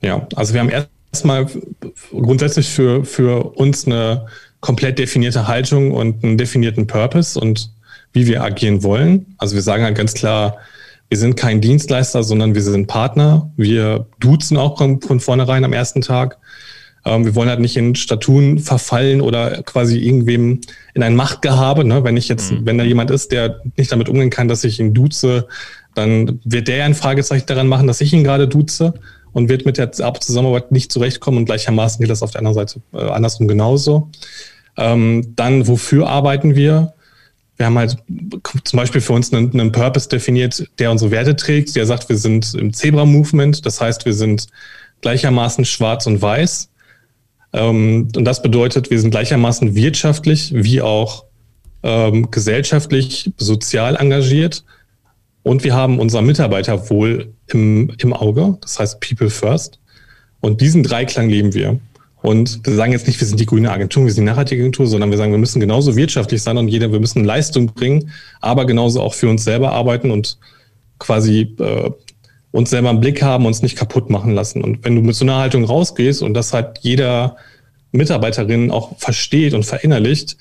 Ja, 0.00 0.26
also 0.36 0.54
wir 0.54 0.60
haben 0.60 0.70
erstmal 1.12 1.46
grundsätzlich 2.10 2.68
für, 2.68 3.04
für 3.04 3.56
uns 3.56 3.86
eine 3.86 4.26
komplett 4.60 4.98
definierte 4.98 5.48
Haltung 5.48 5.92
und 5.92 6.22
einen 6.22 6.38
definierten 6.38 6.86
Purpose 6.86 7.38
und 7.38 7.70
wie 8.12 8.26
wir 8.26 8.42
agieren 8.42 8.82
wollen. 8.82 9.34
Also 9.38 9.54
wir 9.54 9.62
sagen 9.62 9.84
halt 9.84 9.96
ganz 9.96 10.14
klar, 10.14 10.58
wir 11.08 11.18
sind 11.18 11.36
kein 11.36 11.60
Dienstleister, 11.60 12.22
sondern 12.22 12.54
wir 12.54 12.62
sind 12.62 12.86
Partner. 12.86 13.50
Wir 13.56 14.06
duzen 14.20 14.56
auch 14.56 14.78
von 14.78 15.20
vornherein 15.20 15.64
am 15.64 15.72
ersten 15.72 16.02
Tag. 16.02 16.38
Ähm, 17.04 17.24
wir 17.24 17.34
wollen 17.34 17.48
halt 17.48 17.60
nicht 17.60 17.76
in 17.76 17.94
Statuen 17.94 18.58
verfallen 18.58 19.20
oder 19.20 19.62
quasi 19.62 19.98
irgendwem 19.98 20.60
in 20.94 21.02
ein 21.02 21.16
Machtgehabe. 21.16 21.84
Ne? 21.84 22.04
Wenn 22.04 22.16
ich 22.16 22.28
jetzt, 22.28 22.52
mhm. 22.52 22.66
wenn 22.66 22.78
da 22.78 22.84
jemand 22.84 23.10
ist, 23.10 23.32
der 23.32 23.60
nicht 23.76 23.90
damit 23.90 24.08
umgehen 24.08 24.30
kann, 24.30 24.48
dass 24.48 24.62
ich 24.64 24.78
ihn 24.78 24.94
duze, 24.94 25.48
dann 25.94 26.40
wird 26.44 26.68
der 26.68 26.76
ja 26.76 26.84
ein 26.84 26.94
Fragezeichen 26.94 27.46
daran 27.46 27.66
machen, 27.66 27.86
dass 27.86 28.00
ich 28.00 28.12
ihn 28.12 28.22
gerade 28.22 28.46
duze 28.46 28.94
und 29.32 29.48
wird 29.48 29.66
mit 29.66 29.78
der 29.78 29.92
Zusammenarbeit 29.92 30.72
nicht 30.72 30.92
zurechtkommen 30.92 31.38
und 31.38 31.44
gleichermaßen 31.44 32.00
geht 32.00 32.10
das 32.10 32.22
auf 32.22 32.30
der 32.30 32.40
anderen 32.40 32.54
Seite 32.54 32.80
äh, 32.92 32.98
andersrum 32.98 33.48
genauso. 33.48 34.10
Ähm, 34.76 35.34
dann, 35.36 35.66
wofür 35.66 36.08
arbeiten 36.08 36.54
wir? 36.54 36.94
Wir 37.56 37.66
haben 37.66 37.78
halt 37.78 37.98
zum 38.64 38.78
Beispiel 38.78 39.02
für 39.02 39.12
uns 39.12 39.32
einen, 39.32 39.52
einen 39.52 39.72
Purpose 39.72 40.08
definiert, 40.08 40.66
der 40.78 40.90
unsere 40.90 41.10
Werte 41.10 41.36
trägt. 41.36 41.76
Der 41.76 41.84
sagt, 41.84 42.08
wir 42.08 42.16
sind 42.16 42.54
im 42.54 42.72
Zebra-Movement. 42.72 43.66
Das 43.66 43.80
heißt, 43.80 44.06
wir 44.06 44.14
sind 44.14 44.46
gleichermaßen 45.02 45.66
schwarz 45.66 46.06
und 46.06 46.22
weiß. 46.22 46.70
Ähm, 47.52 48.08
und 48.16 48.24
das 48.24 48.40
bedeutet, 48.42 48.90
wir 48.90 48.98
sind 48.98 49.10
gleichermaßen 49.10 49.74
wirtschaftlich 49.74 50.52
wie 50.54 50.80
auch 50.80 51.24
ähm, 51.82 52.30
gesellschaftlich, 52.30 53.30
sozial 53.36 53.96
engagiert. 53.96 54.64
Und 55.42 55.64
wir 55.64 55.74
haben 55.74 55.98
unser 55.98 56.22
Mitarbeiterwohl 56.22 57.32
im, 57.48 57.92
im 57.98 58.12
Auge. 58.12 58.58
Das 58.60 58.78
heißt 58.78 59.00
People 59.00 59.30
First. 59.30 59.78
Und 60.40 60.60
diesen 60.60 60.82
Dreiklang 60.82 61.28
leben 61.28 61.54
wir. 61.54 61.78
Und 62.22 62.66
wir 62.66 62.74
sagen 62.74 62.92
jetzt 62.92 63.06
nicht, 63.06 63.18
wir 63.18 63.26
sind 63.26 63.40
die 63.40 63.46
grüne 63.46 63.70
Agentur, 63.70 64.04
wir 64.04 64.12
sind 64.12 64.24
die 64.24 64.30
nachhaltige 64.30 64.62
Agentur, 64.62 64.86
sondern 64.86 65.10
wir 65.10 65.16
sagen, 65.16 65.32
wir 65.32 65.38
müssen 65.38 65.58
genauso 65.58 65.96
wirtschaftlich 65.96 66.42
sein 66.42 66.58
und 66.58 66.68
jeder, 66.68 66.92
wir 66.92 67.00
müssen 67.00 67.24
Leistung 67.24 67.68
bringen, 67.68 68.10
aber 68.42 68.66
genauso 68.66 69.00
auch 69.00 69.14
für 69.14 69.28
uns 69.28 69.42
selber 69.42 69.72
arbeiten 69.72 70.10
und 70.10 70.38
quasi 70.98 71.54
äh, 71.58 71.90
uns 72.50 72.68
selber 72.68 72.90
im 72.90 73.00
Blick 73.00 73.22
haben, 73.22 73.46
uns 73.46 73.62
nicht 73.62 73.76
kaputt 73.76 74.10
machen 74.10 74.32
lassen. 74.32 74.62
Und 74.62 74.84
wenn 74.84 74.96
du 74.96 75.00
mit 75.00 75.14
so 75.14 75.24
einer 75.24 75.38
Haltung 75.38 75.64
rausgehst 75.64 76.22
und 76.22 76.34
das 76.34 76.52
halt 76.52 76.80
jeder 76.82 77.36
Mitarbeiterin 77.92 78.70
auch 78.70 78.98
versteht 78.98 79.54
und 79.54 79.64
verinnerlicht, 79.64 80.36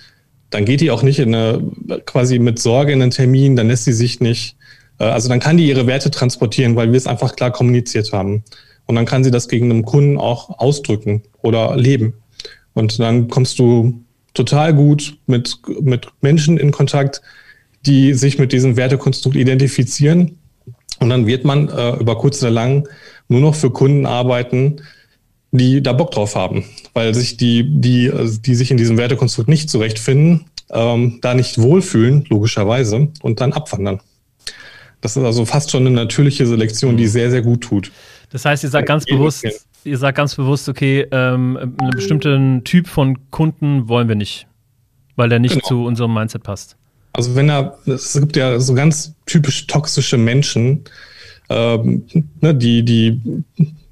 dann 0.50 0.66
geht 0.66 0.82
die 0.82 0.92
auch 0.92 1.04
nicht 1.04 1.20
in 1.20 1.34
eine, 1.34 1.64
quasi 2.06 2.40
mit 2.40 2.60
Sorge 2.60 2.92
in 2.92 3.02
einen 3.02 3.12
Termin, 3.12 3.56
dann 3.56 3.68
lässt 3.68 3.86
sie 3.86 3.94
sich 3.94 4.20
nicht, 4.20 4.58
also 5.06 5.30
dann 5.30 5.40
kann 5.40 5.58
die 5.58 5.68
ihre 5.68 5.88
Werte 5.88 6.12
transportieren, 6.12 6.76
weil 6.76 6.92
wir 6.92 6.98
es 6.98 7.08
einfach 7.08 7.36
klar 7.36 7.52
kommuniziert 7.52 8.12
haben. 8.12 8.44
Und 8.86 8.96
dann 8.96 9.06
kann 9.06 9.24
sie 9.24 9.32
das 9.32 9.48
gegen 9.48 9.70
einen 9.70 9.86
Kunden 9.86 10.18
auch 10.18 10.60
ausdrücken 10.60 11.24
oder 11.42 11.78
leben. 11.78 12.14
Und 12.74 13.00
dann 13.00 13.28
kommst 13.28 13.60
du 13.60 14.04
total 14.34 14.74
gut 14.74 15.18
mit, 15.28 15.58
mit 15.82 16.08
Menschen 16.22 16.58
in 16.58 16.72
Kontakt, 16.72 17.22
die 17.86 18.14
sich 18.14 18.40
mit 18.40 18.52
diesem 18.52 18.78
Wertekonstrukt 18.78 19.36
identifizieren 19.36 20.38
und 21.00 21.10
dann 21.10 21.28
wird 21.28 21.46
man 21.46 21.70
äh, 21.70 21.96
über 21.98 22.18
kurz 22.18 22.42
oder 22.42 22.52
lang 22.52 22.88
nur 23.28 23.40
noch 23.40 23.56
für 23.56 23.72
Kunden 23.72 24.06
arbeiten, 24.06 24.82
die 25.52 25.82
da 25.82 25.94
Bock 25.94 26.12
drauf 26.12 26.36
haben, 26.36 26.66
weil 26.94 27.16
sich 27.16 27.38
die, 27.38 27.64
die, 27.64 28.12
also 28.12 28.40
die 28.40 28.56
sich 28.56 28.70
in 28.70 28.78
diesem 28.78 28.98
Wertekonstrukt 28.98 29.50
nicht 29.50 29.70
zurechtfinden, 29.70 30.46
ähm, 30.72 31.20
da 31.22 31.34
nicht 31.34 31.60
wohlfühlen, 31.60 32.26
logischerweise, 32.30 33.08
und 33.22 33.42
dann 33.42 33.54
abwandern. 33.54 34.02
Das 35.02 35.16
ist 35.16 35.24
also 35.24 35.46
fast 35.46 35.72
schon 35.72 35.86
eine 35.86 35.96
natürliche 35.96 36.46
Selektion, 36.46 36.98
die 36.98 37.08
sehr, 37.08 37.32
sehr 37.32 37.42
gut 37.42 37.62
tut. 37.62 37.92
Das 38.32 38.46
heißt, 38.46 38.64
ihr 38.64 38.70
sagt 38.70 38.88
ganz 38.88 39.06
bewusst, 39.06 39.46
ihr 39.84 39.98
sagt 39.98 40.18
ganz 40.18 40.36
bewusst, 40.36 40.70
okay, 40.70 41.08
ähm, 41.12 41.58
einen 41.58 41.92
bestimmten 41.92 42.64
Typ 42.64 42.88
von 42.88 43.18
Kunden 43.32 43.88
wollen 43.88 44.08
wir 44.08 44.16
nicht, 44.16 44.48
weil 45.16 45.30
der 45.30 45.40
nicht 45.40 45.56
genau. 45.56 45.68
zu 45.68 45.86
unserem 45.86 46.14
Mindset 46.14 46.44
passt. 46.44 46.76
Also 47.14 47.36
wenn 47.36 47.50
er, 47.50 47.78
es 47.86 48.14
gibt 48.14 48.36
ja 48.36 48.60
so 48.60 48.74
ganz 48.74 49.16
typisch 49.26 49.68
toxische 49.68 50.18
Menschen, 50.18 50.84
ähm, 51.50 52.06
ne, 52.42 52.54
die, 52.54 52.84
die, 52.84 53.20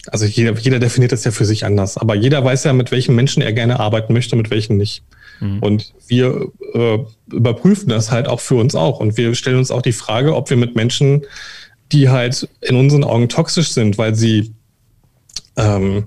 also 0.08 0.26
jeder, 0.26 0.54
jeder 0.60 0.80
definiert 0.80 1.12
das 1.12 1.24
ja 1.24 1.32
für 1.32 1.46
sich 1.46 1.66
anders, 1.66 1.98
aber 1.98 2.16
jeder 2.16 2.44
weiß 2.44 2.66
ja, 2.66 2.74
mit 2.74 2.92
welchen 2.92 3.16
Menschen 3.16 3.42
er 3.42 3.54
gerne 3.54 3.80
arbeiten 3.80 4.14
möchte, 4.14 4.36
mit 4.36 4.52
welchen 4.52 4.78
nicht. 4.78 5.04
Mhm. 5.40 5.60
Und 5.60 5.94
wir 6.10 6.52
äh, 6.74 6.98
überprüfen 7.32 7.90
das 7.90 8.12
halt 8.12 8.28
auch 8.28 8.40
für 8.40 8.56
uns 8.56 8.76
auch. 8.76 9.00
Und 9.00 9.18
wir 9.18 9.36
stellen 9.36 9.58
uns 9.58 9.72
auch 9.72 9.82
die 9.82 9.94
Frage, 9.94 10.36
ob 10.36 10.50
wir 10.50 10.58
mit 10.58 10.76
Menschen, 10.76 11.26
die 11.92 12.10
halt 12.10 12.48
in 12.62 12.76
unseren 12.76 13.04
Augen 13.04 13.30
toxisch 13.30 13.70
sind, 13.70 13.98
weil 13.98 14.16
sie, 14.16 14.54
ähm, 15.56 16.06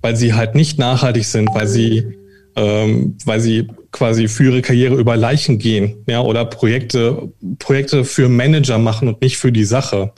weil 0.00 0.16
sie 0.16 0.34
halt 0.34 0.54
nicht 0.54 0.78
nachhaltig 0.78 1.24
sind, 1.24 1.48
weil 1.54 1.66
sie 1.66 2.16
ähm, 2.56 3.16
weil 3.24 3.40
sie 3.40 3.68
quasi 3.92 4.28
für 4.28 4.44
ihre 4.44 4.62
Karriere 4.62 4.96
über 4.96 5.16
Leichen 5.16 5.58
gehen, 5.58 6.02
ja, 6.08 6.22
oder 6.22 6.44
Projekte, 6.46 7.30
Projekte 7.58 8.04
für 8.04 8.28
Manager 8.28 8.78
machen 8.78 9.08
und 9.08 9.20
nicht 9.20 9.36
für 9.36 9.52
die 9.52 9.64
Sache. 9.64 10.12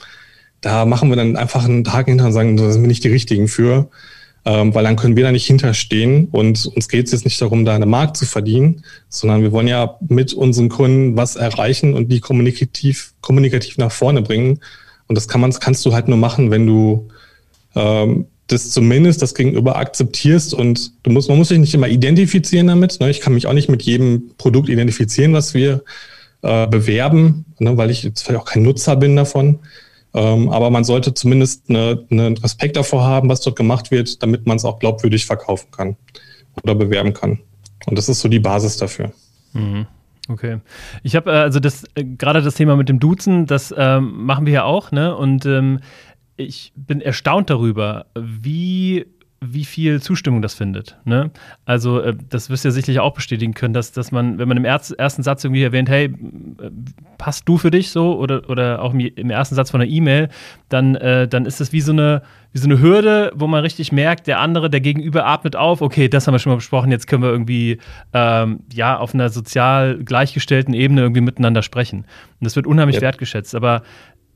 Da 0.61 0.85
machen 0.85 1.09
wir 1.09 1.17
dann 1.17 1.35
einfach 1.35 1.65
einen 1.65 1.83
Tag 1.83 2.07
hinter 2.07 2.25
und 2.25 2.33
sagen, 2.33 2.57
da 2.57 2.71
sind 2.71 2.81
wir 2.81 2.87
nicht 2.87 3.03
die 3.03 3.09
richtigen 3.09 3.47
für, 3.47 3.89
ähm, 4.45 4.73
weil 4.73 4.83
dann 4.83 4.95
können 4.95 5.15
wir 5.15 5.23
da 5.23 5.31
nicht 5.31 5.45
hinterstehen 5.45 6.27
und 6.31 6.65
uns 6.65 6.87
geht 6.87 7.05
es 7.05 7.11
jetzt 7.11 7.25
nicht 7.25 7.41
darum, 7.41 7.65
da 7.65 7.75
eine 7.75 7.85
Markt 7.85 8.17
zu 8.17 8.25
verdienen, 8.25 8.83
sondern 9.09 9.41
wir 9.41 9.51
wollen 9.51 9.67
ja 9.67 9.97
mit 10.07 10.33
unseren 10.33 10.69
Kunden 10.69 11.17
was 11.17 11.35
erreichen 11.35 11.93
und 11.93 12.09
die 12.09 12.19
kommunikativ, 12.19 13.13
kommunikativ 13.21 13.77
nach 13.77 13.91
vorne 13.91 14.21
bringen. 14.21 14.59
Und 15.07 15.15
das 15.15 15.27
kann 15.27 15.41
man, 15.41 15.51
kannst 15.51 15.85
du 15.85 15.93
halt 15.93 16.07
nur 16.07 16.17
machen, 16.17 16.51
wenn 16.51 16.65
du 16.65 17.09
ähm, 17.75 18.27
das 18.47 18.71
zumindest 18.71 19.21
das 19.21 19.35
Gegenüber 19.35 19.75
akzeptierst 19.77 20.53
und 20.53 20.91
du 21.03 21.11
musst, 21.11 21.29
man 21.29 21.37
muss 21.37 21.49
sich 21.49 21.59
nicht 21.59 21.73
immer 21.73 21.87
identifizieren 21.87 22.67
damit. 22.67 22.99
Ne? 22.99 23.09
Ich 23.09 23.21
kann 23.21 23.33
mich 23.33 23.47
auch 23.47 23.53
nicht 23.53 23.69
mit 23.69 23.83
jedem 23.83 24.31
Produkt 24.37 24.69
identifizieren, 24.69 25.33
was 25.33 25.53
wir 25.53 25.83
äh, 26.41 26.67
bewerben, 26.67 27.45
ne? 27.59 27.77
weil 27.77 27.91
ich 27.91 28.03
jetzt 28.03 28.23
vielleicht 28.23 28.41
auch 28.41 28.45
kein 28.45 28.63
Nutzer 28.63 28.95
bin 28.95 29.15
davon. 29.15 29.59
Ähm, 30.13 30.49
aber 30.49 30.69
man 30.69 30.83
sollte 30.83 31.13
zumindest 31.13 31.69
eine, 31.69 32.05
einen 32.09 32.37
Respekt 32.37 32.77
davor 32.77 33.03
haben, 33.03 33.29
was 33.29 33.41
dort 33.41 33.55
gemacht 33.55 33.91
wird, 33.91 34.21
damit 34.23 34.47
man 34.47 34.57
es 34.57 34.65
auch 34.65 34.79
glaubwürdig 34.79 35.25
verkaufen 35.25 35.69
kann 35.71 35.97
oder 36.63 36.75
bewerben 36.75 37.13
kann. 37.13 37.39
Und 37.85 37.97
das 37.97 38.09
ist 38.09 38.21
so 38.21 38.27
die 38.27 38.39
Basis 38.39 38.77
dafür. 38.77 39.11
Mhm. 39.53 39.85
Okay. 40.27 40.59
Ich 41.03 41.15
habe 41.15 41.31
äh, 41.31 41.35
also 41.35 41.59
das 41.59 41.85
äh, 41.95 42.03
gerade 42.03 42.41
das 42.41 42.55
Thema 42.55 42.75
mit 42.75 42.89
dem 42.89 42.99
Duzen, 42.99 43.45
das 43.45 43.73
ähm, 43.75 44.25
machen 44.25 44.45
wir 44.45 44.53
ja 44.53 44.63
auch, 44.63 44.91
ne? 44.91 45.15
Und 45.15 45.45
ähm, 45.45 45.79
ich 46.37 46.71
bin 46.75 47.01
erstaunt 47.01 47.49
darüber, 47.49 48.05
wie 48.15 49.05
wie 49.41 49.63
viel 49.63 50.01
Zustimmung 50.01 50.41
das 50.41 50.53
findet. 50.53 50.97
Ne? 51.05 51.31
Also, 51.65 52.01
äh, 52.01 52.15
das 52.29 52.49
wirst 52.49 52.65
du 52.65 52.69
ja 52.69 52.71
sicherlich 52.71 52.99
auch 52.99 53.13
bestätigen 53.13 53.53
können, 53.53 53.73
dass, 53.73 53.91
dass 53.91 54.11
man, 54.11 54.37
wenn 54.37 54.47
man 54.47 54.57
im 54.57 54.65
ersten 54.65 55.23
Satz 55.23 55.43
irgendwie 55.43 55.63
erwähnt, 55.63 55.89
hey, 55.89 56.05
äh, 56.05 56.11
passt 57.17 57.47
du 57.47 57.57
für 57.57 57.71
dich 57.71 57.91
so 57.91 58.17
oder, 58.17 58.49
oder 58.49 58.81
auch 58.81 58.93
im 58.93 59.29
ersten 59.29 59.55
Satz 59.55 59.71
von 59.71 59.81
einer 59.81 59.89
E-Mail, 59.89 60.29
dann, 60.67 60.95
äh, 60.95 61.27
dann 61.27 61.45
ist 61.45 61.61
das 61.61 61.71
wie 61.71 61.81
so, 61.81 61.91
eine, 61.91 62.21
wie 62.51 62.59
so 62.59 62.67
eine 62.67 62.81
Hürde, 62.81 63.31
wo 63.33 63.47
man 63.47 63.61
richtig 63.61 63.91
merkt, 63.91 64.27
der 64.27 64.39
andere, 64.39 64.69
der 64.69 64.81
Gegenüber 64.81 65.25
atmet 65.25 65.55
auf, 65.55 65.81
okay, 65.81 66.09
das 66.09 66.27
haben 66.27 66.33
wir 66.33 66.39
schon 66.39 66.51
mal 66.51 66.57
besprochen, 66.57 66.91
jetzt 66.91 67.07
können 67.07 67.23
wir 67.23 67.29
irgendwie 67.29 67.79
ähm, 68.13 68.61
ja, 68.73 68.97
auf 68.97 69.13
einer 69.13 69.29
sozial 69.29 69.97
gleichgestellten 70.03 70.73
Ebene 70.73 71.01
irgendwie 71.01 71.21
miteinander 71.21 71.61
sprechen. 71.61 71.99
Und 71.99 72.45
das 72.45 72.55
wird 72.55 72.67
unheimlich 72.67 72.97
ja. 72.97 73.01
wertgeschätzt. 73.01 73.55
Aber 73.55 73.83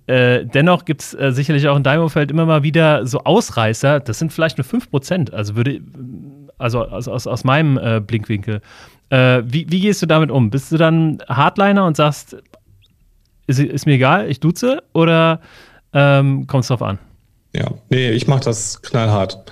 äh, 0.08 0.46
dennoch 0.46 0.86
gibt 0.86 1.02
es 1.02 1.14
äh, 1.14 1.32
sicherlich 1.32 1.68
auch 1.68 1.78
in 1.78 1.84
deinem 1.84 2.04
Umfeld 2.04 2.32
immer 2.32 2.46
mal 2.46 2.64
wieder 2.64 3.08
so 3.08 3.20
Ausreißer, 3.20 4.00
das 4.02 4.20
sind 4.20 4.34
vielleicht 4.34 4.58
nur 4.58 4.66
5%, 4.66 5.32
also 5.32 5.56
würde, 5.56 5.82
also 6.58 6.86
aus, 6.86 7.08
aus, 7.08 7.28
aus 7.28 7.44
meinem 7.44 7.78
äh, 7.78 8.02
Blickwinkel. 8.02 8.62
Äh, 9.10 9.44
wie, 9.46 9.66
wie 9.70 9.80
gehst 9.80 10.02
du 10.02 10.06
damit 10.06 10.32
um? 10.32 10.50
Bist 10.50 10.72
du 10.72 10.78
dann 10.78 11.20
Hardliner 11.30 11.86
und 11.86 11.96
sagst, 11.96 12.36
ist, 13.48 13.60
ist 13.60 13.86
mir 13.86 13.94
egal, 13.94 14.30
ich 14.30 14.40
duze 14.40 14.84
oder 14.94 15.40
ähm, 15.94 16.48
kommt 16.48 16.64
es 16.64 16.68
drauf 16.68 16.82
an? 16.82 17.00
Ja, 17.56 17.72
nee, 17.90 18.12
ich 18.12 18.28
mache 18.28 18.44
das 18.46 18.82
knallhart. 18.82 19.52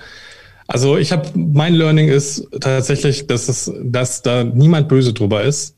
Also 0.66 0.96
ich 0.96 1.12
habe, 1.12 1.28
mein 1.34 1.74
Learning 1.74 2.08
ist 2.08 2.48
tatsächlich, 2.60 3.26
dass 3.26 3.48
es, 3.48 3.72
dass 3.84 4.22
da 4.22 4.44
niemand 4.44 4.88
böse 4.88 5.12
drüber 5.12 5.42
ist. 5.42 5.76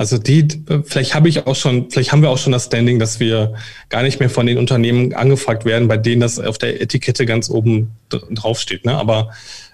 Also 0.00 0.16
die, 0.16 0.48
vielleicht 0.84 1.14
habe 1.14 1.28
ich 1.28 1.46
auch 1.46 1.54
schon, 1.54 1.90
vielleicht 1.90 2.10
haben 2.10 2.22
wir 2.22 2.30
auch 2.30 2.38
schon 2.38 2.52
das 2.52 2.64
Standing, 2.64 2.98
dass 2.98 3.20
wir 3.20 3.52
gar 3.90 4.02
nicht 4.02 4.18
mehr 4.18 4.30
von 4.30 4.46
den 4.46 4.56
Unternehmen 4.56 5.12
angefragt 5.12 5.66
werden, 5.66 5.88
bei 5.88 5.98
denen 5.98 6.22
das 6.22 6.40
auf 6.40 6.56
der 6.56 6.80
Etikette 6.80 7.26
ganz 7.26 7.50
oben 7.50 7.90
draufsteht. 8.08 8.86
Ne? 8.86 8.96
Aber 8.96 9.28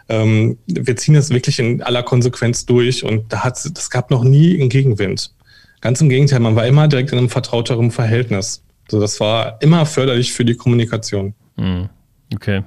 ähm, 0.09 0.59
wir 0.67 0.97
ziehen 0.97 1.15
das 1.15 1.31
wirklich 1.31 1.61
in 1.61 1.81
aller 1.81 2.03
Konsequenz 2.03 2.67
durch 2.67 3.05
und 3.05 3.33
da 3.33 3.45
hat 3.45 3.65
das 3.73 3.89
gab 3.89 4.11
noch 4.11 4.25
nie 4.25 4.59
einen 4.61 4.69
Gegenwind. 4.69 5.33
Ganz 5.81 6.01
im 6.01 6.09
Gegenteil, 6.09 6.41
man 6.41 6.57
war 6.57 6.67
immer 6.67 6.89
direkt 6.89 7.13
in 7.13 7.19
einem 7.19 7.31
vertrauteren 7.31 7.93
Verhältnis. 7.93 8.65
Also 8.87 9.01
das 9.01 9.21
war 9.21 9.63
immer 9.63 9.87
förderlich 9.87 10.33
für 10.33 10.45
die 10.45 10.57
Kommunikation. 10.57 11.35
Hm. 11.57 11.89
Okay. 12.35 12.65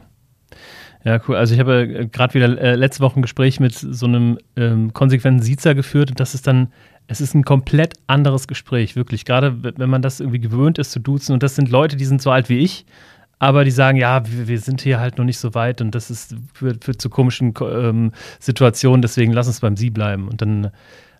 Ja, 1.03 1.19
cool. 1.27 1.35
Also 1.35 1.53
ich 1.53 1.59
habe 1.59 1.81
äh, 1.81 2.07
gerade 2.07 2.33
wieder 2.35 2.57
äh, 2.57 2.75
letzte 2.75 3.01
Woche 3.01 3.19
ein 3.19 3.21
Gespräch 3.21 3.59
mit 3.59 3.73
so 3.73 4.05
einem 4.05 4.37
ähm, 4.55 4.93
konsequenten 4.93 5.41
Siezer 5.41 5.75
geführt 5.75 6.11
und 6.11 6.21
das 6.21 6.33
ist 6.33 6.47
dann 6.47 6.71
es 7.09 7.21
ist 7.21 7.33
ein 7.33 7.43
komplett 7.43 7.95
anderes 8.05 8.47
Gespräch, 8.47 8.95
wirklich. 8.95 9.25
Gerade 9.25 9.63
wenn 9.77 9.89
man 9.89 10.03
das 10.03 10.19
irgendwie 10.19 10.39
gewöhnt 10.39 10.77
ist 10.77 10.91
zu 10.91 10.99
duzen. 10.99 11.33
Und 11.33 11.41
das 11.41 11.55
sind 11.55 11.69
Leute, 11.69 11.97
die 11.97 12.05
sind 12.05 12.21
so 12.21 12.29
alt 12.29 12.49
wie 12.49 12.59
ich, 12.59 12.85
aber 13.39 13.65
die 13.65 13.71
sagen, 13.71 13.97
ja, 13.97 14.21
wir, 14.31 14.47
wir 14.47 14.59
sind 14.59 14.81
hier 14.81 14.99
halt 14.99 15.17
noch 15.17 15.25
nicht 15.25 15.39
so 15.39 15.55
weit 15.55 15.81
und 15.81 15.95
das 15.95 16.11
ist 16.11 16.35
führt, 16.53 16.83
führt 16.83 17.01
zu 17.01 17.09
komischen 17.09 17.55
ähm, 17.61 18.11
Situationen, 18.39 19.01
deswegen 19.01 19.33
lass 19.33 19.47
uns 19.47 19.59
beim 19.59 19.75
Sie 19.75 19.89
bleiben. 19.89 20.27
Und 20.27 20.43
dann 20.43 20.69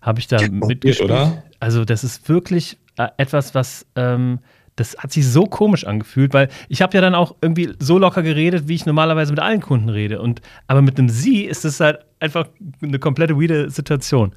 habe 0.00 0.20
ich 0.20 0.28
da 0.28 0.38
mitgespielt. 0.48 1.10
Oder? 1.10 1.42
Also, 1.58 1.84
das 1.84 2.04
ist 2.04 2.28
wirklich 2.28 2.78
äh, 2.96 3.08
etwas, 3.16 3.54
was. 3.56 3.84
Ähm, 3.96 4.38
das 4.76 4.96
hat 4.96 5.12
sich 5.12 5.26
so 5.26 5.44
komisch 5.44 5.84
angefühlt, 5.84 6.32
weil 6.32 6.48
ich 6.70 6.80
habe 6.80 6.94
ja 6.94 7.02
dann 7.02 7.14
auch 7.14 7.34
irgendwie 7.42 7.74
so 7.80 7.98
locker 7.98 8.22
geredet, 8.22 8.66
wie 8.66 8.76
ich 8.76 8.86
normalerweise 8.86 9.30
mit 9.32 9.40
allen 9.40 9.60
Kunden 9.60 9.90
rede. 9.90 10.22
Und 10.22 10.40
aber 10.68 10.80
mit 10.80 10.98
einem 10.98 11.10
Sie 11.10 11.44
ist 11.44 11.66
es 11.66 11.80
halt 11.80 11.98
einfach 12.18 12.46
eine 12.80 12.98
komplette 12.98 13.36
weirde 13.36 13.68
Situation. 13.68 14.32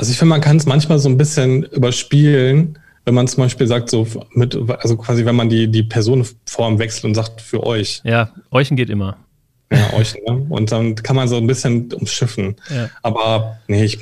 Also 0.00 0.12
ich 0.12 0.18
finde, 0.18 0.30
man 0.30 0.40
kann 0.40 0.56
es 0.56 0.64
manchmal 0.64 0.98
so 0.98 1.10
ein 1.10 1.18
bisschen 1.18 1.62
überspielen, 1.64 2.78
wenn 3.04 3.12
man 3.12 3.28
zum 3.28 3.44
Beispiel 3.44 3.66
sagt, 3.66 3.90
so 3.90 4.06
mit, 4.32 4.56
also 4.78 4.96
quasi, 4.96 5.26
wenn 5.26 5.36
man 5.36 5.50
die, 5.50 5.70
die 5.70 5.82
Personenform 5.82 6.78
wechselt 6.78 7.04
und 7.04 7.14
sagt 7.14 7.42
für 7.42 7.66
euch. 7.66 8.00
Ja, 8.02 8.30
euchen 8.50 8.78
geht 8.78 8.88
immer. 8.88 9.18
Ja, 9.70 9.92
euch, 9.92 10.14
ne? 10.26 10.46
Und 10.48 10.72
dann 10.72 10.94
kann 10.94 11.16
man 11.16 11.28
so 11.28 11.36
ein 11.36 11.46
bisschen 11.46 11.92
umschiffen. 11.92 12.56
Ja. 12.74 12.88
Aber 13.02 13.58
nee, 13.68 13.84
ich, 13.84 13.98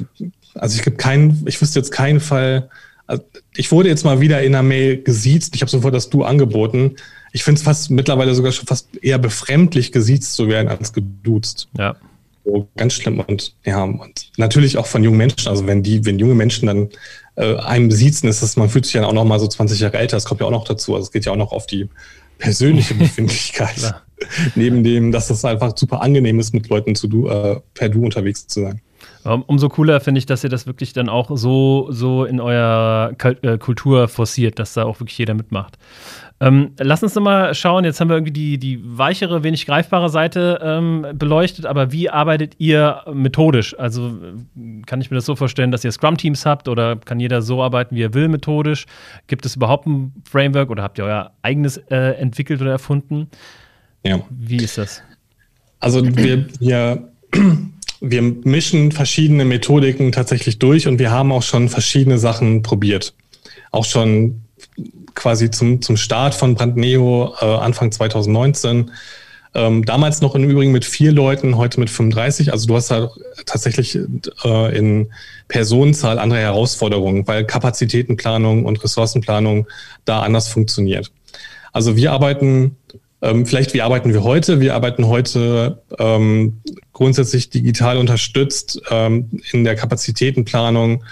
also 0.55 0.77
ich 0.77 0.85
gibt 0.85 0.99
keinen, 0.99 1.43
ich 1.49 1.61
wüsste 1.61 1.81
jetzt 1.81 1.91
keinen 1.91 2.21
Fall, 2.21 2.71
also 3.09 3.25
ich 3.57 3.73
wurde 3.73 3.89
jetzt 3.89 4.05
mal 4.05 4.21
wieder 4.21 4.41
in 4.41 4.55
einer 4.55 4.63
Mail 4.63 5.03
gesiezt, 5.03 5.57
ich 5.57 5.63
habe 5.63 5.71
sofort 5.71 5.97
das 5.97 6.11
Du 6.11 6.23
angeboten. 6.23 6.95
Ich 7.33 7.43
finde 7.43 7.59
es 7.59 7.65
fast 7.65 7.91
mittlerweile 7.91 8.37
sogar 8.37 8.53
schon 8.53 8.69
fast 8.69 8.89
eher 9.03 9.19
befremdlich, 9.19 9.91
gesiezt 9.91 10.35
zu 10.35 10.47
werden 10.47 10.69
als 10.69 10.93
geduzt. 10.93 11.67
Ja. 11.77 11.97
So 12.49 12.67
ganz 12.77 12.95
schlimm 12.95 13.21
und 13.21 13.55
ja, 13.65 13.83
und 13.83 14.31
natürlich 14.39 14.79
auch 14.79 14.87
von 14.87 15.05
jungen 15.05 15.19
Menschen. 15.19 15.49
Also 15.49 15.67
wenn 15.67 15.83
die, 15.83 16.07
wenn 16.07 16.19
junge 16.19 16.35
Menschen 16.35 16.67
dann 16.67 16.89
äh, 17.37 17.57
einem 17.57 17.91
siezen, 17.91 18.27
ist 18.29 18.43
das, 18.43 18.57
man 18.57 18.71
fühlt 18.71 18.87
sich 18.87 18.95
dann 18.95 19.05
auch 19.05 19.13
noch 19.13 19.27
mal 19.27 19.39
so 19.39 19.47
20 19.47 19.81
Jahre 19.81 19.99
älter. 19.99 20.17
Das 20.17 20.25
kommt 20.25 20.41
ja 20.41 20.47
auch 20.47 20.51
noch 20.51 20.65
dazu. 20.65 20.95
Also 20.95 21.05
es 21.07 21.13
geht 21.13 21.27
ja 21.27 21.33
auch 21.33 21.37
noch 21.37 21.53
auf 21.53 21.67
die 21.67 21.89
persönliche 22.39 22.95
Befindlichkeit. 22.99 23.95
Neben 24.55 24.83
dem, 24.83 25.13
dass 25.13 25.29
es 25.29 25.45
einfach 25.45 25.77
super 25.77 26.01
angenehm 26.01 26.41
ist, 26.41 26.55
mit 26.55 26.69
Leuten 26.71 26.95
zu 26.95 27.07
du, 27.07 27.29
äh, 27.29 27.61
per 27.75 27.91
Du 27.91 28.03
unterwegs 28.03 28.47
zu 28.47 28.63
sein. 28.63 28.81
Umso 29.25 29.69
cooler 29.69 30.01
finde 30.01 30.21
ich, 30.21 30.27
dass 30.27 30.43
ihr 30.43 30.51
das 30.51 30.67
wirklich 30.67 30.95
dann 30.95 31.09
auch 31.11 31.31
so, 31.37 31.89
so 31.91 32.25
in 32.25 32.41
eurer 32.41 33.13
äh, 33.43 33.59
Kultur 33.59 34.09
forciert, 34.09 34.59
dass 34.59 34.73
da 34.73 34.85
auch 34.85 35.01
wirklich 35.01 35.19
jeder 35.19 35.35
mitmacht. 35.35 35.77
Ähm, 36.41 36.71
lass 36.79 37.03
uns 37.03 37.17
mal 37.17 37.53
schauen, 37.53 37.85
jetzt 37.85 38.01
haben 38.01 38.09
wir 38.09 38.17
irgendwie 38.17 38.33
die, 38.33 38.59
die 38.59 38.81
weichere, 38.85 39.43
wenig 39.43 39.67
greifbare 39.67 40.09
Seite 40.09 40.61
ähm, 40.63 41.05
beleuchtet, 41.15 41.67
aber 41.67 41.91
wie 41.91 42.11
arbeitet 42.11 42.55
ihr 42.59 43.03
methodisch? 43.13 43.77
Also 43.77 44.17
kann 44.87 45.01
ich 45.01 45.11
mir 45.11 45.17
das 45.17 45.27
so 45.27 45.35
vorstellen, 45.35 45.73
dass 45.73 45.85
ihr 45.85 45.91
Scrum-Teams 45.91 46.47
habt 46.47 46.69
oder 46.69 46.97
kann 46.97 47.19
jeder 47.19 47.43
so 47.43 47.61
arbeiten, 47.61 47.97
wie 47.97 48.03
er 48.03 48.15
will, 48.15 48.29
methodisch? 48.29 48.87
Gibt 49.27 49.47
es 49.47 49.57
überhaupt 49.57 49.87
ein 49.87 50.13
Framework 50.31 50.71
oder 50.71 50.85
habt 50.85 50.99
ihr 50.99 51.05
euer 51.05 51.33
eigenes 51.43 51.77
äh, 51.91 52.13
entwickelt 52.13 52.61
oder 52.61 52.71
erfunden? 52.71 53.29
Ja. 54.05 54.21
Wie 54.31 54.59
ist 54.59 54.79
das? 54.79 55.03
Also 55.81 56.05
wir, 56.05 56.47
wir, 56.61 57.09
wir 58.01 58.23
mischen 58.23 58.93
verschiedene 58.93 59.45
Methodiken 59.45 60.13
tatsächlich 60.13 60.61
durch 60.61 60.87
und 60.87 61.01
wir 61.01 61.11
haben 61.11 61.33
auch 61.33 61.43
schon 61.43 61.69
verschiedene 61.69 62.19
Sachen 62.19 62.63
probiert. 62.63 63.15
Auch 63.73 63.85
schon 63.85 64.43
quasi 65.15 65.51
zum, 65.51 65.83
zum 65.83 65.97
Start 65.97 66.35
von 66.35 66.55
Brandneo 66.55 67.35
äh, 67.41 67.45
Anfang 67.45 67.93
2019. 67.93 68.91
Ähm, 69.55 69.85
damals 69.85 70.21
noch 70.21 70.35
im 70.35 70.49
Übrigen 70.49 70.73
mit 70.73 70.85
vier 70.85 71.11
Leuten, 71.11 71.57
heute 71.57 71.81
mit 71.81 71.91
35. 71.91 72.53
Also 72.53 72.67
du 72.67 72.77
hast 72.77 72.91
halt 72.91 73.11
tatsächlich 73.47 73.99
äh, 74.45 74.79
in 74.79 75.11
Personenzahl 75.49 76.19
andere 76.19 76.41
Herausforderungen, 76.41 77.27
weil 77.27 77.45
Kapazitätenplanung 77.45 78.65
und 78.65 78.83
Ressourcenplanung 78.85 79.67
da 80.05 80.21
anders 80.21 80.49
funktioniert. 80.49 81.11
Also 81.73 81.97
wir 81.97 82.13
arbeiten, 82.13 82.77
ähm, 83.23 83.47
vielleicht 83.47 83.73
wie 83.75 83.83
arbeiten 83.83 84.13
wir 84.13 84.23
heute? 84.23 84.61
Wir 84.61 84.75
arbeiten 84.75 85.07
heute 85.07 85.83
ähm, 85.99 86.61
grundsätzlich 86.93 87.51
digital 87.51 87.97
unterstützt 87.97 88.81
ähm, 88.91 89.31
in 89.53 89.65
der 89.65 89.77
Kapazitätenplanung 89.77 91.03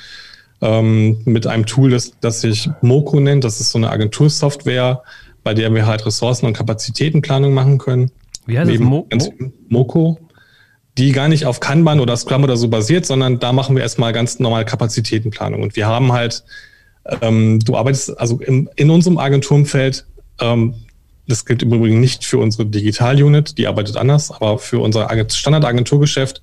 ähm, 0.61 1.21
mit 1.25 1.47
einem 1.47 1.66
Tool, 1.66 1.90
das, 1.90 2.12
das 2.21 2.40
sich 2.40 2.69
Moco 2.81 3.21
nennt. 3.21 3.45
Das 3.45 3.61
ist 3.61 3.71
so 3.71 3.79
eine 3.79 3.90
Agentursoftware, 3.90 5.03
bei 5.42 5.55
der 5.55 5.73
wir 5.75 5.87
halt 5.87 6.07
Ressourcen- 6.07 6.47
und 6.47 6.55
Kapazitätenplanung 6.55 7.53
machen 7.55 7.79
können. 7.79 8.11
Wie 8.47 8.59
heißt 8.59 8.71
das? 8.71 8.79
Mo 8.79 9.07
Mo 9.12 9.35
Moco. 9.69 10.19
Die 10.99 11.12
gar 11.12 11.29
nicht 11.29 11.45
auf 11.45 11.61
Kanban 11.61 12.01
oder 12.01 12.16
Scrum 12.16 12.42
oder 12.42 12.57
so 12.57 12.69
basiert, 12.69 13.05
sondern 13.05 13.38
da 13.38 13.53
machen 13.53 13.77
wir 13.77 13.83
erstmal 13.83 14.14
ganz 14.14 14.38
normal 14.38 14.64
Kapazitätenplanung. 14.64 15.62
Und 15.62 15.77
wir 15.77 15.87
haben 15.87 16.12
halt, 16.12 16.42
ähm, 17.21 17.61
du 17.61 17.77
arbeitest 17.77 18.19
also 18.19 18.40
im, 18.40 18.71
in 18.77 18.88
unserem 18.88 19.19
Agenturumfeld, 19.19 20.07
ähm, 20.40 20.75
das 21.29 21.45
gilt 21.45 21.62
im 21.62 21.75
Übrigen 21.75 22.01
nicht 22.01 22.25
für 22.25 22.38
unsere 22.38 22.64
Digital-Unit, 22.64 23.59
die 23.59 23.66
arbeitet 23.66 23.97
anders, 23.99 24.31
aber 24.31 24.59
für 24.59 24.79
unser 24.79 25.09
Standard-Agenturgeschäft 25.29 26.40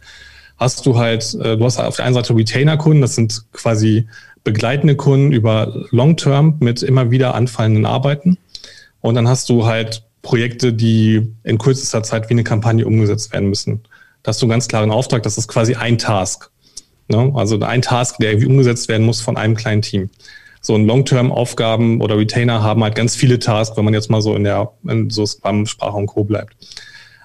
hast 0.57 0.85
du 0.85 0.97
halt, 0.97 1.33
äh, 1.35 1.57
du 1.57 1.65
hast 1.65 1.79
auf 1.79 1.95
der 1.95 2.05
einen 2.05 2.15
Seite 2.15 2.35
Retainer-Kunden, 2.35 3.01
das 3.01 3.15
sind 3.15 3.45
quasi 3.53 4.07
begleitende 4.43 4.95
Kunden 4.95 5.31
über 5.31 5.85
Long-Term 5.91 6.57
mit 6.59 6.83
immer 6.83 7.11
wieder 7.11 7.35
anfallenden 7.35 7.85
Arbeiten. 7.85 8.37
Und 9.01 9.15
dann 9.15 9.27
hast 9.27 9.49
du 9.49 9.65
halt 9.65 10.03
Projekte, 10.21 10.73
die 10.73 11.33
in 11.43 11.57
kürzester 11.57 12.03
Zeit 12.03 12.29
wie 12.29 12.33
eine 12.33 12.43
Kampagne 12.43 12.85
umgesetzt 12.85 13.33
werden 13.33 13.49
müssen. 13.49 13.81
Da 14.23 14.29
hast 14.29 14.41
du 14.41 14.45
einen 14.45 14.51
ganz 14.51 14.67
klaren 14.67 14.91
Auftrag, 14.91 15.23
das 15.23 15.37
ist 15.37 15.47
quasi 15.47 15.75
ein 15.75 15.97
Task. 15.97 16.49
Ne? 17.09 17.31
Also 17.35 17.59
ein 17.59 17.81
Task, 17.81 18.17
der 18.19 18.31
irgendwie 18.31 18.47
umgesetzt 18.47 18.87
werden 18.87 19.05
muss 19.05 19.21
von 19.21 19.37
einem 19.37 19.55
kleinen 19.55 19.81
Team. 19.81 20.09
So 20.61 20.75
ein 20.75 20.85
Long-Term-Aufgaben 20.85 21.99
oder 21.99 22.17
Retainer 22.17 22.63
haben 22.63 22.83
halt 22.83 22.95
ganz 22.95 23.15
viele 23.15 23.37
Tasks, 23.39 23.75
wenn 23.75 23.83
man 23.83 23.93
jetzt 23.93 24.09
mal 24.09 24.21
so 24.21 24.33
in 24.33 24.45
der, 24.45 24.71
in 24.87 25.09
so 25.09 25.25
Scrum-Sprache 25.25 25.97
und 25.97 26.07
Co. 26.07 26.23
bleibt. 26.23 26.55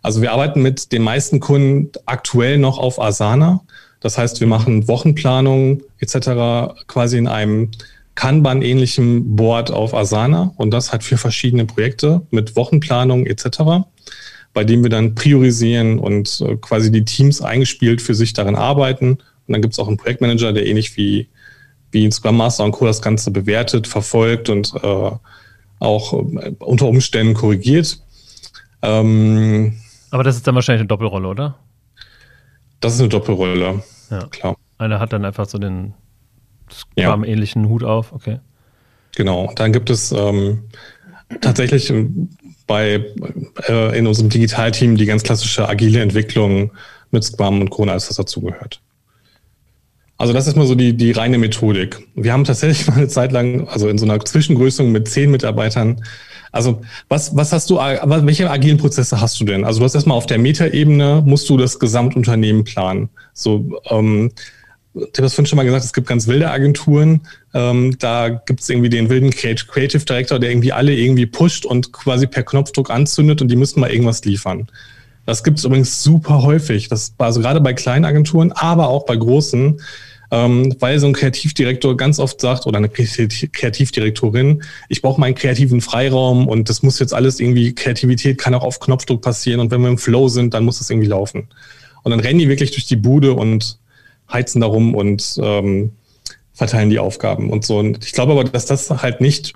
Also 0.09 0.23
wir 0.23 0.33
arbeiten 0.33 0.63
mit 0.63 0.93
den 0.93 1.03
meisten 1.03 1.39
Kunden 1.39 1.91
aktuell 2.07 2.57
noch 2.57 2.79
auf 2.79 2.99
Asana. 2.99 3.61
Das 4.01 4.17
heißt, 4.17 4.41
wir 4.41 4.47
machen 4.47 4.89
Wochenplanung 4.89 5.83
etc. 5.99 6.73
quasi 6.87 7.19
in 7.19 7.29
einem 7.29 7.73
Kanban-ähnlichen 8.15 9.37
Board 9.37 9.71
auf 9.71 9.93
Asana 9.93 10.55
und 10.57 10.71
das 10.71 10.95
hat 10.95 11.05
für 11.05 11.19
verschiedene 11.19 11.67
Projekte 11.67 12.23
mit 12.31 12.57
Wochenplanung 12.57 13.27
etc., 13.27 13.85
bei 14.55 14.65
dem 14.65 14.83
wir 14.83 14.89
dann 14.89 15.15
priorisieren 15.15 15.99
und 15.99 16.41
äh, 16.41 16.57
quasi 16.57 16.91
die 16.91 17.05
Teams 17.05 17.43
eingespielt 17.43 18.01
für 18.01 18.15
sich 18.15 18.33
darin 18.33 18.57
arbeiten. 18.57 19.11
Und 19.11 19.53
dann 19.53 19.61
gibt 19.61 19.75
es 19.75 19.79
auch 19.79 19.89
einen 19.89 19.99
Projektmanager, 19.99 20.55
der 20.55 20.65
ähnlich 20.65 20.97
wie, 20.97 21.29
wie 21.93 22.11
Scrum 22.11 22.39
Master 22.39 22.65
und 22.65 22.73
Co. 22.73 22.87
das 22.87 23.03
Ganze 23.03 23.31
bewertet, 23.31 23.87
verfolgt 23.87 24.49
und 24.49 24.73
äh, 24.83 25.11
auch 25.81 26.13
äh, 26.15 26.53
unter 26.61 26.87
Umständen 26.89 27.35
korrigiert. 27.35 28.01
Ähm, 28.81 29.75
Aber 30.11 30.25
das 30.25 30.37
ist 30.37 30.47
dann 30.47 30.55
wahrscheinlich 30.55 30.81
eine 30.81 30.89
Doppelrolle, 30.89 31.29
oder? 31.29 31.59
Das 32.81 32.95
ist 32.95 33.01
eine 33.01 33.09
Doppelrolle, 33.09 33.83
ja. 34.11 34.27
klar. 34.27 34.57
Einer 34.79 35.01
hat 35.01 35.13
dann 35.13 35.25
einfach 35.25 35.47
so 35.47 35.59
den 35.59 35.95
Scrum-ähnlichen 36.71 37.65
ja. 37.65 37.69
Hut 37.69 37.83
auf, 37.83 38.13
okay. 38.13 38.39
Genau, 39.17 39.53
dann 39.57 39.73
gibt 39.73 39.91
es 39.91 40.13
ähm, 40.13 40.65
tatsächlich 41.41 41.93
bei 42.67 43.05
äh, 43.69 43.99
in 43.99 44.07
unserem 44.07 44.29
Digitalteam 44.29 44.97
die 44.97 45.07
ganz 45.07 45.23
klassische 45.23 45.69
agile 45.69 46.01
Entwicklung 46.01 46.71
mit 47.11 47.25
Scrum 47.25 47.61
und 47.61 47.71
Corona, 47.71 47.93
alles 47.93 48.09
was 48.09 48.17
dazugehört. 48.17 48.81
Also 50.19 50.33
das 50.33 50.47
ist 50.47 50.57
mal 50.57 50.67
so 50.67 50.75
die, 50.75 50.95
die 50.95 51.13
reine 51.13 51.39
Methodik. 51.39 52.07
Wir 52.15 52.33
haben 52.33 52.45
tatsächlich 52.45 52.87
mal 52.89 52.97
eine 52.97 53.09
Zeit 53.09 53.33
lang, 53.33 53.67
also 53.69 53.89
in 53.89 53.99
so 53.99 54.05
einer 54.05 54.21
Zwischengrößung 54.21 54.93
mit 54.93 55.09
zehn 55.09 55.31
Mitarbeitern, 55.31 56.05
also 56.53 56.81
was, 57.09 57.37
was 57.37 57.53
hast 57.53 57.71
du, 57.71 57.77
welche 57.77 58.51
agilen 58.51 58.79
Prozesse 58.79 59.21
hast 59.21 59.41
du 59.41 59.45
denn? 59.45 59.65
Also 59.65 59.81
du 59.81 59.85
hast 59.85 59.95
erstmal 59.95 60.17
auf 60.17 60.27
der 60.27 60.39
Metaebene, 60.39 61.23
musst 61.25 61.49
du 61.49 61.57
das 61.57 61.79
Gesamtunternehmen 61.79 62.65
planen. 62.65 63.09
So, 63.33 63.81
ähm, 63.91 64.31
ich 64.95 65.19
habe 65.19 65.29
vorhin 65.29 65.47
schon 65.47 65.57
mal 65.57 65.65
gesagt, 65.65 65.85
es 65.85 65.93
gibt 65.93 66.09
ganz 66.09 66.27
wilde 66.27 66.51
Agenturen. 66.51 67.21
Ähm, 67.55 67.97
da 67.99 68.29
gibt 68.29 68.61
es 68.61 68.69
irgendwie 68.69 68.89
den 68.89 69.11
wilden 69.11 69.31
Creative 69.31 70.05
Director, 70.05 70.39
der 70.39 70.51
irgendwie 70.51 70.73
alle 70.73 70.95
irgendwie 70.95 71.27
pusht 71.27 71.67
und 71.67 71.93
quasi 71.93 72.27
per 72.27 72.43
Knopfdruck 72.43 72.91
anzündet 72.91 73.43
und 73.43 73.49
die 73.49 73.57
müssen 73.57 73.81
mal 73.81 73.91
irgendwas 73.91 74.25
liefern. 74.25 74.69
Das 75.27 75.45
gibt 75.45 75.59
es 75.59 75.65
übrigens 75.65 76.03
super 76.03 76.43
häufig. 76.43 76.89
Das 76.89 77.15
also 77.19 77.41
gerade 77.41 77.61
bei 77.61 77.75
kleinen 77.75 78.07
Agenturen, 78.07 78.51
aber 78.53 78.89
auch 78.89 79.05
bei 79.05 79.15
großen 79.15 79.81
ähm, 80.31 80.75
weil 80.79 80.99
so 80.99 81.07
ein 81.07 81.13
Kreativdirektor 81.13 81.97
ganz 81.97 82.19
oft 82.19 82.41
sagt 82.41 82.67
oder 82.67 82.79
eine 82.79 82.89
Kreativdirektorin, 82.89 84.63
ich 84.89 85.03
brauche 85.03 85.21
meinen 85.21 85.35
kreativen 85.35 85.81
Freiraum 85.81 86.47
und 86.47 86.69
das 86.69 86.83
muss 86.83 86.99
jetzt 86.99 87.15
alles 87.15 87.41
irgendwie, 87.41 87.75
Kreativität 87.75 88.39
kann 88.39 88.55
auch 88.55 88.65
auf 88.65 88.81
Knopfdruck 88.81 89.23
passieren 89.23 89.61
und 89.61 89.71
wenn 89.71 89.81
wir 89.81 89.89
im 89.89 89.99
Flow 89.99 90.29
sind, 90.29 90.55
dann 90.55 90.65
muss 90.65 90.79
das 90.79 90.91
irgendwie 90.91 91.09
laufen. 91.09 91.49
Und 92.03 92.11
dann 92.11 92.21
rennen 92.21 92.39
die 92.39 92.49
wirklich 92.49 92.71
durch 92.71 92.87
die 92.87 92.97
Bude 92.97 93.33
und 93.35 93.79
heizen 94.31 94.61
darum 94.61 94.95
und 94.95 95.39
ähm, 95.43 95.93
verteilen 96.53 96.91
die 96.91 96.99
Aufgaben 96.99 97.51
und 97.51 97.65
so. 97.65 97.79
Und 97.79 98.05
ich 98.05 98.13
glaube 98.13 98.33
aber, 98.33 98.45
dass 98.45 98.67
das 98.67 98.91
halt 98.91 99.21
nicht 99.21 99.55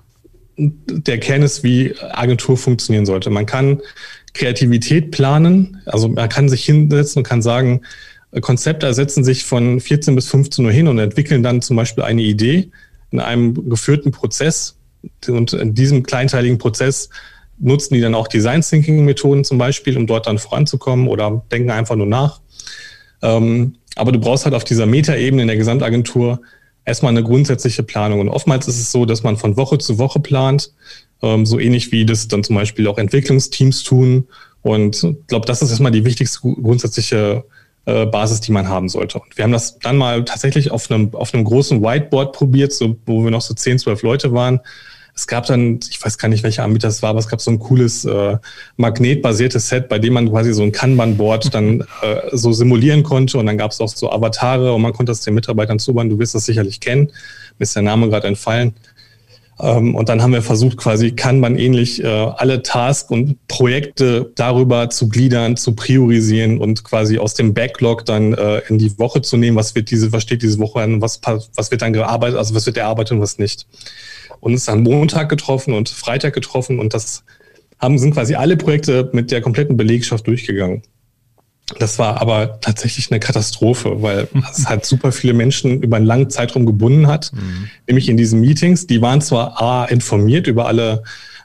der 0.57 1.19
Kern 1.19 1.43
ist, 1.43 1.63
wie 1.63 1.95
Agentur 2.01 2.57
funktionieren 2.57 3.07
sollte. 3.07 3.31
Man 3.31 3.47
kann 3.47 3.81
Kreativität 4.35 5.11
planen, 5.11 5.83
also 5.87 6.09
man 6.09 6.29
kann 6.29 6.49
sich 6.49 6.65
hinsetzen 6.65 7.21
und 7.21 7.25
kann 7.25 7.43
sagen, 7.43 7.83
Konzepte 8.41 8.93
setzen 8.95 9.25
sich 9.25 9.45
von 9.45 9.81
14 9.81 10.15
bis 10.15 10.29
15 10.29 10.65
Uhr 10.65 10.73
hin 10.73 10.89
und 10.89 10.99
entwickeln 10.99 11.43
dann 11.43 11.61
zum 11.61 11.77
Beispiel 11.77 12.05
eine 12.05 12.23
Idee 12.23 12.71
in 13.11 13.21
einem 13.21 13.69
geführten 13.69 14.11
Prozess. 14.11 14.77
Und 15.29 15.53
in 15.53 15.75
diesem 15.75 16.03
kleinteiligen 16.03 16.59
Prozess 16.59 17.11
nutzen 17.59 17.95
die 17.95 18.01
dann 18.01 18.15
auch 18.15 18.29
Design 18.29 18.63
Thinking 18.63 19.05
Methoden 19.05 19.45
zum 19.45 19.59
Beispiel, 19.59 19.97
um 19.97 20.07
dort 20.07 20.27
dann 20.27 20.39
voranzukommen 20.39 21.09
oder 21.09 21.45
denken 21.51 21.71
einfach 21.71 21.97
nur 21.97 22.07
nach. 22.07 22.41
Ähm, 23.21 23.77
aber 23.97 24.13
du 24.13 24.19
brauchst 24.19 24.45
halt 24.45 24.55
auf 24.55 24.65
dieser 24.65 24.87
Metaebene 24.87 25.43
in 25.43 25.49
der 25.49 25.59
Gesamtagentur 25.59 26.41
erstmal 26.85 27.11
eine 27.11 27.23
grundsätzliche 27.23 27.83
Planung. 27.83 28.21
Und 28.21 28.29
oftmals 28.29 28.67
ist 28.67 28.81
es 28.81 28.91
so, 28.91 29.05
dass 29.05 29.23
man 29.23 29.37
von 29.37 29.57
Woche 29.57 29.79
zu 29.79 29.99
Woche 29.99 30.21
plant, 30.21 30.73
ähm, 31.23 31.45
so 31.45 31.59
ähnlich 31.59 31.93
wie 31.93 32.07
das 32.07 32.29
dann 32.29 32.43
zum 32.43 32.57
Beispiel 32.57 32.87
auch 32.89 32.99
Entwicklungsteams 32.99 33.83
tun. 33.83 34.27
Und 34.63 35.05
ich 35.05 35.27
glaube, 35.27 35.47
das 35.47 35.61
ist 35.63 35.71
erstmal 35.71 35.93
die 35.93 36.05
wichtigste 36.05 36.41
grundsätzliche 36.41 37.45
äh, 37.85 38.07
Basis, 38.07 38.41
die 38.41 38.53
man 38.53 38.69
haben 38.69 38.89
sollte. 38.89 39.19
Und 39.19 39.37
wir 39.37 39.45
haben 39.45 39.53
das 39.53 39.79
dann 39.79 39.97
mal 39.97 40.25
tatsächlich 40.25 40.71
auf 40.71 40.91
einem, 40.91 41.15
auf 41.15 41.35
einem 41.35 41.45
großen 41.45 41.83
Whiteboard 41.83 42.33
probiert, 42.33 42.73
so, 42.73 42.97
wo 43.07 43.25
wir 43.25 43.31
noch 43.31 43.41
so 43.41 43.55
10, 43.55 43.79
12 43.79 44.03
Leute 44.03 44.33
waren. 44.33 44.61
Es 45.15 45.27
gab 45.27 45.47
dann, 45.47 45.79
ich 45.91 46.03
weiß 46.03 46.17
gar 46.17 46.29
nicht, 46.29 46.43
welcher 46.43 46.65
Anbieter 46.65 46.89
es 46.89 47.03
war, 47.03 47.11
aber 47.11 47.19
es 47.19 47.29
gab 47.29 47.41
so 47.41 47.51
ein 47.51 47.59
cooles 47.59 48.07
äh, 48.07 48.39
magnetbasiertes 48.77 49.69
Set, 49.69 49.89
bei 49.89 49.99
dem 49.99 50.15
man 50.15 50.31
quasi 50.31 50.55
so 50.55 50.63
ein 50.63 50.73
Kanban-Board 50.73 51.53
dann 51.55 51.83
äh, 52.01 52.21
so 52.33 52.53
simulieren 52.53 53.03
konnte. 53.03 53.37
Und 53.37 53.47
dann 53.47 53.59
gab 53.59 53.73
es 53.73 53.81
auch 53.81 53.89
so 53.89 54.11
Avatare 54.11 54.73
und 54.73 54.81
man 54.81 54.95
konnte 54.95 55.13
das 55.13 55.21
den 55.21 55.35
Mitarbeitern 55.35 55.79
zubauen. 55.79 56.09
Du 56.09 56.19
wirst 56.19 56.35
das 56.35 56.47
sicherlich 56.47 56.81
kennen. 56.81 57.09
Mir 57.59 57.65
ist 57.65 57.77
der 57.77 57.83
Name 57.83 58.09
gerade 58.09 58.27
entfallen. 58.29 58.75
Ähm, 59.63 59.95
und 59.95 60.09
dann 60.09 60.21
haben 60.23 60.33
wir 60.33 60.43
versucht, 60.43 60.77
quasi 60.77 61.13
kann 61.13 61.39
man 61.39 61.57
ähnlich 61.57 62.03
äh, 62.03 62.07
alle 62.07 62.63
Tasks 62.63 63.11
und 63.11 63.47
Projekte 63.47 64.33
darüber 64.35 64.91
zu 64.91 65.09
gliedern, 65.09 65.57
zu 65.57 65.75
priorisieren 65.75 66.59
und 66.59 66.83
quasi 66.83 67.19
aus 67.19 67.35
dem 67.35 67.55
Backlog 67.55 68.05
dann 68.05 68.35
äh, 68.35 68.59
in 68.69 68.79
die 68.79 68.99
Woche 68.99 69.23
zu 69.23 69.37
nehmen, 69.37 69.57
was 69.57 69.75
wird 69.77 69.91
diese, 69.91 70.13
was 70.13 70.25
steht 70.25 70.43
diese 70.43 70.59
Woche 70.59 70.81
an, 70.81 71.01
was, 71.01 71.21
was 71.55 71.71
wird 71.71 71.81
dann 71.81 71.93
gearbeitet, 71.93 72.37
also 72.39 72.55
was 72.55 72.67
wird 72.67 72.77
erarbeitet 72.77 73.13
und 73.13 73.21
was 73.21 73.39
nicht. 73.39 73.67
Und 74.41 74.55
es 74.55 74.63
ist 74.63 74.69
dann 74.69 74.83
Montag 74.83 75.29
getroffen 75.29 75.73
und 75.75 75.89
Freitag 75.89 76.35
getroffen 76.35 76.81
und 76.81 76.93
das 76.93 77.23
haben, 77.79 77.99
sind 77.99 78.15
quasi 78.15 78.35
alle 78.35 78.57
Projekte 78.57 79.11
mit 79.13 79.31
der 79.31 79.41
kompletten 79.41 79.77
Belegschaft 79.77 80.27
durchgegangen. 80.27 80.83
Das 81.79 81.99
war 81.99 82.21
aber 82.21 82.61
tatsächlich 82.61 83.11
eine 83.11 83.21
Katastrophe, 83.21 84.03
weil 84.03 84.29
es 84.51 84.67
halt 84.69 84.85
super 84.85 85.13
viele 85.13 85.33
Menschen 85.33 85.83
über 85.83 85.97
einen 85.97 86.07
langen 86.07 86.29
Zeitraum 86.29 86.67
gebunden 86.67 87.07
hat. 87.07 87.33
Mhm. 87.33 87.69
Nämlich 87.87 88.09
in 88.09 88.17
diesen 88.17 88.41
Meetings. 88.41 88.87
Die 88.87 89.01
waren 89.01 89.21
zwar 89.21 89.61
A, 89.63 89.85
informiert 89.87 90.47
über 90.47 90.67
alle 90.67 91.03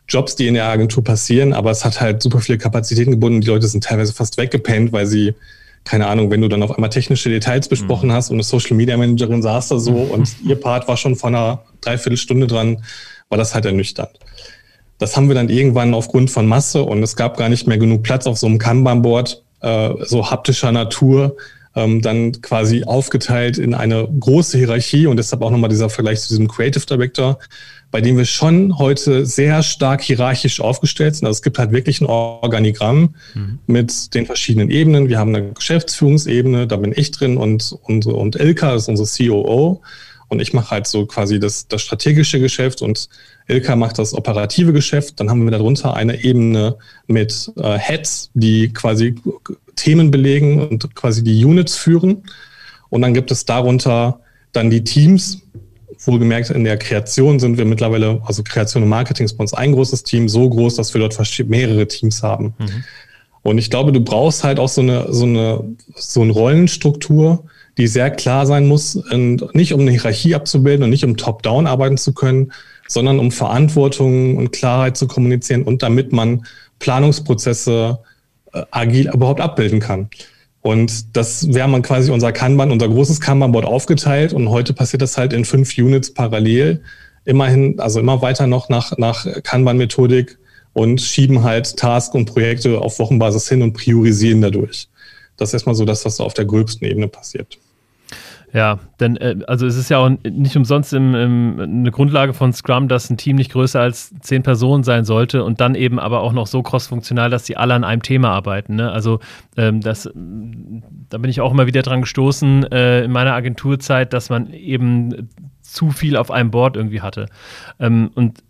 Jobs, 0.08 0.36
die 0.36 0.48
in 0.48 0.54
der 0.54 0.66
Agentur 0.66 1.04
passieren, 1.04 1.54
aber 1.54 1.70
es 1.70 1.84
hat 1.84 2.00
halt 2.00 2.22
super 2.22 2.40
viele 2.40 2.58
Kapazitäten 2.58 3.12
gebunden. 3.12 3.42
Die 3.42 3.48
Leute 3.48 3.68
sind 3.68 3.84
teilweise 3.84 4.14
fast 4.14 4.38
weggepennt, 4.38 4.94
weil 4.94 5.06
sie, 5.06 5.34
keine 5.84 6.08
Ahnung, 6.08 6.32
wenn 6.32 6.42
du 6.42 6.48
dann 6.48 6.64
auf 6.64 6.72
einmal 6.72 6.90
technische 6.90 7.30
Details 7.30 7.68
besprochen 7.68 8.10
mhm. 8.10 8.14
hast 8.14 8.30
und 8.30 8.38
eine 8.38 8.44
Social 8.44 8.76
Media 8.78 8.96
Managerin 8.96 9.42
saß 9.42 9.68
da 9.68 9.80
so 9.80 9.92
mhm. 9.92 10.12
und 10.12 10.36
ihr 10.46 10.56
Part 10.56 10.88
war 10.88 10.96
schon 10.98 11.16
vor 11.16 11.30
einer 11.30 11.64
Dreiviertelstunde 11.82 12.48
dran, 12.48 12.84
war 13.30 13.38
das 13.38 13.54
halt 13.54 13.66
ernüchternd. 13.66 14.18
Das 14.98 15.16
haben 15.16 15.28
wir 15.28 15.36
dann 15.36 15.50
irgendwann 15.50 15.94
aufgrund 15.94 16.32
von 16.32 16.48
Masse 16.48 16.84
und 16.84 17.04
es 17.04 17.16
gab 17.16 17.38
gar 17.38 17.50
nicht 17.50 17.68
mehr 17.68 17.78
genug 17.78 18.02
Platz 18.04 18.26
auf 18.26 18.38
so 18.38 18.48
einem 18.48 18.58
Kanban-Board 18.58 19.44
äh, 19.62 19.94
so 20.06 20.30
haptischer 20.30 20.72
Natur 20.72 21.36
ähm, 21.78 22.02
dann 22.02 22.42
quasi 22.42 22.84
aufgeteilt 22.84 23.60
in 23.60 23.74
eine 23.74 24.08
große 24.20 24.58
Hierarchie 24.58 25.06
und 25.06 25.18
deshalb 25.18 25.44
auch 25.44 25.52
nochmal 25.52 25.70
dieser 25.70 25.90
Vergleich 25.90 26.22
zu 26.22 26.30
diesem 26.30 26.48
Creative 26.48 26.86
Director, 26.86 27.38
bei 27.92 28.02
dem 28.02 28.18
wir 28.18 28.26
schon 28.26 28.80
heute 28.80 29.26
sehr 29.26 29.62
stark 29.62 30.02
hierarchisch 30.02 30.60
aufgestellt 30.60 31.16
sind. 31.16 31.28
Also 31.28 31.38
es 31.38 31.42
gibt 31.44 31.60
halt 31.60 31.72
wirklich 31.72 32.02
ein 32.02 32.08
Organigramm 32.08 33.16
mhm. 33.36 33.60
mit 33.68 34.14
den 34.16 34.26
verschiedenen 34.26 34.72
Ebenen. 34.72 35.08
Wir 35.08 35.20
haben 35.20 35.34
eine 35.34 35.54
Geschäftsführungsebene, 35.54 36.66
da 36.66 36.78
bin 36.78 36.94
ich 36.96 37.12
drin 37.12 37.38
und, 37.38 37.76
und, 37.84 38.08
und 38.08 38.36
Ilka 38.36 38.74
ist 38.74 38.90
unsere 38.90 39.08
COO. 39.08 39.82
Und 40.30 40.42
ich 40.42 40.54
mache 40.54 40.72
halt 40.72 40.88
so 40.88 41.06
quasi 41.06 41.40
das, 41.40 41.68
das 41.68 41.82
strategische 41.82 42.40
Geschäft 42.40 42.82
und 42.82 43.08
Ilka 43.48 43.76
macht 43.76 43.98
das 43.98 44.14
operative 44.14 44.74
Geschäft. 44.74 45.20
Dann 45.20 45.30
haben 45.30 45.44
wir 45.46 45.52
darunter 45.52 45.96
eine 45.96 46.24
Ebene 46.24 46.76
mit 47.08 47.52
äh, 47.58 47.78
Heads, 47.78 48.30
die 48.34 48.74
quasi 48.74 49.16
Themen 49.76 50.12
belegen 50.12 50.68
und 50.68 50.96
quasi 50.96 51.24
die 51.24 51.44
Units 51.44 51.76
führen. 51.78 52.24
Und 52.90 53.02
dann 53.02 53.14
gibt 53.14 53.32
es 53.32 53.46
darunter 53.46 54.20
dann 54.52 54.70
die 54.70 54.84
Teams. 54.84 55.42
Wohlgemerkt, 56.00 56.52
in 56.52 56.64
der 56.64 56.78
Kreation 56.78 57.40
sind 57.40 57.58
wir 57.58 57.66
mittlerweile, 57.66 58.22
also 58.26 58.44
Kreation 58.44 58.84
und 58.84 58.90
Marketing 58.90 59.26
ist 59.26 59.34
bei 59.34 59.42
uns 59.42 59.54
ein 59.54 59.72
großes 59.72 60.04
Team, 60.04 60.30
so 60.30 60.48
groß, 60.48 60.76
dass 60.76 60.94
wir 60.94 61.00
dort 61.00 61.18
mehrere 61.48 61.88
Teams 61.88 62.22
haben. 62.22 62.54
Mhm. 62.60 62.84
Und 63.42 63.58
ich 63.58 63.70
glaube, 63.70 63.94
du 63.94 64.02
brauchst 64.02 64.44
halt 64.44 64.60
auch 64.60 64.68
so 64.68 64.82
eine, 64.82 65.12
so 65.12 65.26
eine, 65.26 65.64
so 65.96 66.22
eine 66.22 66.34
Rollenstruktur, 66.34 67.46
die 67.78 67.88
sehr 67.88 68.12
klar 68.12 68.46
sein 68.46 68.68
muss, 68.68 68.96
und 68.96 69.56
nicht 69.56 69.74
um 69.74 69.82
eine 69.82 69.92
Hierarchie 69.92 70.36
abzubilden 70.36 70.84
und 70.84 70.90
nicht 70.90 71.06
um 71.06 71.16
Top-Down 71.16 71.66
arbeiten 71.66 71.98
zu 71.98 72.14
können, 72.14 72.52
sondern 72.88 73.20
um 73.20 73.32
Verantwortung 73.32 74.38
und 74.38 74.52
Klarheit 74.52 74.98
zu 74.98 75.08
kommunizieren 75.08 75.64
und 75.64 75.84
damit 75.84 76.12
man 76.12 76.46
Planungsprozesse 76.80 78.00
äh, 78.54 78.64
agil 78.72 79.10
überhaupt 79.14 79.42
abbilden 79.42 79.80
kann. 79.80 80.10
Und 80.62 81.16
das 81.16 81.54
wäre 81.54 81.68
man 81.68 81.82
quasi 81.82 82.12
unser 82.12 82.32
Kanban, 82.32 82.72
unser 82.72 82.90
großes 82.90 83.22
Kanban-Board 83.22 83.66
aufgeteilt 83.66 84.34
und 84.34 84.50
heute 84.50 84.74
passiert 84.74 85.02
das 85.02 85.18
halt 85.18 85.34
in 85.34 85.46
fünf 85.46 85.78
Units 85.78 86.14
parallel. 86.14 86.82
Immerhin, 87.26 87.80
also 87.80 88.00
immer 88.00 88.22
weiter 88.22 88.48
noch 88.48 88.70
nach, 88.70 88.98
nach 88.98 89.26
Kanban-Methodik 89.44 90.38
und 90.74 91.02
schieben 91.02 91.44
halt 91.44 91.78
Tasks 91.78 92.16
und 92.16 92.26
Projekte 92.26 92.80
auf 92.80 93.00
Wochenbasis 93.00 93.50
hin 93.50 93.62
und 93.62 93.74
priorisieren 93.74 94.42
dadurch. 94.42 94.88
Das 95.38 95.50
ist 95.50 95.54
erstmal 95.54 95.76
so 95.76 95.86
das, 95.86 96.06
was 96.06 96.20
auf 96.20 96.34
der 96.34 96.46
gröbsten 96.46 96.88
Ebene 96.88 97.08
passiert. 97.08 97.58
Ja, 98.54 98.80
denn 99.02 99.18
äh, 99.18 99.36
also 99.48 99.66
es 99.66 99.76
ist 99.76 99.90
ja 99.90 99.98
auch 99.98 100.10
nicht 100.24 100.56
umsonst 100.56 100.94
im, 100.94 101.14
im, 101.14 101.60
eine 101.60 101.92
Grundlage 101.92 102.34
von 102.34 102.54
Scrum, 102.54 102.88
dass 102.88 103.10
ein 103.10 103.18
Team 103.18 103.36
nicht 103.36 103.52
größer 103.52 103.82
als 103.82 104.14
zehn 104.22 104.42
Personen 104.42 104.84
sein 104.84 105.04
sollte 105.04 105.44
und 105.44 105.60
dann 105.60 105.76
eben 105.76 106.00
aber 106.00 106.22
auch 106.22 106.32
noch 106.32 106.48
so 106.48 106.64
crossfunktional, 106.64 107.30
dass 107.30 107.46
sie 107.46 107.58
alle 107.58 107.74
an 107.74 107.84
einem 107.84 108.02
Thema 108.02 108.30
arbeiten. 108.32 108.76
Ne? 108.76 108.90
Also 108.90 109.20
ähm, 109.58 109.82
das, 109.82 110.10
da 110.14 111.18
bin 111.18 111.30
ich 111.30 111.42
auch 111.42 111.52
immer 111.52 111.68
wieder 111.68 111.82
dran 111.82 112.02
gestoßen 112.02 112.72
äh, 112.72 113.04
in 113.04 113.12
meiner 113.12 113.34
Agenturzeit, 113.34 114.14
dass 114.14 114.30
man 114.30 114.54
eben 114.54 115.30
zu 115.62 115.92
viel 115.92 116.16
auf 116.16 116.32
einem 116.32 116.50
Board 116.50 116.78
irgendwie 116.78 117.02
hatte. 117.02 117.28
Ähm, 117.80 118.12
und 118.16 118.44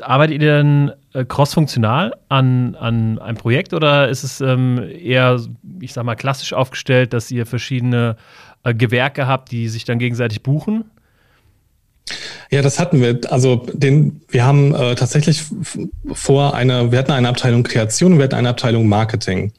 arbeitet 0.00 0.42
ihr 0.42 0.56
denn 0.56 0.92
äh, 1.12 1.24
crossfunktional 1.24 2.14
an, 2.28 2.74
an 2.76 3.18
einem 3.18 3.36
Projekt 3.36 3.74
oder 3.74 4.08
ist 4.08 4.24
es 4.24 4.40
ähm, 4.40 4.82
eher, 4.82 5.38
ich 5.80 5.92
sag 5.92 6.04
mal, 6.04 6.16
klassisch 6.16 6.52
aufgestellt, 6.52 7.12
dass 7.12 7.30
ihr 7.30 7.46
verschiedene 7.46 8.16
äh, 8.64 8.74
Gewerke 8.74 9.26
habt, 9.26 9.50
die 9.50 9.68
sich 9.68 9.84
dann 9.84 9.98
gegenseitig 9.98 10.42
buchen? 10.42 10.84
Ja, 12.50 12.62
das 12.62 12.78
hatten 12.78 13.00
wir. 13.00 13.20
Also 13.30 13.66
den, 13.72 14.20
wir 14.28 14.44
haben 14.44 14.74
äh, 14.74 14.94
tatsächlich 14.94 15.44
vor 16.12 16.54
eine, 16.54 16.92
wir 16.92 16.98
hatten 16.98 17.12
eine 17.12 17.28
Abteilung 17.28 17.62
Kreation 17.62 18.12
und 18.12 18.18
wir 18.18 18.24
hatten 18.24 18.34
eine 18.34 18.50
Abteilung 18.50 18.88
Marketing. 18.88 19.52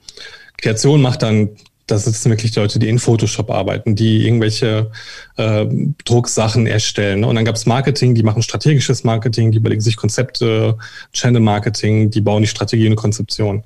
Kreation 0.57 1.01
macht 1.01 1.23
dann, 1.23 1.49
das 1.87 2.05
sitzen 2.05 2.29
wirklich 2.29 2.55
Leute, 2.55 2.79
die 2.79 2.89
in 2.89 2.99
Photoshop 2.99 3.51
arbeiten, 3.51 3.95
die 3.95 4.25
irgendwelche 4.25 4.91
äh, 5.37 5.65
Drucksachen 6.05 6.67
erstellen. 6.67 7.23
Und 7.23 7.35
dann 7.35 7.45
gab 7.45 7.55
es 7.55 7.65
Marketing, 7.65 8.15
die 8.15 8.23
machen 8.23 8.41
strategisches 8.41 9.03
Marketing, 9.03 9.51
die 9.51 9.57
überlegen 9.57 9.81
sich 9.81 9.95
Konzepte, 9.95 10.77
Channel 11.13 11.41
Marketing, 11.41 12.09
die 12.09 12.21
bauen 12.21 12.41
die 12.41 12.47
Strategie 12.47 12.87
und 12.87 12.95
Konzeption. 12.95 13.63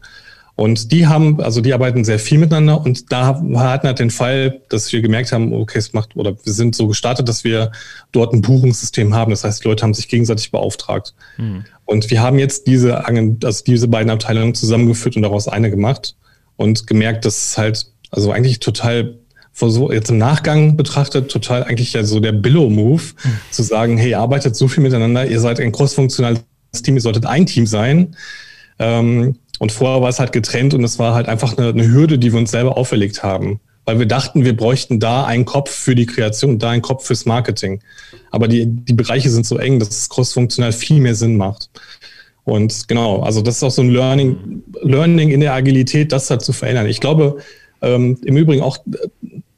Und 0.60 0.92
die 0.92 1.08
haben, 1.08 1.40
also 1.40 1.62
die 1.62 1.74
arbeiten 1.74 2.04
sehr 2.04 2.20
viel 2.20 2.38
miteinander 2.38 2.86
und 2.86 3.14
da 3.14 3.28
hatten 3.28 3.52
wir 3.52 3.62
halt 3.62 3.98
den 3.98 4.10
Fall, 4.10 4.60
dass 4.68 4.92
wir 4.92 5.02
gemerkt 5.02 5.32
haben, 5.32 5.54
okay, 5.54 5.78
es 5.78 5.94
macht, 5.94 6.18
oder 6.18 6.36
wir 6.44 6.52
sind 6.52 6.76
so 6.76 6.88
gestartet, 6.88 7.30
dass 7.30 7.46
wir 7.46 7.72
dort 8.12 8.34
ein 8.34 8.42
Buchungssystem 8.42 9.14
haben. 9.14 9.32
Das 9.32 9.46
heißt, 9.46 9.64
die 9.64 9.70
Leute 9.70 9.84
haben 9.84 9.94
sich 9.94 10.10
gegenseitig 10.10 10.52
beauftragt. 10.52 11.14
Mhm. 11.38 11.64
Und 11.86 12.12
wir 12.12 12.22
haben 12.22 12.40
jetzt 12.40 12.68
diese, 12.68 13.06
also 13.06 13.64
diese 13.64 13.88
beiden 13.88 14.10
Abteilungen 14.10 14.54
zusammengeführt 14.54 15.16
und 15.16 15.22
daraus 15.22 15.48
eine 15.48 15.70
gemacht 15.70 16.18
und 16.58 16.88
gemerkt, 16.88 17.24
dass 17.24 17.52
es 17.52 17.58
halt, 17.58 17.86
also 18.12 18.34
eigentlich 18.34 18.60
total 18.60 19.18
so 19.54 19.94
jetzt 19.94 20.10
im 20.10 20.18
Nachgang 20.18 20.76
betrachtet, 20.76 21.32
total 21.32 21.64
eigentlich 21.64 21.94
ja 21.94 22.04
so 22.04 22.20
der 22.20 22.34
Billow-Move, 22.34 23.02
mhm. 23.02 23.40
zu 23.50 23.64
sagen, 23.64 23.98
hey, 23.98 24.10
ihr 24.10 24.20
arbeitet 24.20 24.58
so 24.58 24.68
viel 24.68 24.84
miteinander, 24.84 25.26
ihr 25.26 25.40
seid 25.40 25.62
ein 25.62 25.72
crossfunktionales 25.72 26.42
Team, 26.84 26.96
ihr 26.96 27.02
solltet 27.02 27.26
ein 27.26 27.46
Team 27.46 27.66
sein. 27.66 28.18
Ähm, 28.78 29.36
und 29.60 29.72
vorher 29.72 30.02
war 30.02 30.10
es 30.10 30.20
halt 30.20 30.32
getrennt 30.32 30.74
und 30.74 30.84
es 30.84 30.98
war 30.98 31.14
halt 31.14 31.28
einfach 31.28 31.58
eine, 31.58 31.70
eine 31.70 31.88
Hürde, 31.88 32.18
die 32.18 32.32
wir 32.32 32.40
uns 32.40 32.52
selber 32.52 32.78
auferlegt 32.78 33.22
haben. 33.24 33.60
Weil 33.86 34.00
wir 34.00 34.06
dachten, 34.06 34.46
wir 34.46 34.56
bräuchten 34.56 35.00
da 35.00 35.26
einen 35.26 35.46
Kopf 35.46 35.70
für 35.72 35.96
die 35.96 36.06
Kreation, 36.06 36.60
da 36.60 36.70
einen 36.70 36.82
Kopf 36.82 37.06
fürs 37.06 37.26
Marketing. 37.26 37.82
Aber 38.32 38.48
die, 38.48 38.68
die 38.68 38.94
Bereiche 38.94 39.30
sind 39.30 39.46
so 39.46 39.58
eng, 39.58 39.80
dass 39.80 39.90
es 39.90 40.10
crossfunktional 40.10 40.72
viel 40.72 41.00
mehr 41.00 41.16
Sinn 41.16 41.38
macht. 41.38 41.70
Und 42.44 42.88
genau, 42.88 43.22
also 43.22 43.42
das 43.42 43.58
ist 43.58 43.64
auch 43.64 43.72
so 43.72 43.82
ein 43.82 43.90
Learning, 43.90 44.64
Learning 44.82 45.30
in 45.30 45.42
der 45.42 45.54
Agilität, 45.54 46.12
das 46.12 46.30
halt 46.30 46.42
zu 46.42 46.54
verändern. 46.54 46.88
Ich 46.88 47.00
glaube, 47.00 47.38
ähm, 47.82 48.18
im 48.24 48.38
Übrigen 48.38 48.62
auch, 48.62 48.78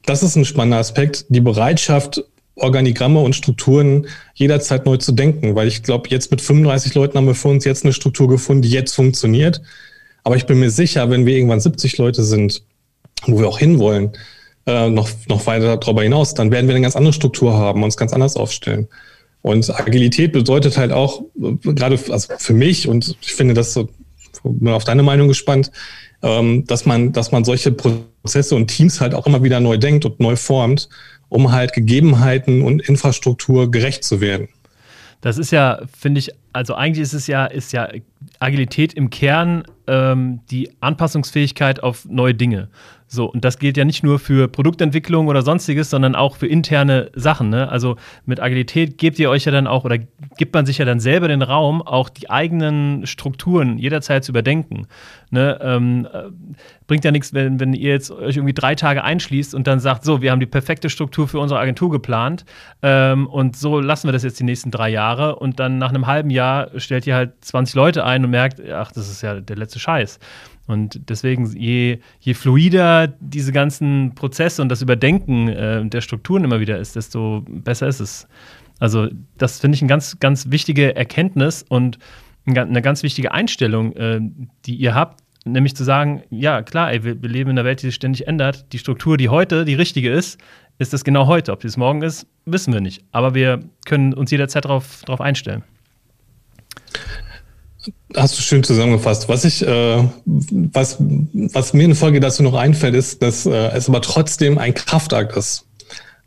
das 0.06 0.24
ist 0.24 0.36
ein 0.36 0.46
spannender 0.46 0.78
Aspekt, 0.78 1.26
die 1.30 1.42
Bereitschaft, 1.42 2.24
Organigramme 2.56 3.20
und 3.20 3.36
Strukturen 3.36 4.08
jederzeit 4.34 4.86
neu 4.86 4.98
zu 4.98 5.12
denken, 5.14 5.56
weil 5.56 5.68
ich 5.68 5.84
glaube, 5.84 6.10
jetzt 6.10 6.32
mit 6.32 6.42
35 6.42 6.94
Leuten 6.96 7.18
haben 7.18 7.28
wir 7.28 7.36
für 7.36 7.48
uns 7.48 7.66
jetzt 7.66 7.84
eine 7.84 7.94
Struktur 7.94 8.28
gefunden, 8.28 8.62
die 8.62 8.70
jetzt 8.70 8.94
funktioniert. 8.94 9.62
Aber 10.24 10.36
ich 10.36 10.46
bin 10.46 10.60
mir 10.60 10.70
sicher, 10.70 11.10
wenn 11.10 11.26
wir 11.26 11.36
irgendwann 11.36 11.60
70 11.60 11.98
Leute 11.98 12.24
sind, 12.24 12.64
wo 13.26 13.40
wir 13.40 13.48
auch 13.48 13.60
hinwollen, 13.60 14.12
äh, 14.66 14.90
noch, 14.90 15.10
noch 15.28 15.46
weiter 15.48 15.78
darüber 15.78 16.04
hinaus, 16.04 16.34
dann 16.34 16.52
werden 16.52 16.68
wir 16.68 16.76
eine 16.76 16.84
ganz 16.84 16.96
andere 16.96 17.14
Struktur 17.14 17.54
haben, 17.54 17.84
uns 17.84 17.98
ganz 17.98 18.14
anders 18.14 18.36
aufstellen. 18.36 18.88
Und 19.42 19.70
Agilität 19.80 20.32
bedeutet 20.34 20.78
halt 20.78 20.92
auch, 20.92 21.24
äh, 21.42 21.74
gerade 21.74 22.00
also 22.10 22.34
für 22.38 22.54
mich, 22.54 22.88
und 22.88 23.18
ich 23.22 23.34
finde 23.34 23.54
das 23.54 23.74
so, 23.74 23.90
bin 24.44 24.74
auf 24.74 24.84
deine 24.84 25.04
Meinung 25.04 25.28
gespannt, 25.28 25.72
ähm, 26.22 26.66
dass 26.68 26.86
man, 26.86 27.12
dass 27.12 27.32
man 27.32 27.44
solche 27.44 27.72
Prozesse 27.72 28.56
und 28.56 28.68
Teams 28.68 29.02
halt 29.02 29.16
auch 29.16 29.26
immer 29.26 29.44
wieder 29.44 29.60
neu 29.60 29.78
denkt 29.78 30.06
und 30.06 30.20
neu 30.20 30.36
formt, 30.36 30.90
um 31.30 31.52
halt 31.52 31.74
Gegebenheiten 31.74 32.62
und 32.62 32.82
Infrastruktur 32.82 33.72
gerecht 33.72 34.04
zu 34.04 34.22
werden. 34.22 34.50
Das 35.22 35.38
ist 35.38 35.52
ja, 35.52 35.80
finde 35.98 36.20
ich, 36.20 36.32
also 36.52 36.74
eigentlich 36.74 37.04
ist 37.04 37.14
es 37.14 37.28
ja, 37.28 37.46
ist 37.46 37.74
ja 37.74 37.88
Agilität 38.40 38.94
im 38.94 39.10
Kern 39.10 39.64
ähm, 39.88 40.42
die 40.50 40.72
Anpassungsfähigkeit 40.82 41.82
auf 41.82 42.06
neue 42.06 42.34
Dinge. 42.34 42.70
So, 43.14 43.26
und 43.26 43.44
das 43.44 43.60
gilt 43.60 43.76
ja 43.76 43.84
nicht 43.84 44.04
nur 44.04 44.20
für 44.20 44.48
Produktentwicklung 44.48 45.28
oder 45.28 45.42
sonstiges, 45.42 45.90
sondern 45.90 46.16
auch 46.16 46.38
für 46.38 46.48
interne 46.48 47.12
Sachen. 47.14 47.50
Ne? 47.50 47.68
Also 47.68 47.98
mit 48.26 48.40
Agilität 48.40 48.98
gebt 48.98 49.20
ihr 49.20 49.30
euch 49.30 49.44
ja 49.44 49.52
dann 49.52 49.68
auch 49.68 49.84
oder 49.84 49.98
gibt 50.38 50.54
man 50.54 50.66
sich 50.66 50.78
ja 50.78 50.86
dann 50.86 51.02
selber 51.02 51.28
den 51.28 51.42
Raum, 51.42 51.82
auch 51.82 52.08
die 52.08 52.30
eigenen 52.30 53.06
Strukturen 53.06 53.78
jederzeit 53.78 54.24
zu 54.24 54.32
überdenken. 54.32 54.88
Ne? 55.30 55.60
Ähm, 55.62 56.08
äh, 56.14 56.30
bringt 56.88 57.04
ja 57.04 57.12
nichts, 57.12 57.34
wenn, 57.34 57.60
wenn 57.60 57.74
ihr 57.74 57.90
jetzt 57.90 58.12
euch 58.12 58.38
irgendwie 58.38 58.54
drei 58.54 58.76
Tage 58.76 59.04
einschließt 59.04 59.56
und 59.56 59.68
dann 59.68 59.82
sagt, 59.82 60.06
so, 60.06 60.22
wir 60.22 60.32
haben 60.32 60.40
die 60.40 60.46
perfekte 60.46 60.90
Struktur 60.90 61.28
für 61.28 61.40
unsere 61.40 61.60
Agentur 61.60 61.92
geplant 61.92 62.46
ähm, 62.82 63.28
und 63.28 63.58
so 63.58 63.82
lassen 63.82 64.08
wir 64.08 64.14
das 64.14 64.24
jetzt 64.24 64.40
die 64.40 64.46
nächsten 64.46 64.72
drei 64.72 64.88
Jahre 64.88 65.36
und 65.36 65.60
dann 65.60 65.80
nach 65.80 65.90
einem 65.90 66.08
halben 66.08 66.30
Jahr 66.30 66.70
stellt 66.80 67.06
ihr 67.08 67.16
halt 67.16 67.34
20 67.44 67.76
Leute 67.76 68.06
ein 68.06 68.24
und 68.24 68.32
merkt, 68.32 68.62
ach, 68.72 68.94
das 68.94 69.10
ist 69.10 69.22
ja 69.22 69.42
der 69.42 69.58
letzte 69.58 69.80
Scheiß. 69.80 70.18
Und 70.68 71.10
deswegen, 71.10 71.46
je, 71.56 72.00
je 72.20 72.34
fluider 72.34 73.08
diese 73.08 73.52
ganzen 73.52 74.14
Prozesse 74.16 74.62
und 74.62 74.70
das 74.70 74.82
Überdenken 74.82 75.48
äh, 75.50 75.86
der 75.86 76.02
Strukturen 76.02 76.44
immer 76.44 76.60
wieder 76.60 76.78
ist, 76.78 76.96
desto 76.96 77.44
besser 77.48 77.88
ist 77.88 78.00
es. 78.00 78.28
Also, 78.80 79.10
das 79.38 79.60
finde 79.60 79.76
ich 79.76 79.82
eine 79.82 79.90
ganz, 79.90 80.20
ganz 80.20 80.50
wichtige 80.50 80.96
Erkenntnis 80.96 81.64
und 81.68 82.00
eine 82.46 82.82
ganz 82.82 83.04
wichtige 83.04 83.32
Einstellung, 83.32 83.94
äh, 83.94 84.20
die 84.66 84.76
ihr 84.76 84.96
habt, 84.96 85.22
nämlich 85.46 85.76
zu 85.76 85.84
sagen, 85.84 86.24
ja, 86.30 86.62
klar, 86.62 86.92
ey, 86.92 87.04
wir, 87.04 87.22
wir, 87.22 87.30
leben 87.30 87.52
in 87.52 87.60
einer 87.60 87.66
Welt, 87.66 87.82
die 87.82 87.88
sich 87.88 87.96
ständig 87.96 88.28
ändert. 88.28 88.72
Die 88.74 88.80
Struktur, 88.80 89.18
die 89.18 89.30
heute 89.30 89.66
die 89.66 89.76
richtige 89.76 90.12
ist, 90.12 90.40
ist 90.80 90.94
das 90.94 91.04
genau 91.04 91.28
heute. 91.28 91.52
Ob 91.52 91.60
das 91.62 91.78
morgen 91.78 92.02
ist, 92.02 92.28
wissen 92.46 92.74
wir 92.74 92.82
nicht. 92.82 93.04
Aber 93.12 93.36
wir 93.36 93.60
können 93.86 94.14
uns 94.14 94.32
jederzeit 94.32 94.66
darauf 94.66 95.22
einstellen. 95.22 95.64
Hast 98.16 98.38
du 98.38 98.42
schön 98.42 98.64
zusammengefasst. 98.64 99.28
Was 99.30 99.46
ich, 99.46 99.66
äh, 99.66 100.04
was, 100.26 100.98
was 101.00 101.74
mir 101.74 101.86
in 101.86 101.96
Folge 101.96 102.20
dazu 102.20 102.44
noch 102.44 102.54
einfällt, 102.54 102.94
ist, 102.94 103.22
dass 103.22 103.46
äh, 103.46 103.52
es 103.52 103.90
aber 103.90 104.02
trotzdem 104.02 104.58
ein 104.58 104.74
Kraftakt 104.74 105.36
ist. 105.36 105.66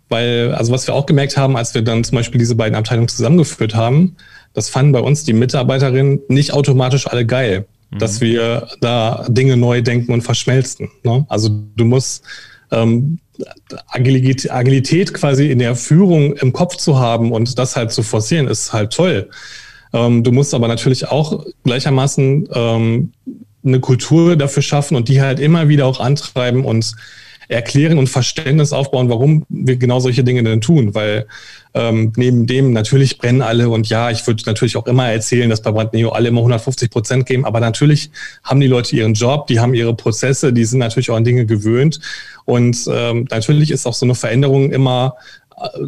Weil, 0.08 0.54
also 0.54 0.72
was 0.72 0.86
wir 0.86 0.94
auch 0.94 1.06
gemerkt 1.06 1.36
haben, 1.36 1.56
als 1.56 1.74
wir 1.74 1.82
dann 1.82 2.04
zum 2.04 2.16
Beispiel 2.16 2.38
diese 2.38 2.56
beiden 2.56 2.74
Abteilungen 2.74 3.08
zusammengeführt 3.08 3.74
haben, 3.74 4.16
das 4.52 4.68
fanden 4.68 4.92
bei 4.92 5.00
uns 5.00 5.24
die 5.24 5.32
Mitarbeiterinnen 5.32 6.20
nicht 6.28 6.52
automatisch 6.52 7.06
alle 7.06 7.26
geil, 7.26 7.66
mhm. 7.90 7.98
dass 7.98 8.20
wir 8.20 8.68
da 8.80 9.26
Dinge 9.28 9.56
neu 9.56 9.82
denken 9.82 10.12
und 10.12 10.22
verschmelzen. 10.22 10.90
Ne? 11.02 11.24
Also 11.28 11.50
du 11.76 11.84
musst 11.84 12.24
ähm, 12.70 13.18
Agilität, 13.88 14.50
Agilität 14.50 15.14
quasi 15.14 15.50
in 15.50 15.58
der 15.58 15.74
Führung 15.76 16.34
im 16.36 16.52
Kopf 16.52 16.76
zu 16.76 16.98
haben 16.98 17.32
und 17.32 17.58
das 17.58 17.76
halt 17.76 17.92
zu 17.92 18.02
forcieren, 18.02 18.46
ist 18.46 18.72
halt 18.72 18.92
toll. 18.92 19.28
Ähm, 19.94 20.24
du 20.24 20.32
musst 20.32 20.52
aber 20.52 20.68
natürlich 20.68 21.08
auch 21.08 21.46
gleichermaßen 21.62 22.48
ähm, 22.52 23.12
eine 23.64 23.80
Kultur 23.80 24.36
dafür 24.36 24.62
schaffen 24.62 24.96
und 24.96 25.08
die 25.08 25.22
halt 25.22 25.40
immer 25.40 25.68
wieder 25.68 25.86
auch 25.86 26.00
antreiben 26.00 26.64
und 26.64 26.94
erklären 27.48 27.98
und 27.98 28.08
Verständnis 28.08 28.72
aufbauen, 28.72 29.08
warum 29.08 29.44
wir 29.48 29.76
genau 29.76 30.00
solche 30.00 30.24
Dinge 30.24 30.42
denn 30.42 30.60
tun. 30.60 30.94
Weil 30.94 31.26
ähm, 31.74 32.12
neben 32.16 32.46
dem 32.46 32.72
natürlich 32.72 33.18
brennen 33.18 33.42
alle 33.42 33.68
und 33.68 33.88
ja, 33.88 34.10
ich 34.10 34.26
würde 34.26 34.42
natürlich 34.46 34.76
auch 34.76 34.86
immer 34.86 35.08
erzählen, 35.08 35.50
dass 35.50 35.62
bei 35.62 35.72
Brandneo 35.72 36.10
alle 36.10 36.28
immer 36.28 36.40
150 36.40 36.90
Prozent 36.90 37.26
geben, 37.26 37.44
aber 37.44 37.60
natürlich 37.60 38.10
haben 38.42 38.60
die 38.60 38.66
Leute 38.66 38.96
ihren 38.96 39.14
Job, 39.14 39.46
die 39.48 39.60
haben 39.60 39.74
ihre 39.74 39.94
Prozesse, 39.94 40.52
die 40.52 40.64
sind 40.64 40.78
natürlich 40.78 41.10
auch 41.10 41.16
an 41.16 41.24
Dinge 41.24 41.46
gewöhnt 41.46 42.00
und 42.44 42.88
ähm, 42.90 43.26
natürlich 43.30 43.70
ist 43.70 43.86
auch 43.86 43.94
so 43.94 44.06
eine 44.06 44.14
Veränderung 44.14 44.70
immer 44.70 45.16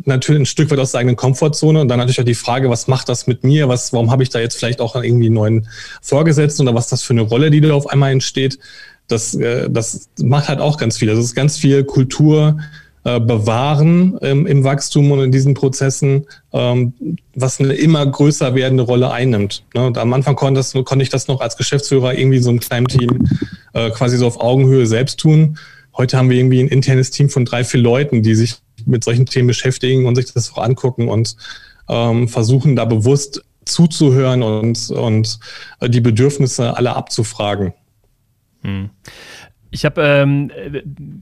natürlich 0.05 0.43
ein 0.43 0.47
Stück 0.47 0.71
weit 0.71 0.79
aus 0.79 0.93
der 0.93 1.01
eigenen 1.01 1.17
Komfortzone 1.17 1.81
und 1.81 1.89
dann 1.89 1.99
natürlich 1.99 2.21
auch 2.21 2.25
die 2.25 2.35
Frage, 2.35 2.71
was 2.71 2.89
macht 2.89 3.09
das 3.09 3.27
mit 3.27 3.45
mir? 3.45 3.69
Was, 3.69 3.93
warum 3.93 4.11
habe 4.11 4.23
ich 4.23 4.31
da 4.31 4.39
jetzt 4.39 4.57
vielleicht 4.57 4.81
auch 4.81 4.95
irgendwie 4.97 5.27
einen 5.27 5.35
neuen 5.35 5.69
Vorgesetzten 6.03 6.63
oder 6.63 6.75
was 6.75 6.85
ist 6.85 6.93
das 6.93 7.03
für 7.03 7.13
eine 7.13 7.23
Rolle, 7.23 7.51
die 7.51 7.61
da 7.61 7.75
auf 7.75 7.89
einmal 7.89 8.13
entsteht? 8.13 8.59
Das, 9.09 9.35
äh, 9.35 9.69
das 9.71 10.09
macht 10.23 10.49
halt 10.49 10.61
auch 10.61 10.79
ganz 10.79 10.99
viel. 10.99 11.09
Das 11.09 11.19
ist 11.19 11.35
ganz 11.35 11.57
viel 11.57 11.85
Kultur 11.85 12.59
äh, 13.05 13.21
bewahren 13.21 14.19
ähm, 14.21 14.47
im 14.47 14.65
Wachstum 14.65 15.13
und 15.13 15.21
in 15.21 15.31
diesen 15.33 15.55
Prozessen, 15.55 16.27
ähm, 16.53 16.93
was 17.35 17.61
eine 17.61 17.75
immer 17.75 18.05
größer 18.05 18.55
werdende 18.55 18.83
Rolle 18.83 19.11
einnimmt. 19.11 19.65
Ne? 19.75 19.87
Und 19.87 19.99
am 19.99 20.13
Anfang 20.13 20.35
konnte, 20.35 20.59
das, 20.59 20.73
konnte 20.73 21.03
ich 21.03 21.11
das 21.11 21.29
noch 21.29 21.41
als 21.41 21.57
Geschäftsführer 21.57 22.19
irgendwie 22.19 22.41
so 22.41 22.51
einem 22.51 22.61
kleinen 22.61 22.89
Team 22.89 23.29
äh, 23.75 23.91
quasi 23.91 24.17
so 24.17 24.27
auf 24.27 24.41
Augenhöhe 24.41 24.87
selbst 24.87 25.21
tun. 25.21 25.59
Heute 25.97 26.19
haben 26.19 26.31
wir 26.31 26.37
irgendwie 26.37 26.61
ein 26.61 26.69
internes 26.69 27.11
Team 27.11 27.31
von 27.31 27.45
drei, 27.45 27.63
vier 27.63 27.81
Leuten, 27.81 28.23
die 28.23 28.35
sich 28.35 28.57
mit 28.87 29.05
solchen 29.05 29.27
Themen 29.27 29.49
beschäftigen 29.49 30.07
und 30.07 30.17
sich 30.17 30.33
das 30.33 30.53
auch 30.53 30.63
angucken 30.63 31.09
und 31.09 31.37
ähm, 31.89 32.29
versuchen 32.29 32.77
da 32.77 32.85
bewusst 32.85 33.45
zuzuhören 33.65 34.43
und, 34.43 34.91
und 34.91 35.39
äh, 35.81 35.91
die 35.91 36.01
Bedürfnisse 36.01 36.77
aller 36.77 36.97
abzufragen. 36.97 37.75
Hm. 38.63 38.91
Ich 39.77 39.85
habe, 39.85 40.01
ähm, 40.01 40.51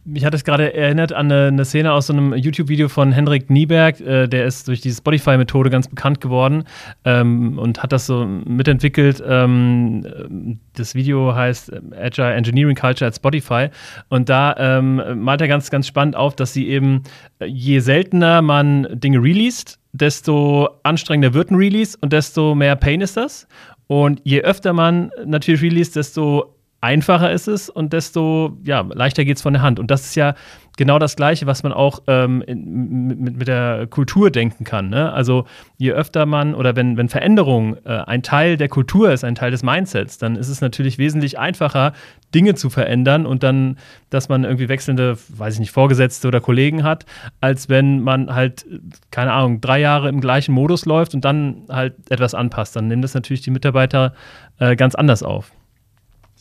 mich 0.05 0.25
hat 0.25 0.33
es 0.33 0.45
gerade 0.45 0.73
erinnert 0.75 1.13
an 1.13 1.27
eine, 1.33 1.49
eine, 1.49 1.65
Szene 1.65 1.93
aus 1.93 2.07
so 2.07 2.13
einem 2.13 2.33
YouTube-Video 2.35 2.89
von 2.89 3.11
Hendrik 3.11 3.51
Nieberg, 3.51 3.99
äh, 3.99 4.29
der 4.29 4.47
ist 4.47 4.69
durch 4.69 4.81
die 4.81 4.93
Spotify-Methode 4.93 5.71
ganz 5.71 5.89
bekannt 5.89 6.21
geworden 6.21 6.63
ähm, 7.05 7.59
und 7.59 7.83
hat 7.83 7.91
das 7.91 8.07
so 8.07 8.25
mitentwickelt. 8.25 9.21
Ähm, 9.27 10.61
das 10.77 10.95
Video 10.95 11.35
heißt 11.35 11.73
Agile 12.01 12.35
Engineering 12.35 12.77
Culture 12.77 13.09
at 13.09 13.17
Spotify 13.17 13.71
und 14.09 14.29
da 14.29 14.55
ähm, 14.57 15.03
malt 15.17 15.41
er 15.41 15.49
ganz, 15.49 15.69
ganz 15.69 15.89
spannend 15.89 16.15
auf, 16.15 16.37
dass 16.37 16.53
sie 16.53 16.69
eben, 16.69 17.03
je 17.45 17.81
seltener 17.81 18.41
man 18.41 18.87
Dinge 18.93 19.21
released, 19.21 19.81
desto 19.93 20.69
anstrengender 20.85 21.35
wird 21.35 21.51
ein 21.51 21.57
Release 21.57 21.99
und 22.01 22.13
desto 22.13 22.55
mehr 22.55 22.77
Pain 22.77 23.01
ist 23.01 23.17
das. 23.17 23.49
Und 23.87 24.21
je 24.25 24.41
öfter 24.41 24.73
man 24.73 25.11
natürlich 25.27 25.61
release, 25.61 25.93
desto 25.93 26.54
einfacher 26.85 27.33
ist 27.33 27.49
es 27.49 27.71
und 27.71 27.95
desto 27.95 28.59
ja, 28.63 28.83
leichter 28.83 29.25
geht 29.25 29.39
es 29.39 29.43
von 29.43 29.55
der 29.55 29.63
Hand. 29.63 29.81
Und 29.81 29.91
das 29.91 30.05
ist 30.05 30.17
ja 30.17 30.35
genau 30.77 30.99
das 30.99 31.17
Gleiche, 31.17 31.47
was 31.47 31.63
man 31.63 31.73
auch 31.73 32.03
ähm, 32.09 32.43
in, 32.47 33.07
mit, 33.07 33.39
mit 33.39 33.49
der 33.49 33.87
Kultur 33.87 34.31
denken 34.31 34.65
kann. 34.65 34.91
Ne? 34.91 35.11
Also 35.13 35.47
je 35.79 35.93
öfter 35.93 36.27
man 36.27 36.55
oder 36.55 36.77
wenn, 36.77 36.99
wenn 36.99 37.09
Veränderung 37.09 37.77
äh, 37.85 37.89
ein 37.89 38.23
Teil 38.23 38.59
der 38.59 38.69
Kultur 38.69 39.11
ist, 39.11 39.25
ein 39.25 39.35
Teil 39.35 39.51
des 39.51 39.63
Mindsets, 39.63 40.19
dann 40.19 40.37
ist 40.37 40.49
es 40.49 40.61
natürlich 40.61 40.99
wesentlich 40.99 41.39
einfacher, 41.39 41.95
Dinge 42.35 42.55
zu 42.55 42.69
verändern 42.69 43.25
und 43.25 43.43
dann, 43.43 43.79
dass 44.11 44.29
man 44.29 44.45
irgendwie 44.45 44.69
wechselnde, 44.69 45.17
weiß 45.29 45.55
ich 45.55 45.61
nicht, 45.61 45.71
Vorgesetzte 45.73 46.29
oder 46.29 46.41
Kollegen 46.41 46.83
hat, 46.83 47.07
als 47.41 47.71
wenn 47.71 48.01
man 48.01 48.35
halt, 48.35 48.67
keine 49.11 49.33
Ahnung, 49.33 49.63
drei 49.63 49.81
Jahre 49.81 50.11
im 50.11 50.21
gleichen 50.21 50.53
Modus 50.53 50.85
läuft 50.85 51.15
und 51.15 51.25
dann 51.25 51.63
halt 51.71 51.95
etwas 52.11 52.35
anpasst. 52.35 52.77
Dann 52.77 52.89
nehmen 52.89 53.03
das 53.03 53.15
natürlich 53.15 53.41
die 53.41 53.51
Mitarbeiter 53.51 54.13
äh, 54.59 54.77
ganz 54.77 54.95
anders 54.95 55.23
auf. 55.23 55.51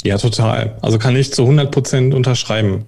Ja, 0.03 0.17
total. 0.17 0.77
Also 0.81 0.97
kann 0.97 1.15
ich 1.15 1.33
zu 1.33 1.43
100 1.43 1.71
Prozent 1.71 2.13
unterschreiben. 2.13 2.85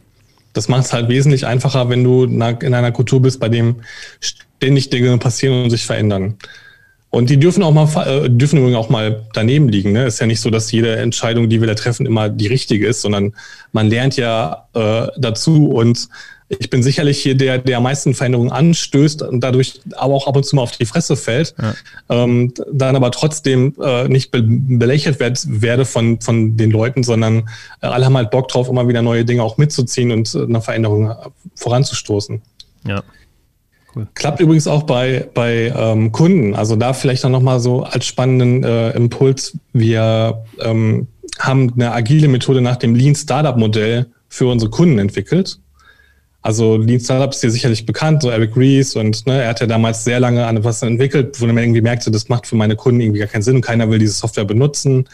Das 0.53 0.67
macht 0.67 0.85
es 0.85 0.93
halt 0.93 1.09
wesentlich 1.09 1.45
einfacher, 1.45 1.89
wenn 1.89 2.03
du 2.03 2.23
in 2.23 2.41
einer 2.41 2.91
Kultur 2.91 3.21
bist, 3.21 3.39
bei 3.39 3.49
dem 3.49 3.81
ständig 4.19 4.89
Dinge 4.89 5.17
passieren 5.17 5.63
und 5.63 5.69
sich 5.69 5.85
verändern. 5.85 6.37
Und 7.15 7.29
die 7.29 7.37
dürfen 7.37 7.63
auch 7.63 7.71
mal, 7.71 7.87
äh, 8.07 8.29
dürfen 8.29 8.59
übrigens 8.59 8.77
auch 8.77 8.89
mal 8.89 9.25
daneben 9.31 9.69
liegen. 9.69 9.93
Ne? 9.93 10.05
Ist 10.05 10.19
ja 10.19 10.27
nicht 10.27 10.41
so, 10.41 10.49
dass 10.49 10.71
jede 10.73 10.97
Entscheidung, 10.97 11.47
die 11.47 11.61
wir 11.61 11.67
da 11.67 11.73
treffen, 11.73 12.05
immer 12.05 12.27
die 12.27 12.47
richtige 12.47 12.87
ist, 12.87 13.01
sondern 13.01 13.33
man 13.71 13.89
lernt 13.89 14.17
ja 14.17 14.67
äh, 14.73 15.07
dazu 15.17 15.69
und 15.69 16.09
ich 16.47 16.69
bin 16.69 16.83
sicherlich 16.83 17.19
hier 17.21 17.35
der, 17.35 17.57
der 17.57 17.77
am 17.77 17.83
meisten 17.83 18.13
Veränderungen 18.13 18.51
anstößt 18.51 19.23
und 19.23 19.41
dadurch 19.41 19.81
aber 19.95 20.13
auch 20.13 20.27
ab 20.27 20.35
und 20.35 20.45
zu 20.45 20.55
mal 20.55 20.61
auf 20.61 20.77
die 20.77 20.85
Fresse 20.85 21.15
fällt, 21.15 21.55
ja. 21.59 21.73
ähm, 22.09 22.53
dann 22.71 22.95
aber 22.95 23.11
trotzdem 23.11 23.73
äh, 23.81 24.07
nicht 24.07 24.31
be 24.31 24.43
belächelt 24.43 25.19
werd, 25.19 25.43
werde 25.47 25.85
von, 25.85 26.21
von 26.21 26.55
den 26.55 26.69
Leuten, 26.69 27.03
sondern 27.03 27.49
äh, 27.81 27.87
alle 27.87 28.05
haben 28.05 28.15
halt 28.15 28.29
Bock 28.29 28.47
drauf, 28.47 28.69
immer 28.69 28.87
wieder 28.87 29.01
neue 29.01 29.25
Dinge 29.25 29.41
auch 29.41 29.57
mitzuziehen 29.57 30.11
und 30.11 30.35
äh, 30.35 30.43
eine 30.43 30.61
Veränderung 30.61 31.13
voranzustoßen. 31.55 32.41
Ja. 32.87 33.03
Cool. 33.95 34.07
Klappt 34.13 34.39
übrigens 34.39 34.67
auch 34.67 34.83
bei, 34.83 35.27
bei 35.33 35.73
ähm, 35.75 36.11
Kunden. 36.11 36.53
Also 36.53 36.75
da 36.75 36.93
vielleicht 36.93 37.23
dann 37.23 37.31
nochmal 37.31 37.59
so 37.59 37.83
als 37.83 38.05
spannenden 38.05 38.63
äh, 38.63 38.91
Impuls. 38.91 39.57
Wir 39.73 40.43
ähm, 40.59 41.07
haben 41.39 41.73
eine 41.73 41.91
agile 41.93 42.27
Methode 42.27 42.61
nach 42.61 42.75
dem 42.75 42.93
Lean 42.93 43.15
Startup 43.15 43.57
Modell 43.57 44.07
für 44.27 44.47
unsere 44.47 44.69
Kunden 44.69 44.99
entwickelt. 44.99 45.59
Also 46.45 46.77
Lean 46.77 46.99
Startup 46.99 47.31
ist 47.31 47.41
dir 47.41 47.49
sicherlich 47.49 47.87
bekannt, 47.87 48.21
so 48.21 48.29
Eric 48.29 48.55
Rees 48.55 48.95
und 48.95 49.25
ne, 49.25 49.41
er 49.41 49.49
hat 49.49 49.61
ja 49.61 49.65
damals 49.65 50.03
sehr 50.03 50.19
lange 50.19 50.45
an 50.45 50.57
etwas 50.57 50.83
entwickelt, 50.83 51.41
wo 51.41 51.47
man 51.47 51.57
irgendwie 51.57 51.81
merkte, 51.81 52.11
das 52.11 52.29
macht 52.29 52.45
für 52.45 52.55
meine 52.55 52.75
Kunden 52.75 53.01
irgendwie 53.01 53.17
gar 53.17 53.27
keinen 53.27 53.41
Sinn 53.41 53.55
und 53.55 53.61
keiner 53.63 53.89
will 53.89 53.97
diese 53.97 54.13
Software 54.13 54.45
benutzen. 54.45 55.09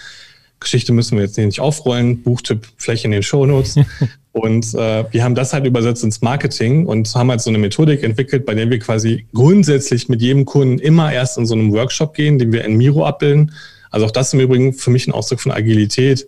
Geschichte 0.60 0.92
müssen 0.92 1.18
wir 1.18 1.24
jetzt 1.24 1.38
nicht 1.38 1.62
aufrollen, 1.62 2.22
Buchtipp 2.22 2.68
vielleicht 2.76 3.06
in 3.06 3.12
den 3.12 3.24
Show 3.24 3.46
Notes. 3.46 3.78
und 4.34 4.74
äh, 4.74 5.06
wir 5.10 5.24
haben 5.24 5.34
das 5.34 5.54
halt 5.54 5.66
übersetzt 5.66 6.04
ins 6.04 6.22
Marketing 6.22 6.86
und 6.86 7.16
haben 7.16 7.30
halt 7.30 7.40
so 7.40 7.50
eine 7.50 7.60
Methodik 7.60 8.04
entwickelt, 8.04 8.46
bei 8.46 8.54
der 8.54 8.70
wir 8.70 8.80
quasi 8.80 9.26
grundsätzlich 9.34 10.10
mit 10.10 10.22
jedem 10.22 10.44
Kunden 10.44 10.80
immer 10.80 11.14
erst 11.14 11.38
in 11.38 11.46
so 11.46 11.54
einem 11.54 11.72
Workshop 11.72 12.14
gehen, 12.14 12.40
den 12.40 12.52
wir 12.52 12.66
in 12.66 12.76
Miro 12.76 13.06
abbilden. 13.06 13.54
Also 13.90 14.06
auch 14.06 14.12
das 14.12 14.34
im 14.34 14.42
Übrigen 14.42 14.74
für 14.74 14.90
mich 14.90 15.08
ein 15.08 15.14
Ausdruck 15.14 15.40
von 15.40 15.54
Agilität 15.54 16.28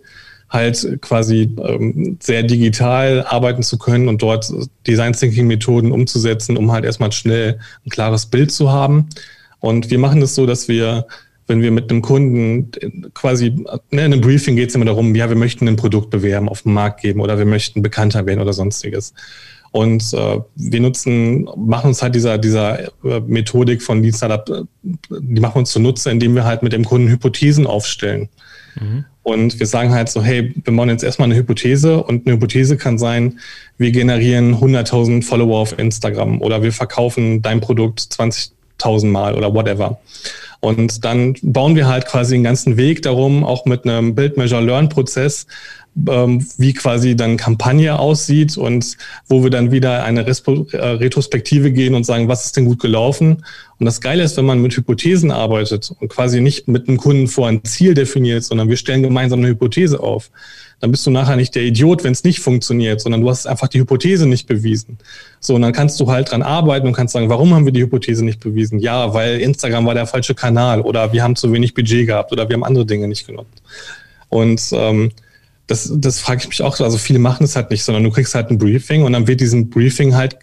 halt 0.50 0.98
quasi 1.00 1.54
ähm, 1.66 2.18
sehr 2.20 2.42
digital 2.42 3.24
arbeiten 3.26 3.62
zu 3.62 3.78
können 3.78 4.08
und 4.08 4.22
dort 4.22 4.52
Design 4.86 5.12
Thinking 5.12 5.46
Methoden 5.46 5.92
umzusetzen, 5.92 6.56
um 6.56 6.70
halt 6.72 6.84
erstmal 6.84 7.12
schnell 7.12 7.58
ein 7.84 7.90
klares 7.90 8.26
Bild 8.26 8.52
zu 8.52 8.70
haben. 8.70 9.08
Und 9.60 9.90
wir 9.90 9.98
machen 9.98 10.20
das 10.20 10.34
so, 10.34 10.46
dass 10.46 10.68
wir, 10.68 11.06
wenn 11.46 11.62
wir 11.62 11.70
mit 11.70 11.90
einem 11.90 12.02
Kunden 12.02 12.70
quasi, 13.14 13.50
ne, 13.50 13.68
in 13.90 13.98
einem 13.98 14.20
Briefing 14.20 14.56
geht 14.56 14.68
es 14.68 14.74
immer 14.74 14.84
darum, 14.84 15.14
ja, 15.14 15.28
wir 15.28 15.36
möchten 15.36 15.66
ein 15.66 15.76
Produkt 15.76 16.10
bewerben, 16.10 16.48
auf 16.48 16.62
den 16.62 16.72
Markt 16.72 17.00
geben 17.00 17.20
oder 17.20 17.38
wir 17.38 17.46
möchten 17.46 17.82
bekannter 17.82 18.26
werden 18.26 18.40
oder 18.40 18.52
sonstiges. 18.52 19.12
Und 19.72 20.12
äh, 20.12 20.40
wir 20.54 20.80
nutzen, 20.80 21.48
machen 21.56 21.88
uns 21.88 22.00
halt 22.00 22.14
dieser, 22.14 22.38
dieser 22.38 22.84
äh, 23.04 23.20
Methodik 23.26 23.82
von 23.82 24.04
Lead 24.04 24.14
Startup, 24.14 24.48
äh, 24.48 24.62
die 25.18 25.40
machen 25.40 25.56
wir 25.56 25.60
uns 25.60 25.72
zunutze, 25.72 26.12
indem 26.12 26.36
wir 26.36 26.44
halt 26.44 26.62
mit 26.62 26.72
dem 26.72 26.84
Kunden 26.84 27.08
Hypothesen 27.08 27.66
aufstellen. 27.66 28.28
Mhm. 28.80 29.04
Und 29.24 29.58
wir 29.58 29.66
sagen 29.66 29.92
halt 29.92 30.10
so, 30.10 30.22
hey, 30.22 30.54
wir 30.62 30.72
machen 30.72 30.90
jetzt 30.90 31.02
erstmal 31.02 31.26
eine 31.26 31.36
Hypothese 31.36 32.02
und 32.02 32.26
eine 32.26 32.36
Hypothese 32.36 32.76
kann 32.76 32.98
sein, 32.98 33.40
wir 33.78 33.90
generieren 33.90 34.56
100.000 34.56 35.24
Follower 35.24 35.58
auf 35.58 35.78
Instagram 35.78 36.42
oder 36.42 36.62
wir 36.62 36.72
verkaufen 36.72 37.40
dein 37.40 37.60
Produkt 37.60 38.00
20.000 38.00 39.06
Mal 39.06 39.34
oder 39.34 39.52
whatever. 39.54 39.98
Und 40.60 41.04
dann 41.06 41.34
bauen 41.42 41.74
wir 41.74 41.88
halt 41.88 42.06
quasi 42.06 42.34
den 42.34 42.44
ganzen 42.44 42.76
Weg 42.76 43.00
darum, 43.00 43.44
auch 43.44 43.64
mit 43.64 43.84
einem 43.84 44.14
Build 44.14 44.36
Measure 44.36 44.62
Learn 44.62 44.90
Prozess, 44.90 45.46
ähm, 46.08 46.46
wie 46.58 46.72
quasi 46.72 47.16
dann 47.16 47.36
Kampagne 47.36 47.98
aussieht 47.98 48.56
und 48.56 48.96
wo 49.28 49.42
wir 49.42 49.50
dann 49.50 49.70
wieder 49.70 50.04
eine 50.04 50.26
äh, 50.26 50.76
Retrospektive 50.76 51.72
gehen 51.72 51.94
und 51.94 52.04
sagen, 52.04 52.28
was 52.28 52.46
ist 52.46 52.56
denn 52.56 52.64
gut 52.64 52.80
gelaufen. 52.80 53.44
Und 53.78 53.86
das 53.86 54.00
Geile 54.00 54.22
ist, 54.22 54.36
wenn 54.36 54.44
man 54.44 54.60
mit 54.60 54.76
Hypothesen 54.76 55.30
arbeitet 55.30 55.92
und 56.00 56.08
quasi 56.08 56.40
nicht 56.40 56.68
mit 56.68 56.88
einem 56.88 56.96
Kunden 56.96 57.28
vor 57.28 57.48
ein 57.48 57.64
Ziel 57.64 57.94
definiert, 57.94 58.44
sondern 58.44 58.68
wir 58.68 58.76
stellen 58.76 59.02
gemeinsam 59.02 59.40
eine 59.40 59.48
Hypothese 59.48 60.00
auf, 60.00 60.30
dann 60.80 60.90
bist 60.90 61.06
du 61.06 61.10
nachher 61.10 61.36
nicht 61.36 61.54
der 61.54 61.62
Idiot, 61.62 62.04
wenn 62.04 62.12
es 62.12 62.24
nicht 62.24 62.40
funktioniert, 62.40 63.00
sondern 63.00 63.20
du 63.20 63.30
hast 63.30 63.46
einfach 63.46 63.68
die 63.68 63.80
Hypothese 63.80 64.26
nicht 64.26 64.46
bewiesen. 64.46 64.98
So, 65.40 65.54
und 65.54 65.62
dann 65.62 65.72
kannst 65.72 65.98
du 66.00 66.10
halt 66.10 66.30
dran 66.30 66.42
arbeiten 66.42 66.86
und 66.86 66.92
kannst 66.92 67.14
sagen, 67.14 67.28
warum 67.28 67.54
haben 67.54 67.64
wir 67.64 67.72
die 67.72 67.82
Hypothese 67.82 68.24
nicht 68.24 68.40
bewiesen? 68.40 68.80
Ja, 68.80 69.14
weil 69.14 69.40
Instagram 69.40 69.86
war 69.86 69.94
der 69.94 70.06
falsche 70.06 70.34
Kanal 70.34 70.80
oder 70.80 71.12
wir 71.12 71.22
haben 71.22 71.36
zu 71.36 71.52
wenig 71.52 71.74
Budget 71.74 72.06
gehabt 72.06 72.32
oder 72.32 72.48
wir 72.48 72.54
haben 72.54 72.64
andere 72.64 72.84
Dinge 72.84 73.08
nicht 73.08 73.26
genutzt. 73.26 73.62
Und 74.28 74.60
ähm, 74.72 75.12
das, 75.66 75.90
das 75.94 76.18
frage 76.18 76.40
ich 76.42 76.48
mich 76.48 76.62
auch. 76.62 76.78
Also 76.80 76.98
viele 76.98 77.18
machen 77.18 77.44
es 77.44 77.56
halt 77.56 77.70
nicht, 77.70 77.84
sondern 77.84 78.04
du 78.04 78.10
kriegst 78.10 78.34
halt 78.34 78.50
ein 78.50 78.58
Briefing 78.58 79.02
und 79.02 79.12
dann 79.14 79.26
wird 79.26 79.40
diesem 79.40 79.70
Briefing 79.70 80.14
halt 80.14 80.36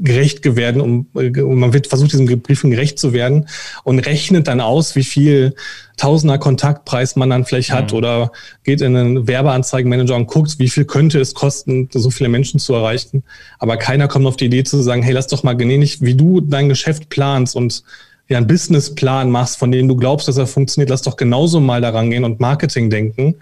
gerecht 0.00 0.44
werden 0.56 0.80
und, 0.80 1.14
und 1.14 1.58
man 1.58 1.72
wird 1.72 1.86
versucht, 1.86 2.12
diesem 2.12 2.26
Briefing 2.26 2.72
gerecht 2.72 2.98
zu 2.98 3.12
werden 3.12 3.48
und 3.84 4.00
rechnet 4.00 4.48
dann 4.48 4.60
aus, 4.60 4.96
wie 4.96 5.04
viel 5.04 5.54
Tausender 5.96 6.36
Kontaktpreis 6.36 7.16
man 7.16 7.30
dann 7.30 7.46
vielleicht 7.46 7.72
hat 7.72 7.92
mhm. 7.92 7.98
oder 7.98 8.32
geht 8.64 8.82
in 8.82 8.94
einen 8.96 9.26
Werbeanzeigenmanager 9.26 10.14
und 10.14 10.26
guckt, 10.26 10.58
wie 10.58 10.68
viel 10.68 10.84
könnte 10.84 11.20
es 11.20 11.32
kosten, 11.32 11.88
so 11.90 12.10
viele 12.10 12.28
Menschen 12.28 12.60
zu 12.60 12.74
erreichen. 12.74 13.22
Aber 13.58 13.78
keiner 13.78 14.06
kommt 14.06 14.26
auf 14.26 14.36
die 14.36 14.46
Idee 14.46 14.62
zu 14.62 14.82
sagen, 14.82 15.02
hey, 15.02 15.14
lass 15.14 15.28
doch 15.28 15.42
mal 15.42 15.56
genehmigt, 15.56 16.02
wie 16.02 16.14
du 16.14 16.42
dein 16.42 16.68
Geschäft 16.68 17.08
planst 17.08 17.56
und 17.56 17.82
ja, 18.28 18.36
einen 18.36 18.46
Businessplan 18.46 19.30
machst, 19.30 19.56
von 19.56 19.70
dem 19.72 19.88
du 19.88 19.96
glaubst, 19.96 20.28
dass 20.28 20.36
er 20.36 20.46
funktioniert, 20.46 20.90
lass 20.90 21.02
doch 21.02 21.16
genauso 21.16 21.60
mal 21.60 21.80
daran 21.80 22.10
gehen 22.10 22.24
und 22.24 22.40
Marketing 22.40 22.90
denken. 22.90 23.36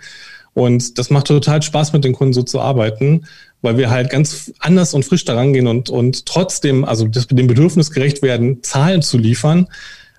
Und 0.55 0.98
das 0.98 1.11
macht 1.11 1.26
total 1.26 1.62
Spaß, 1.62 1.92
mit 1.92 2.05
den 2.05 2.12
Kunden 2.12 2.32
so 2.32 2.42
zu 2.42 2.61
arbeiten, 2.61 3.26
weil 3.61 3.76
wir 3.76 3.90
halt 3.90 4.11
ganz 4.11 4.52
anders 4.61 4.94
und 4.94 5.05
frisch 5.05 5.24
daran 5.24 5.52
gehen 5.52 5.66
und, 5.66 5.90
und 5.90 6.26
trotzdem, 6.26 6.84
also 6.84 7.07
das, 7.09 7.26
dem 7.26 7.46
Bedürfnis 7.46 7.90
gerecht 7.90 8.22
werden, 8.22 8.62
Zahlen 8.62 9.02
zu 9.02 9.18
liefern, 9.18 9.66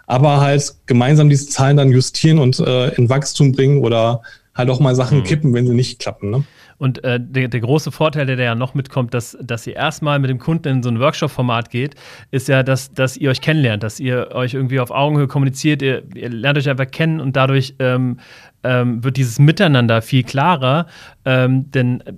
aber 0.07 0.41
halt 0.41 0.75
gemeinsam 0.85 1.29
diese 1.29 1.47
Zahlen 1.47 1.77
dann 1.77 1.91
justieren 1.91 2.39
und 2.39 2.59
äh, 2.59 2.89
in 2.95 3.09
Wachstum 3.09 3.53
bringen 3.53 3.81
oder 3.81 4.21
halt 4.53 4.69
auch 4.69 4.79
mal 4.79 4.95
Sachen 4.95 5.19
mhm. 5.19 5.23
kippen, 5.23 5.53
wenn 5.53 5.67
sie 5.67 5.73
nicht 5.73 5.99
klappen. 5.99 6.29
Ne? 6.31 6.43
Und 6.77 7.03
äh, 7.03 7.19
der, 7.21 7.47
der, 7.47 7.59
große 7.61 7.91
Vorteil, 7.91 8.25
der, 8.25 8.35
der 8.35 8.45
ja 8.45 8.55
noch 8.55 8.73
mitkommt, 8.73 9.13
dass, 9.13 9.37
dass 9.41 9.65
ihr 9.65 9.75
erstmal 9.75 10.19
mit 10.19 10.29
dem 10.29 10.39
Kunden 10.39 10.67
in 10.67 10.83
so 10.83 10.89
ein 10.89 10.99
Workshop-Format 10.99 11.69
geht, 11.69 11.95
ist 12.31 12.47
ja, 12.47 12.63
dass, 12.63 12.93
dass 12.93 13.15
ihr 13.15 13.29
euch 13.29 13.41
kennenlernt, 13.41 13.83
dass 13.83 13.99
ihr 13.99 14.31
euch 14.33 14.53
irgendwie 14.53 14.79
auf 14.79 14.91
Augenhöhe 14.91 15.27
kommuniziert, 15.27 15.81
ihr, 15.81 16.03
ihr 16.13 16.29
lernt 16.29 16.57
euch 16.57 16.69
einfach 16.69 16.89
kennen 16.89 17.21
und 17.21 17.35
dadurch 17.35 17.75
ähm, 17.79 18.19
ähm, 18.65 19.03
wird 19.03 19.17
dieses 19.17 19.39
Miteinander 19.39 20.01
viel 20.01 20.23
klarer. 20.23 20.87
Ähm, 21.23 21.71
denn 21.71 22.01
äh, 22.01 22.13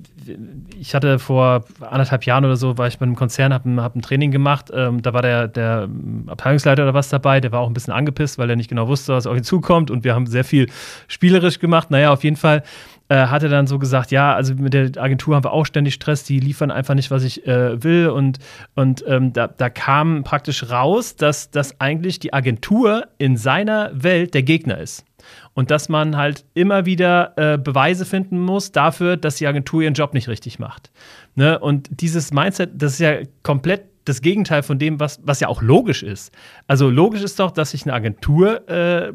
ich 0.79 0.95
hatte 0.95 1.19
vor 1.19 1.65
anderthalb 1.81 2.25
Jahren 2.25 2.45
oder 2.45 2.55
so, 2.55 2.77
war 2.77 2.87
ich 2.87 2.97
bei 2.97 3.05
einem 3.05 3.15
Konzern, 3.15 3.53
habe 3.53 3.69
ein, 3.69 3.81
hab 3.81 3.95
ein 3.95 4.01
Training 4.01 4.31
gemacht. 4.31 4.71
Ähm, 4.73 5.01
da 5.01 5.13
war 5.13 5.21
der, 5.21 5.47
der 5.47 5.87
Abteilungsleiter 6.27 6.83
oder 6.83 6.93
was 6.93 7.09
dabei, 7.09 7.39
der 7.41 7.51
war 7.51 7.59
auch 7.59 7.67
ein 7.67 7.73
bisschen 7.73 7.93
angepisst, 7.93 8.37
weil 8.37 8.49
er 8.49 8.55
nicht 8.55 8.69
genau 8.69 8.87
wusste, 8.87 9.13
was 9.13 9.27
auf 9.27 9.35
ihn 9.35 9.43
zukommt. 9.43 9.91
Und 9.91 10.03
wir 10.03 10.15
haben 10.15 10.25
sehr 10.25 10.43
viel 10.43 10.67
spielerisch 11.07 11.59
gemacht. 11.59 11.91
Naja, 11.91 12.11
auf 12.11 12.23
jeden 12.23 12.37
Fall 12.37 12.63
äh, 13.09 13.27
hat 13.27 13.43
er 13.43 13.49
dann 13.49 13.67
so 13.67 13.79
gesagt, 13.79 14.11
ja, 14.11 14.33
also 14.33 14.53
mit 14.55 14.73
der 14.73 14.91
Agentur 14.97 15.35
haben 15.35 15.43
wir 15.43 15.53
auch 15.53 15.65
ständig 15.65 15.93
Stress, 15.93 16.23
die 16.23 16.39
liefern 16.39 16.71
einfach 16.71 16.93
nicht, 16.93 17.11
was 17.11 17.23
ich 17.23 17.47
äh, 17.47 17.81
will. 17.83 18.09
Und, 18.09 18.39
und 18.75 19.03
ähm, 19.07 19.33
da, 19.33 19.47
da 19.47 19.69
kam 19.69 20.23
praktisch 20.23 20.69
raus, 20.69 21.15
dass, 21.15 21.51
dass 21.51 21.79
eigentlich 21.79 22.19
die 22.19 22.33
Agentur 22.33 23.07
in 23.17 23.37
seiner 23.37 23.91
Welt 23.93 24.33
der 24.33 24.43
Gegner 24.43 24.77
ist. 24.77 25.06
Und 25.53 25.71
dass 25.71 25.89
man 25.89 26.17
halt 26.17 26.45
immer 26.53 26.85
wieder 26.85 27.33
äh, 27.35 27.57
Beweise 27.57 28.05
finden 28.05 28.39
muss 28.39 28.71
dafür, 28.71 29.17
dass 29.17 29.35
die 29.35 29.47
Agentur 29.47 29.81
ihren 29.81 29.93
Job 29.93 30.13
nicht 30.13 30.27
richtig 30.27 30.59
macht. 30.59 30.91
Ne? 31.35 31.59
Und 31.59 31.87
dieses 31.89 32.31
Mindset, 32.31 32.71
das 32.75 32.93
ist 32.93 32.99
ja 32.99 33.17
komplett 33.43 33.85
das 34.05 34.21
Gegenteil 34.21 34.63
von 34.63 34.79
dem, 34.79 34.99
was, 34.99 35.19
was 35.23 35.39
ja 35.41 35.49
auch 35.49 35.61
logisch 35.61 36.01
ist. 36.01 36.31
Also 36.65 36.89
logisch 36.89 37.23
ist 37.23 37.39
doch, 37.39 37.51
dass 37.51 37.73
ich 37.73 37.83
eine 37.83 37.93
Agentur 37.93 38.67
äh, 38.69 39.11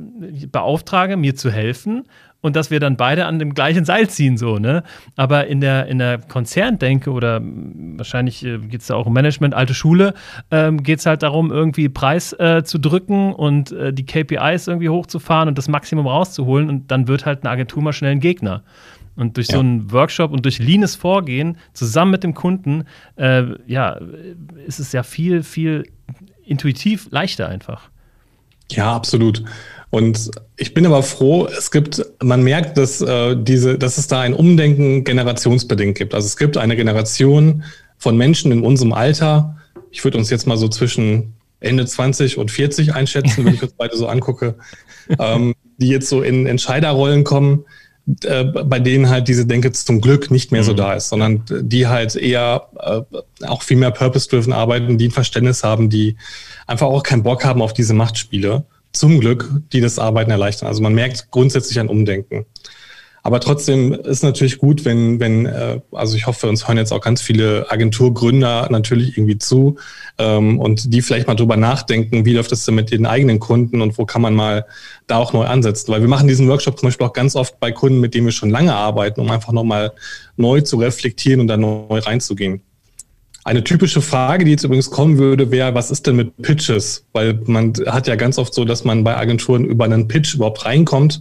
beauftrage, 0.50 1.16
mir 1.16 1.34
zu 1.34 1.50
helfen 1.50 2.04
und 2.42 2.56
dass 2.56 2.70
wir 2.70 2.80
dann 2.80 2.96
beide 2.96 3.24
an 3.24 3.38
dem 3.38 3.54
gleichen 3.54 3.84
Seil 3.84 4.10
ziehen, 4.10 4.36
so, 4.36 4.58
ne? 4.58 4.82
Aber 5.16 5.46
in 5.46 5.60
der, 5.60 5.86
in 5.86 5.98
der 5.98 6.18
Konzerndenke 6.18 7.10
oder 7.10 7.40
wahrscheinlich 7.42 8.44
äh, 8.44 8.58
geht 8.58 8.82
es 8.82 8.88
da 8.88 8.96
auch 8.96 9.06
um 9.06 9.14
Management, 9.14 9.54
alte 9.54 9.72
Schule, 9.72 10.12
ähm, 10.50 10.82
geht 10.82 10.98
es 10.98 11.06
halt 11.06 11.22
darum, 11.22 11.50
irgendwie 11.50 11.88
Preis 11.88 12.34
äh, 12.34 12.62
zu 12.64 12.78
drücken 12.78 13.32
und 13.32 13.72
äh, 13.72 13.92
die 13.92 14.04
KPIs 14.04 14.66
irgendwie 14.66 14.90
hochzufahren 14.90 15.48
und 15.48 15.56
das 15.56 15.68
Maximum 15.68 16.06
rauszuholen 16.06 16.68
und 16.68 16.90
dann 16.90 17.08
wird 17.08 17.24
halt 17.24 17.44
eine 17.44 17.50
Agentur 17.50 17.82
mal 17.82 17.92
schnell 17.92 18.12
ein 18.12 18.20
Gegner. 18.20 18.64
Und 19.14 19.36
durch 19.36 19.48
ja. 19.48 19.56
so 19.56 19.60
einen 19.60 19.92
Workshop 19.92 20.32
und 20.32 20.44
durch 20.44 20.58
leanes 20.58 20.96
Vorgehen 20.96 21.58
zusammen 21.74 22.10
mit 22.10 22.24
dem 22.24 22.34
Kunden, 22.34 22.84
äh, 23.16 23.44
ja, 23.66 24.00
ist 24.66 24.80
es 24.80 24.92
ja 24.92 25.02
viel, 25.02 25.42
viel 25.42 25.84
intuitiv 26.44 27.08
leichter 27.10 27.48
einfach. 27.48 27.90
Ja, 28.74 28.94
absolut. 28.94 29.42
Und 29.90 30.30
ich 30.56 30.72
bin 30.72 30.86
aber 30.86 31.02
froh, 31.02 31.46
es 31.46 31.70
gibt, 31.70 32.02
man 32.22 32.42
merkt, 32.42 32.78
dass 32.78 33.02
äh, 33.02 33.36
diese, 33.36 33.76
dass 33.76 33.98
es 33.98 34.06
da 34.06 34.22
ein 34.22 34.32
Umdenken 34.32 35.04
generationsbedingt 35.04 35.98
gibt. 35.98 36.14
Also 36.14 36.26
es 36.26 36.38
gibt 36.38 36.56
eine 36.56 36.76
Generation 36.76 37.64
von 37.98 38.16
Menschen 38.16 38.50
in 38.52 38.62
unserem 38.62 38.94
Alter. 38.94 39.56
Ich 39.90 40.02
würde 40.02 40.16
uns 40.16 40.30
jetzt 40.30 40.46
mal 40.46 40.56
so 40.56 40.68
zwischen 40.68 41.34
Ende 41.60 41.84
20 41.84 42.38
und 42.38 42.50
40 42.50 42.94
einschätzen, 42.94 43.44
wenn 43.44 43.54
ich 43.54 43.62
uns 43.62 43.72
beide 43.78 43.96
so 43.96 44.06
angucke, 44.06 44.56
ähm, 45.18 45.54
die 45.76 45.88
jetzt 45.88 46.08
so 46.08 46.22
in 46.22 46.46
Entscheiderrollen 46.46 47.22
kommen, 47.22 47.66
äh, 48.24 48.44
bei 48.44 48.80
denen 48.80 49.08
halt 49.08 49.28
diese 49.28 49.46
Denke 49.46 49.70
zum 49.72 50.00
Glück 50.00 50.30
nicht 50.30 50.50
mehr 50.50 50.64
so 50.64 50.72
mhm. 50.72 50.76
da 50.76 50.94
ist, 50.94 51.08
sondern 51.08 51.44
die 51.50 51.86
halt 51.86 52.16
eher 52.16 52.66
äh, 52.78 53.46
auch 53.46 53.62
viel 53.62 53.76
mehr 53.76 53.92
purpose-driven 53.92 54.52
arbeiten, 54.52 54.98
die 54.98 55.08
ein 55.08 55.12
Verständnis 55.12 55.62
haben, 55.62 55.88
die 55.88 56.16
einfach 56.66 56.86
auch 56.86 57.02
keinen 57.02 57.22
Bock 57.22 57.44
haben 57.44 57.62
auf 57.62 57.72
diese 57.72 57.94
Machtspiele 57.94 58.64
zum 58.92 59.20
Glück, 59.20 59.50
die 59.72 59.80
das 59.80 59.98
Arbeiten 59.98 60.30
erleichtern. 60.30 60.68
Also 60.68 60.82
man 60.82 60.94
merkt 60.94 61.30
grundsätzlich 61.30 61.78
ein 61.78 61.88
Umdenken. 61.88 62.44
Aber 63.24 63.38
trotzdem 63.38 63.92
ist 63.92 64.24
natürlich 64.24 64.58
gut, 64.58 64.84
wenn, 64.84 65.20
wenn, 65.20 65.46
äh, 65.46 65.80
also 65.92 66.16
ich 66.16 66.26
hoffe, 66.26 66.48
uns 66.48 66.66
hören 66.66 66.76
jetzt 66.76 66.92
auch 66.92 67.00
ganz 67.00 67.22
viele 67.22 67.70
Agenturgründer 67.70 68.68
natürlich 68.70 69.16
irgendwie 69.16 69.38
zu 69.38 69.76
ähm, 70.18 70.58
und 70.58 70.92
die 70.92 71.02
vielleicht 71.02 71.28
mal 71.28 71.36
drüber 71.36 71.56
nachdenken, 71.56 72.24
wie 72.24 72.34
läuft 72.34 72.50
das 72.50 72.64
denn 72.64 72.74
mit 72.74 72.90
den 72.90 73.06
eigenen 73.06 73.38
Kunden 73.38 73.80
und 73.80 73.96
wo 73.96 74.06
kann 74.06 74.22
man 74.22 74.34
mal 74.34 74.66
da 75.06 75.18
auch 75.18 75.32
neu 75.32 75.44
ansetzen. 75.44 75.92
Weil 75.92 76.00
wir 76.00 76.08
machen 76.08 76.26
diesen 76.26 76.48
Workshop 76.48 76.80
zum 76.80 76.88
Beispiel 76.88 77.06
auch 77.06 77.12
ganz 77.12 77.36
oft 77.36 77.60
bei 77.60 77.70
Kunden, 77.70 78.00
mit 78.00 78.14
denen 78.14 78.26
wir 78.26 78.32
schon 78.32 78.50
lange 78.50 78.74
arbeiten, 78.74 79.20
um 79.20 79.30
einfach 79.30 79.52
nochmal 79.52 79.92
neu 80.36 80.60
zu 80.60 80.78
reflektieren 80.78 81.40
und 81.40 81.46
da 81.46 81.56
neu 81.56 81.98
reinzugehen. 82.00 82.62
Eine 83.44 83.64
typische 83.64 84.00
Frage, 84.00 84.44
die 84.44 84.52
jetzt 84.52 84.62
übrigens 84.62 84.90
kommen 84.90 85.18
würde, 85.18 85.50
wäre, 85.50 85.74
was 85.74 85.90
ist 85.90 86.06
denn 86.06 86.14
mit 86.14 86.36
Pitches? 86.42 87.04
Weil 87.12 87.40
man 87.46 87.72
hat 87.86 88.06
ja 88.06 88.14
ganz 88.14 88.38
oft 88.38 88.54
so, 88.54 88.64
dass 88.64 88.84
man 88.84 89.02
bei 89.02 89.16
Agenturen 89.16 89.64
über 89.64 89.84
einen 89.84 90.06
Pitch 90.06 90.34
überhaupt 90.34 90.64
reinkommt. 90.64 91.20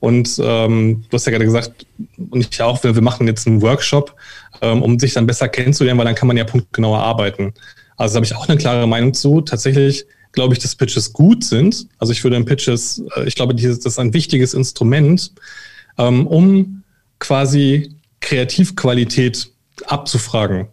Und 0.00 0.40
ähm, 0.42 1.04
du 1.08 1.14
hast 1.14 1.26
ja 1.26 1.32
gerade 1.32 1.44
gesagt, 1.44 1.86
und 2.30 2.40
ich 2.40 2.62
auch, 2.62 2.82
wir, 2.82 2.94
wir 2.94 3.02
machen 3.02 3.26
jetzt 3.26 3.46
einen 3.46 3.62
Workshop, 3.62 4.14
ähm, 4.62 4.82
um 4.82 4.98
sich 4.98 5.12
dann 5.12 5.26
besser 5.26 5.48
kennenzulernen, 5.48 5.98
weil 5.98 6.06
dann 6.06 6.14
kann 6.14 6.26
man 6.26 6.36
ja 6.36 6.44
punktgenauer 6.44 7.00
arbeiten. 7.00 7.52
Also 7.96 8.14
da 8.14 8.16
habe 8.16 8.26
ich 8.26 8.34
auch 8.34 8.48
eine 8.48 8.56
klare 8.56 8.86
Meinung 8.88 9.12
zu. 9.12 9.42
Tatsächlich 9.42 10.06
glaube 10.32 10.54
ich, 10.54 10.60
dass 10.60 10.74
Pitches 10.74 11.12
gut 11.12 11.44
sind. 11.44 11.86
Also 11.98 12.12
ich 12.12 12.24
würde 12.24 12.36
in 12.36 12.46
Pitches, 12.46 13.02
äh, 13.16 13.24
ich 13.26 13.34
glaube, 13.34 13.54
das 13.54 13.64
ist 13.64 13.98
ein 13.98 14.14
wichtiges 14.14 14.54
Instrument, 14.54 15.32
ähm, 15.98 16.26
um 16.26 16.82
quasi 17.18 17.94
Kreativqualität 18.20 19.50
abzufragen. 19.86 20.68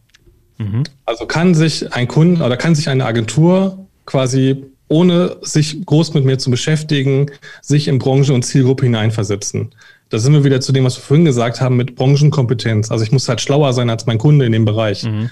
Mhm. 0.58 0.84
Also 1.06 1.26
kann 1.26 1.54
sich 1.54 1.94
ein 1.94 2.08
Kunde 2.08 2.44
oder 2.44 2.58
kann 2.58 2.76
sich 2.76 2.90
eine 2.90 3.06
Agentur 3.06 3.88
quasi 4.06 4.64
ohne 4.88 5.38
sich 5.42 5.86
groß 5.86 6.14
mit 6.14 6.26
mir 6.26 6.38
zu 6.38 6.50
beschäftigen, 6.50 7.32
sich 7.62 7.88
in 7.88 8.00
Branche 8.00 8.34
und 8.34 8.44
Zielgruppe 8.44 8.86
hineinversetzen. 8.86 9.70
Da 10.10 10.20
sind 10.20 10.34
wir 10.34 10.44
wieder 10.44 10.62
zu 10.62 10.72
dem, 10.72 10.86
was 10.86 10.98
wir 10.98 11.04
vorhin 11.04 11.26
gesagt 11.26 11.60
haben, 11.60 11.76
mit 11.76 11.96
Branchenkompetenz. 11.96 12.92
Also 12.92 13.04
ich 13.04 13.12
muss 13.12 13.28
halt 13.28 13.42
schlauer 13.42 13.74
sein 13.74 13.90
als 13.90 14.06
mein 14.06 14.18
Kunde 14.18 14.46
in 14.46 14.54
dem 14.54 14.66
Bereich. 14.66 15.04
Mhm. 15.04 15.30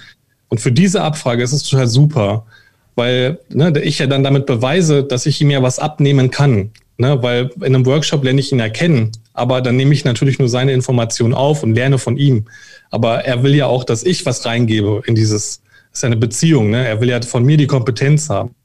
Und 0.49 0.59
für 0.59 0.71
diese 0.71 1.01
Abfrage 1.01 1.43
ist 1.43 1.53
es 1.53 1.63
total 1.63 1.87
super, 1.87 2.45
weil 2.95 3.39
ne, 3.49 3.73
ich 3.81 3.99
ja 3.99 4.07
dann 4.07 4.23
damit 4.23 4.45
beweise, 4.45 5.03
dass 5.03 5.25
ich 5.25 5.41
ihm 5.41 5.49
ja 5.49 5.61
was 5.63 5.79
abnehmen 5.79 6.31
kann. 6.31 6.71
Ne, 6.97 7.21
weil 7.21 7.51
in 7.57 7.75
einem 7.75 7.85
Workshop 7.85 8.23
lerne 8.23 8.39
ich 8.39 8.53
ihn 8.53 8.61
erkennen, 8.61 9.11
aber 9.33 9.61
dann 9.61 9.75
nehme 9.75 9.93
ich 9.93 10.05
natürlich 10.05 10.39
nur 10.39 10.47
seine 10.47 10.71
Informationen 10.71 11.33
auf 11.33 11.61
und 11.61 11.75
lerne 11.75 11.97
von 11.97 12.15
ihm. 12.15 12.45
Aber 12.89 13.25
er 13.25 13.43
will 13.43 13.53
ja 13.53 13.65
auch, 13.65 13.83
dass 13.83 14.03
ich 14.03 14.25
was 14.25 14.45
reingebe 14.45 15.01
in 15.05 15.13
dieses, 15.13 15.61
das 15.89 15.99
ist 15.99 16.03
ja 16.03 16.07
eine 16.07 16.15
Beziehung, 16.15 16.69
ne? 16.69 16.87
Er 16.87 17.01
will 17.01 17.09
ja 17.09 17.21
von 17.21 17.43
mir 17.43 17.57
die 17.57 17.67
Kompetenz 17.67 18.29
haben. 18.29 18.55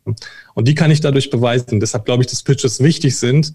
Und 0.54 0.68
die 0.68 0.74
kann 0.74 0.90
ich 0.90 1.00
dadurch 1.00 1.30
beweisen. 1.30 1.80
Deshalb 1.80 2.04
glaube 2.04 2.22
ich, 2.22 2.28
dass 2.28 2.42
Pitches 2.42 2.80
wichtig 2.80 3.16
sind. 3.16 3.54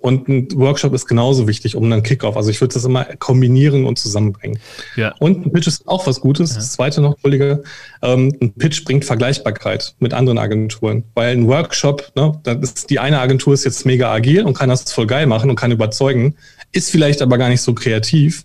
Und 0.00 0.28
ein 0.28 0.48
Workshop 0.56 0.92
ist 0.92 1.06
genauso 1.06 1.46
wichtig 1.46 1.76
um 1.76 1.84
einen 1.84 2.02
Kickoff. 2.02 2.36
Also 2.36 2.50
ich 2.50 2.60
würde 2.60 2.74
das 2.74 2.84
immer 2.84 3.04
kombinieren 3.18 3.84
und 3.84 3.98
zusammenbringen. 3.98 4.58
Ja. 4.96 5.14
Und 5.20 5.46
ein 5.46 5.52
Pitch 5.52 5.66
ist 5.66 5.86
auch 5.86 6.06
was 6.06 6.20
Gutes. 6.20 6.50
Ja. 6.50 6.56
Das 6.56 6.72
zweite 6.72 7.00
noch, 7.00 7.16
Kollege, 7.22 7.62
ähm, 8.02 8.34
ein 8.40 8.52
Pitch 8.54 8.84
bringt 8.84 9.04
Vergleichbarkeit 9.04 9.94
mit 10.00 10.12
anderen 10.12 10.38
Agenturen. 10.38 11.04
Weil 11.14 11.36
ein 11.36 11.46
Workshop, 11.46 12.12
ne, 12.16 12.38
das 12.42 12.56
ist, 12.60 12.90
die 12.90 12.98
eine 12.98 13.20
Agentur 13.20 13.54
ist 13.54 13.64
jetzt 13.64 13.86
mega 13.86 14.12
agil 14.12 14.44
und 14.44 14.54
kann 14.54 14.68
das 14.68 14.92
voll 14.92 15.06
geil 15.06 15.26
machen 15.26 15.48
und 15.48 15.56
kann 15.56 15.70
überzeugen, 15.70 16.34
ist 16.72 16.90
vielleicht 16.90 17.22
aber 17.22 17.38
gar 17.38 17.48
nicht 17.48 17.62
so 17.62 17.72
kreativ 17.72 18.44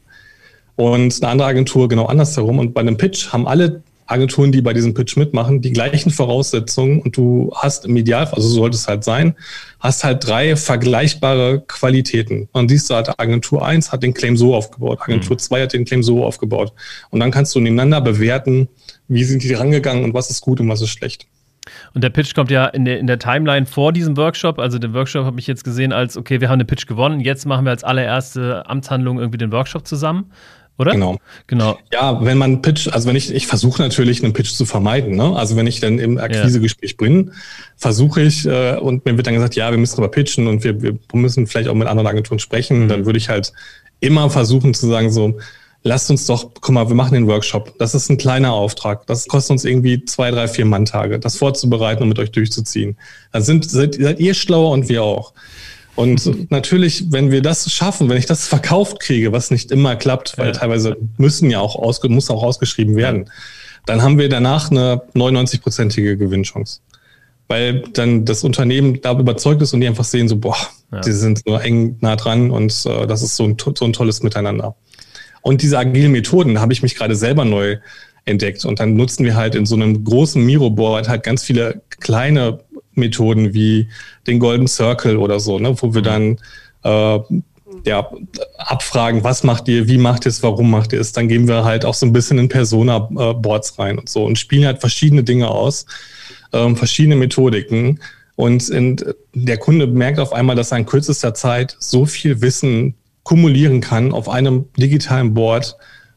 und 0.76 1.22
eine 1.22 1.32
andere 1.32 1.48
Agentur 1.50 1.90
genau 1.90 2.06
andersherum. 2.06 2.60
Und 2.60 2.74
bei 2.74 2.82
einem 2.82 2.96
Pitch 2.96 3.34
haben 3.34 3.48
alle 3.48 3.82
Agenturen, 4.10 4.52
die 4.52 4.62
bei 4.62 4.74
diesem 4.74 4.96
Pitch 4.96 5.18
mitmachen, 5.18 5.62
die 5.62 5.72
gleichen 5.72 6.10
Voraussetzungen 6.10 7.02
und 7.02 7.16
du 7.16 7.52
hast 7.56 7.86
im 7.86 7.96
Idealfall, 7.96 8.38
also 8.38 8.48
so 8.48 8.56
sollte 8.56 8.76
es 8.76 8.88
halt 8.88 9.04
sein, 9.04 9.36
hast 9.80 10.04
halt 10.04 10.26
drei 10.26 10.56
vergleichbare 10.56 11.64
Qualitäten. 11.68 12.50
Und 12.52 12.70
siehst 12.70 12.90
du 12.90 12.96
halt, 12.96 13.20
Agentur 13.20 13.64
1 13.64 13.92
hat 13.92 14.02
den 14.02 14.16
Claim 14.16 14.36
so 14.36 14.56
aufgebaut, 14.56 15.00
Agentur 15.02 15.36
mhm. 15.36 15.40
2 15.40 15.62
hat 15.62 15.74
den 15.74 15.86
Claim 15.86 16.02
so 16.02 16.26
aufgebaut. 16.26 16.74
Und 17.12 17.20
dann 17.20 17.30
kannst 17.30 17.54
du 17.54 17.60
nebeneinander 17.60 18.02
bewerten, 18.02 18.68
wie 19.08 19.24
sind 19.24 19.44
die 19.44 19.54
rangegangen 19.54 20.04
und 20.04 20.14
was 20.16 20.32
ist 20.32 20.42
gut 20.42 20.60
und 20.60 20.68
was 20.70 20.82
ist 20.82 20.90
schlecht. 20.90 21.28
Und 21.94 22.04
der 22.04 22.10
Pitch 22.10 22.34
kommt 22.34 22.50
ja 22.50 22.66
in 22.66 22.86
der, 22.86 22.98
in 22.98 23.06
der 23.06 23.20
Timeline 23.20 23.68
vor 23.68 23.94
diesem 23.94 24.18
Workshop. 24.18 24.58
Also 24.58 24.80
den 24.80 24.96
Workshop 24.96 25.26
habe 25.26 25.40
ich 25.40 25.46
jetzt 25.46 25.64
gesehen 25.64 25.94
als, 25.94 26.18
okay, 26.18 26.42
wir 26.42 26.50
haben 26.50 26.58
den 26.58 26.68
Pitch 26.68 26.88
gewonnen, 26.88 27.20
jetzt 27.20 27.46
machen 27.46 27.66
wir 27.66 27.70
als 27.70 27.84
allererste 27.84 28.68
Amtshandlung 28.68 29.20
irgendwie 29.20 29.38
den 29.38 29.52
Workshop 29.52 29.86
zusammen 29.86 30.32
oder? 30.80 30.94
Genau. 30.94 31.18
Genau. 31.48 31.78
Ja, 31.92 32.24
wenn 32.24 32.38
man 32.38 32.62
Pitch, 32.62 32.88
also 32.88 33.08
wenn 33.08 33.16
ich, 33.16 33.34
ich 33.34 33.48
versuche 33.48 33.82
natürlich 33.82 34.24
einen 34.24 34.34
Pitch 34.34 34.52
zu 34.52 34.66
vermeiden, 34.66 35.16
ne? 35.16 35.36
Also 35.36 35.56
wenn 35.58 35.68
ich 35.68 35.82
dann 35.82 36.00
im 36.00 36.18
Akquisegespräch 36.18 36.92
ja. 36.92 37.06
bin, 37.06 37.32
versuche 37.76 38.22
ich, 38.22 38.46
äh, 38.46 38.78
und 38.78 39.06
mir 39.06 39.18
wird 39.18 39.28
dann 39.28 39.34
gesagt, 39.34 39.56
ja, 39.56 39.70
wir 39.72 39.78
müssen 39.78 39.98
aber 39.98 40.10
pitchen 40.10 40.48
und 40.48 40.64
wir, 40.64 40.82
wir 40.82 40.98
müssen 41.14 41.48
vielleicht 41.48 41.68
auch 41.68 41.76
mit 41.76 41.88
anderen 41.88 42.08
Agenturen 42.08 42.40
sprechen, 42.40 42.86
mhm. 42.86 42.88
dann 42.88 43.06
würde 43.06 43.18
ich 43.18 43.28
halt 43.30 43.52
immer 44.00 44.30
versuchen 44.30 44.74
zu 44.74 44.88
sagen, 44.88 45.12
so, 45.12 45.38
lasst 45.84 46.10
uns 46.10 46.26
doch, 46.26 46.52
guck 46.62 46.74
mal, 46.74 46.88
wir 46.88 46.96
machen 46.96 47.14
den 47.14 47.28
Workshop. 47.28 47.78
Das 47.78 47.94
ist 47.94 48.10
ein 48.10 48.18
kleiner 48.18 48.54
Auftrag. 48.54 49.06
Das 49.08 49.28
kostet 49.28 49.52
uns 49.52 49.66
irgendwie 49.66 50.06
zwei, 50.06 50.32
drei, 50.32 50.48
vier 50.48 50.66
Manntage, 50.66 51.20
das 51.20 51.38
vorzubereiten 51.38 52.04
und 52.04 52.10
mit 52.10 52.20
euch 52.20 52.32
durchzuziehen. 52.32 52.98
Dann 53.32 53.42
sind, 53.42 53.70
seid, 53.70 53.96
seid 53.96 54.20
ihr 54.20 54.34
schlauer 54.34 54.72
und 54.72 54.90
wir 54.90 55.04
auch. 55.04 55.34
Und 56.00 56.50
natürlich, 56.50 57.12
wenn 57.12 57.30
wir 57.30 57.42
das 57.42 57.70
schaffen, 57.70 58.08
wenn 58.08 58.16
ich 58.16 58.26
das 58.26 58.48
verkauft 58.48 59.02
kriege, 59.02 59.34
was 59.34 59.52
nicht 59.52 59.70
immer 59.70 59.98
klappt, 59.98 60.38
weil 60.38 60.48
ja. 60.48 60.52
teilweise 60.54 60.96
müssen 61.18 61.50
ja 61.52 61.60
auch 61.60 61.76
ausge 61.76 62.08
muss 62.08 62.30
auch 62.30 62.42
ausgeschrieben 62.42 62.96
werden, 62.96 63.30
dann 63.86 64.02
haben 64.02 64.18
wir 64.18 64.30
danach 64.30 64.72
eine 64.72 65.02
99-prozentige 65.14 66.16
Gewinnchance. 66.16 66.80
Weil 67.50 67.82
dann 67.94 68.24
das 68.24 68.46
Unternehmen 68.46 69.02
da 69.02 69.20
überzeugt 69.20 69.62
ist 69.62 69.74
und 69.74 69.82
die 69.82 69.88
einfach 69.88 70.06
sehen, 70.06 70.30
so, 70.30 70.38
boah, 70.38 70.56
ja. 70.94 71.02
die 71.02 71.12
sind 71.12 71.42
so 71.46 71.58
eng 71.58 71.98
nah 72.00 72.16
dran 72.16 72.50
und 72.50 72.86
äh, 72.86 73.06
das 73.06 73.22
ist 73.22 73.36
so 73.36 73.44
ein, 73.44 73.58
so 73.60 73.84
ein 73.84 73.92
tolles 73.92 74.24
Miteinander. 74.24 74.76
Und 75.42 75.62
diese 75.62 75.78
agilen 75.78 76.14
Methoden, 76.14 76.56
da 76.56 76.62
habe 76.62 76.72
ich 76.72 76.82
mich 76.82 76.96
gerade 76.96 77.16
selber 77.16 77.44
neu 77.44 77.78
entdeckt. 78.24 78.64
Und 78.64 78.80
dann 78.80 78.96
nutzen 78.96 79.26
wir 79.26 79.36
halt 79.36 79.56
in 79.56 79.66
so 79.66 79.76
einem 79.76 80.04
großen 80.04 80.42
Miro-Board 80.46 81.10
halt 81.10 81.24
ganz 81.24 81.44
viele 81.44 81.82
kleine 82.00 82.60
Methoden 83.00 83.54
wie 83.54 83.90
den 84.28 84.40
Golden 84.40 84.68
Circle 84.68 85.18
oder 85.18 85.40
so, 85.40 85.60
ne, 85.60 85.76
wo 85.82 85.94
wir 85.94 86.02
mhm. 86.02 86.06
dann 86.06 86.38
äh, 86.84 87.20
ja, 87.86 88.10
abfragen, 88.58 89.24
was 89.24 89.44
macht 89.44 89.68
ihr, 89.68 89.88
wie 89.88 89.98
macht 89.98 90.26
ihr 90.26 90.30
es, 90.30 90.44
warum 90.44 90.72
macht 90.72 90.94
ihr 90.94 91.00
es. 91.00 91.12
Dann 91.12 91.28
gehen 91.28 91.48
wir 91.48 91.64
halt 91.64 91.86
auch 91.86 91.94
so 91.94 92.06
ein 92.06 92.14
bisschen 92.14 92.38
in 92.38 92.50
Persona-Boards 92.50 93.80
rein 93.80 94.00
und 94.00 94.10
so 94.10 94.26
und 94.26 94.38
spielen 94.38 94.66
halt 94.66 94.80
verschiedene 94.80 95.24
Dinge 95.24 95.50
aus, 95.50 95.86
ähm, 96.54 96.76
verschiedene 96.76 97.16
Methodiken. 97.16 98.00
Und 98.36 98.70
in, 98.70 98.98
der 99.34 99.58
Kunde 99.58 99.88
merkt 99.88 100.20
auf 100.20 100.34
einmal, 100.34 100.56
dass 100.56 100.72
er 100.72 100.78
in 100.78 100.86
kürzester 100.86 101.34
Zeit 101.34 101.76
so 101.80 102.06
viel 102.06 102.42
Wissen 102.42 102.96
kumulieren 103.24 103.82
kann 103.82 104.14
auf 104.14 104.30
einem 104.30 104.66
digitalen 104.78 105.34
Board, 105.34 105.76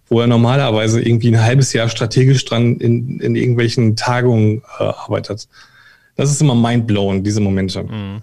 wo 0.08 0.20
er 0.20 0.26
normalerweise 0.26 1.02
irgendwie 1.02 1.28
ein 1.28 1.42
halbes 1.42 1.72
Jahr 1.72 1.88
strategisch 1.88 2.44
dran 2.44 2.76
in, 2.76 3.18
in 3.20 3.34
irgendwelchen 3.34 3.96
Tagungen 3.96 4.62
äh, 4.78 4.84
arbeitet 4.84 5.48
das 6.16 6.30
ist 6.30 6.40
immer 6.40 6.54
mindblown, 6.54 7.22
diese 7.22 7.40
Momente. 7.40 7.84
Mhm. 7.84 8.22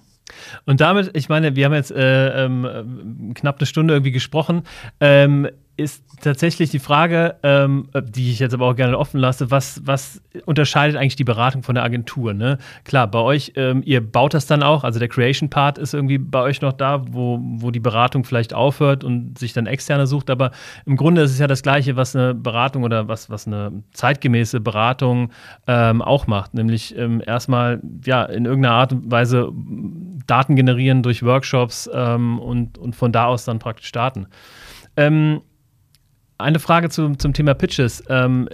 Und 0.66 0.82
damit, 0.82 1.12
ich 1.16 1.30
meine, 1.30 1.56
wir 1.56 1.66
haben 1.66 1.74
jetzt 1.74 1.92
äh, 1.92 2.46
ähm, 2.46 3.34
knapp 3.34 3.58
eine 3.60 3.66
Stunde 3.66 3.94
irgendwie 3.96 4.12
gesprochen. 4.12 4.64
Ähm, 5.00 5.48
ist 5.80 6.04
tatsächlich 6.22 6.70
die 6.70 6.80
Frage, 6.80 7.36
ähm, 7.44 7.90
die 8.04 8.32
ich 8.32 8.40
jetzt 8.40 8.54
aber 8.54 8.68
auch 8.68 8.76
gerne 8.76 8.98
offen 8.98 9.20
lasse, 9.20 9.52
was, 9.52 9.82
was 9.86 10.22
unterscheidet 10.46 10.98
eigentlich 10.98 11.16
die 11.16 11.24
Beratung 11.24 11.64
von 11.64 11.76
der 11.76 11.84
Agentur? 11.84 12.34
Ne? 12.34 12.58
Klar, 12.84 13.08
bei 13.08 13.20
euch, 13.20 13.54
ähm, 13.56 13.82
ihr 13.86 14.02
baut 14.02 14.34
das 14.34 14.46
dann 14.46 14.64
auch, 14.64 14.84
also 14.84 15.00
der 15.00 15.08
Creation-Part 15.08 15.78
ist 15.78 15.94
irgendwie 15.94 16.18
bei 16.18 16.42
euch 16.42 16.62
noch 16.62 16.74
da, 16.74 17.04
wo, 17.10 17.40
wo 17.42 17.72
die 17.72 17.80
Beratung 17.80 18.26
vielleicht 18.26 18.54
aufhört 18.54 19.04
und 19.04 19.38
sich 19.38 19.54
dann 19.54 19.66
externe 19.66 20.08
sucht, 20.08 20.30
aber 20.30 20.52
im 20.86 20.98
Grunde 20.98 21.22
ist 21.22 21.32
es 21.32 21.40
ja 21.40 21.48
das 21.48 21.64
Gleiche, 21.64 21.96
was 21.96 22.16
eine 22.16 22.36
Beratung 22.36 22.84
oder 22.84 23.08
was, 23.08 23.30
was 23.30 23.48
eine 23.48 23.84
zeitgemäße 23.94 24.60
Beratung 24.60 25.32
ähm, 25.68 26.02
auch 26.02 26.28
macht, 26.28 26.54
nämlich 26.54 26.98
ähm, 26.98 27.24
erstmal 27.26 27.82
ja 28.06 28.24
in 28.24 28.46
irgendeiner 28.46 28.76
Art 28.76 28.92
und 28.92 29.10
Weise 29.10 29.52
Daten 30.28 30.56
generieren 30.56 31.02
durch 31.02 31.24
Workshops 31.24 31.90
ähm, 31.94 32.40
und, 32.40 32.78
und 32.78 32.96
von 32.96 33.12
da 33.12 33.26
aus 33.26 33.46
dann 33.46 33.60
praktisch 33.60 33.88
starten. 33.88 34.28
Ähm, 34.96 35.42
eine 36.40 36.60
Frage 36.60 36.90
zu, 36.90 37.16
zum 37.16 37.34
Thema 37.34 37.54
Pitches. 37.54 38.04
Ähm, 38.10 38.50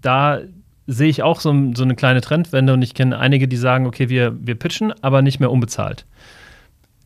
da 0.00 0.40
sehe 0.86 1.08
ich 1.08 1.22
auch 1.22 1.40
so, 1.40 1.54
so, 1.74 1.82
eine 1.82 1.96
kleine 1.96 2.20
Trendwende 2.20 2.72
und 2.72 2.82
ich 2.82 2.94
kenne 2.94 3.18
einige, 3.18 3.48
die 3.48 3.56
sagen, 3.56 3.86
okay, 3.86 4.08
wir, 4.08 4.36
wir 4.38 4.54
pitchen, 4.54 4.92
aber 5.02 5.22
nicht 5.22 5.40
mehr 5.40 5.50
unbezahlt. 5.50 6.04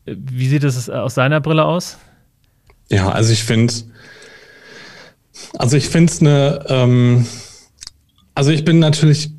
Wie 0.05 0.49
sieht 0.49 0.64
es 0.64 0.91
aus 0.91 1.14
seiner 1.14 1.41
Brille 1.41 1.64
aus? 1.64 1.99
Ja, 2.89 3.11
also 3.11 3.33
ich 3.33 3.45
finde, 3.45 3.73
also 5.59 5.77
ich 5.77 5.89
finde 5.89 6.12
es 6.12 6.21
eine, 6.21 6.64
ähm, 6.69 7.27
also 8.35 8.51
ich 8.51 8.64
bin 8.64 8.79
natürlich 8.79 9.33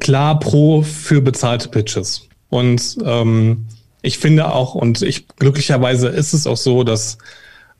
klar 0.00 0.40
pro 0.40 0.82
für 0.82 1.20
bezahlte 1.20 1.68
Pitches. 1.68 2.28
Und 2.48 2.98
ähm, 3.04 3.66
ich 4.02 4.18
finde 4.18 4.52
auch, 4.52 4.74
und 4.74 5.02
ich 5.02 5.28
glücklicherweise 5.28 6.08
ist 6.08 6.32
es 6.32 6.46
auch 6.46 6.56
so, 6.56 6.82
dass 6.82 7.18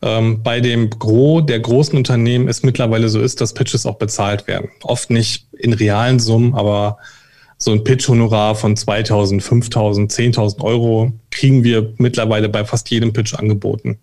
ähm, 0.03 0.43
bei 0.43 0.61
dem 0.61 0.91
Gros 0.91 1.45
der 1.47 1.61
großen 1.61 1.97
Unternehmen 1.97 2.49
es 2.49 2.63
mittlerweile 2.63 3.09
so 3.09 3.21
ist, 3.21 3.41
dass 3.41 3.55
Pitches 3.55 3.87
auch 3.87 3.97
bezahlt 3.97 4.47
werden. 4.47 4.71
Oft 4.83 5.11
nicht 5.11 5.47
in 5.59 5.73
realen 5.73 6.21
Summen, 6.21 6.55
aber 6.55 6.99
so 7.57 7.73
ein 7.73 7.83
Pitch-Honorar 7.83 8.55
von 8.55 8.77
2000, 8.77 9.43
5000, 9.43 10.13
10.000 10.13 10.63
Euro 10.63 11.13
kriegen 11.31 11.65
wir 11.65 11.93
mittlerweile 11.99 12.49
bei 12.49 12.65
fast 12.65 12.89
jedem 12.91 13.13
Pitch 13.13 13.35
angeboten. 13.35 13.99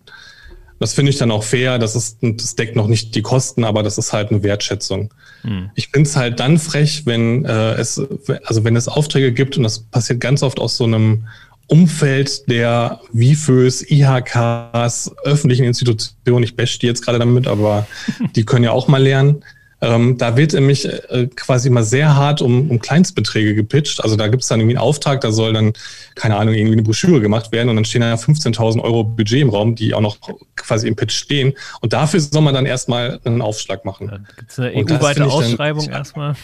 Das 0.78 0.92
finde 0.92 1.10
ich 1.10 1.16
dann 1.16 1.30
auch 1.30 1.42
fair. 1.42 1.78
Das, 1.78 1.96
ist, 1.96 2.18
das 2.20 2.54
deckt 2.54 2.76
noch 2.76 2.86
nicht 2.86 3.14
die 3.14 3.22
Kosten, 3.22 3.64
aber 3.64 3.82
das 3.82 3.96
ist 3.96 4.12
halt 4.12 4.30
eine 4.30 4.42
Wertschätzung. 4.42 5.12
Hm. 5.40 5.70
Ich 5.74 5.88
finde 5.88 6.08
es 6.08 6.16
halt 6.16 6.38
dann 6.38 6.58
frech, 6.58 7.06
wenn 7.06 7.46
äh, 7.46 7.72
es, 7.74 8.00
also 8.44 8.64
wenn 8.64 8.76
es 8.76 8.88
Aufträge 8.88 9.32
gibt 9.32 9.56
und 9.56 9.62
das 9.62 9.78
passiert 9.78 10.20
ganz 10.20 10.42
oft 10.42 10.60
aus 10.60 10.76
so 10.76 10.84
einem 10.84 11.26
Umfeld 11.68 12.48
der 12.48 13.00
WIFÖs, 13.12 13.90
IHKs, 13.90 15.12
öffentlichen 15.24 15.64
Institutionen, 15.64 16.44
ich 16.44 16.56
bash 16.56 16.78
die 16.78 16.86
jetzt 16.86 17.04
gerade 17.04 17.18
damit, 17.18 17.46
aber 17.46 17.86
die 18.36 18.44
können 18.44 18.64
ja 18.64 18.72
auch 18.72 18.88
mal 18.88 19.02
lernen. 19.02 19.42
Ähm, 19.82 20.16
da 20.16 20.36
wird 20.36 20.54
nämlich 20.54 20.86
äh, 20.86 21.28
quasi 21.36 21.68
mal 21.68 21.84
sehr 21.84 22.16
hart 22.16 22.40
um, 22.40 22.70
um 22.70 22.78
Kleinstbeträge 22.78 23.54
gepitcht. 23.54 24.02
Also 24.02 24.16
da 24.16 24.28
gibt 24.28 24.42
es 24.42 24.48
dann 24.48 24.60
irgendwie 24.60 24.76
einen 24.76 24.82
Auftrag, 24.82 25.20
da 25.20 25.30
soll 25.30 25.52
dann, 25.52 25.74
keine 26.14 26.36
Ahnung, 26.36 26.54
irgendwie 26.54 26.74
eine 26.74 26.82
Broschüre 26.82 27.20
gemacht 27.20 27.52
werden 27.52 27.68
und 27.68 27.76
dann 27.76 27.84
stehen 27.84 28.00
da 28.00 28.14
15.000 28.14 28.80
Euro 28.80 29.04
Budget 29.04 29.42
im 29.42 29.50
Raum, 29.50 29.74
die 29.74 29.92
auch 29.92 30.00
noch 30.00 30.16
quasi 30.56 30.88
im 30.88 30.96
Pitch 30.96 31.12
stehen. 31.12 31.52
Und 31.82 31.92
dafür 31.92 32.20
soll 32.20 32.40
man 32.40 32.54
dann 32.54 32.64
erstmal 32.64 33.20
einen 33.24 33.42
Aufschlag 33.42 33.84
machen. 33.84 34.08
Ja, 34.10 34.18
gibt 34.36 34.50
es 34.50 34.58
eine 34.58 34.74
EU-weite 34.74 35.26
Ausschreibung 35.26 35.88
erstmal? 35.90 36.36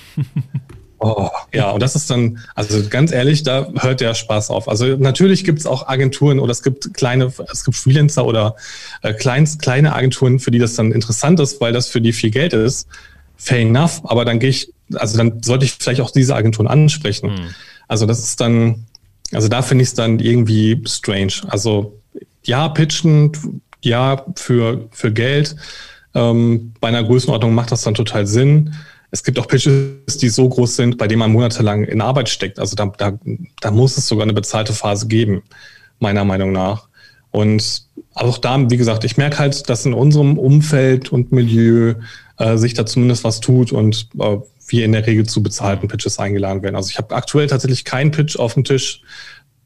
Oh, 1.05 1.31
ja, 1.53 1.71
und 1.71 1.83
das 1.83 1.97
ist 1.97 2.09
dann, 2.11 2.39
also 2.55 2.81
ganz 2.89 3.11
ehrlich, 3.11 3.43
da 3.43 3.67
hört 3.81 4.01
der 4.01 4.15
Spaß 4.15 4.51
auf. 4.51 4.69
Also 4.69 4.87
natürlich 4.97 5.43
gibt 5.43 5.59
es 5.59 5.67
auch 5.67 5.89
Agenturen 5.89 6.39
oder 6.39 6.53
es 6.53 6.63
gibt 6.63 6.95
kleine, 6.95 7.33
es 7.51 7.65
gibt 7.65 7.77
Freelancer 7.77 8.25
oder 8.25 8.55
äh, 9.03 9.13
kleins, 9.13 9.59
kleine 9.59 9.97
Agenturen, 9.97 10.39
für 10.39 10.53
die 10.53 10.61
das 10.61 10.77
dann 10.77 10.93
interessant 10.93 11.41
ist, 11.41 11.61
weil 11.61 11.73
das 11.73 11.89
für 11.89 12.01
die 12.01 12.13
viel 12.13 12.31
Geld 12.31 12.53
ist. 12.53 12.87
Fair 13.37 13.59
enough, 13.59 14.01
aber 14.05 14.25
dann 14.25 14.39
gehe 14.39 14.51
ich, 14.51 14.73
also 14.95 15.19
dann 15.19 15.43
sollte 15.43 15.65
ich 15.65 15.73
vielleicht 15.73 16.01
auch 16.01 16.13
diese 16.13 16.37
Agenturen 16.37 16.69
ansprechen. 16.69 17.37
Hm. 17.37 17.47
Also 17.89 18.07
das 18.07 18.21
ist 18.21 18.41
dann, 18.41 18.87
also 19.33 19.49
da 19.49 19.63
finde 19.63 19.83
ich 19.83 19.89
es 19.89 19.95
dann 19.95 20.21
irgendwie 20.21 20.81
strange. 20.87 21.33
Also 21.49 21.99
ja, 22.45 22.69
pitchen, 22.69 23.33
ja, 23.81 24.25
für, 24.37 24.89
für 24.93 25.13
Geld. 25.13 25.57
Ähm, 26.15 26.75
bei 26.81 26.89
einer 26.89 27.03
Größenordnung 27.03 27.55
macht 27.55 27.73
das 27.73 27.83
dann 27.83 27.95
total 27.95 28.29
Sinn 28.29 28.73
es 29.13 29.23
gibt 29.23 29.39
auch 29.39 29.47
Pitches, 29.47 30.17
die 30.21 30.31
so 30.31 30.49
groß 30.49 30.75
sind, 30.75 30.97
bei 30.97 31.07
denen 31.07 31.21
man 31.21 31.33
monatelang 31.33 31.85
in 31.85 32.01
Arbeit 32.01 32.31
steckt. 32.31 32.59
Also 32.59 32.75
da, 32.75 32.87
da, 32.97 33.19
da 33.61 33.71
muss 33.71 33.99
es 33.99 34.09
sogar 34.09 34.25
eine 34.25 34.33
bezahlte 34.33 34.73
Phase 34.73 35.07
geben, 35.07 35.43
meiner 36.01 36.25
Meinung 36.25 36.51
nach. 36.51 36.89
Und 37.31 37.85
auch 38.15 38.39
da, 38.39 38.71
wie 38.71 38.77
gesagt, 38.77 39.05
ich 39.05 39.19
merke 39.19 39.39
halt, 39.39 39.69
dass 39.69 39.85
in 39.85 39.93
unserem 39.93 40.39
Umfeld 40.39 41.13
und 41.13 41.31
Milieu 41.31 41.95
äh, 42.39 42.57
sich 42.57 42.73
da 42.73 42.87
zumindest 42.87 43.23
was 43.23 43.41
tut 43.41 43.71
und 43.71 44.09
äh, 44.19 44.39
wir 44.69 44.85
in 44.85 44.93
der 44.93 45.07
Regel 45.07 45.27
zu 45.27 45.43
bezahlten 45.43 45.89
Pitches 45.89 46.19
eingeladen 46.19 46.63
werden. 46.63 46.77
Also 46.77 46.89
ich 46.89 46.97
habe 46.97 47.15
aktuell 47.15 47.49
tatsächlich 47.49 47.85
keinen 47.85 48.13
Pitch 48.13 48.39
auf 48.39 48.55
dem 48.55 48.65
Tisch, 48.65 49.03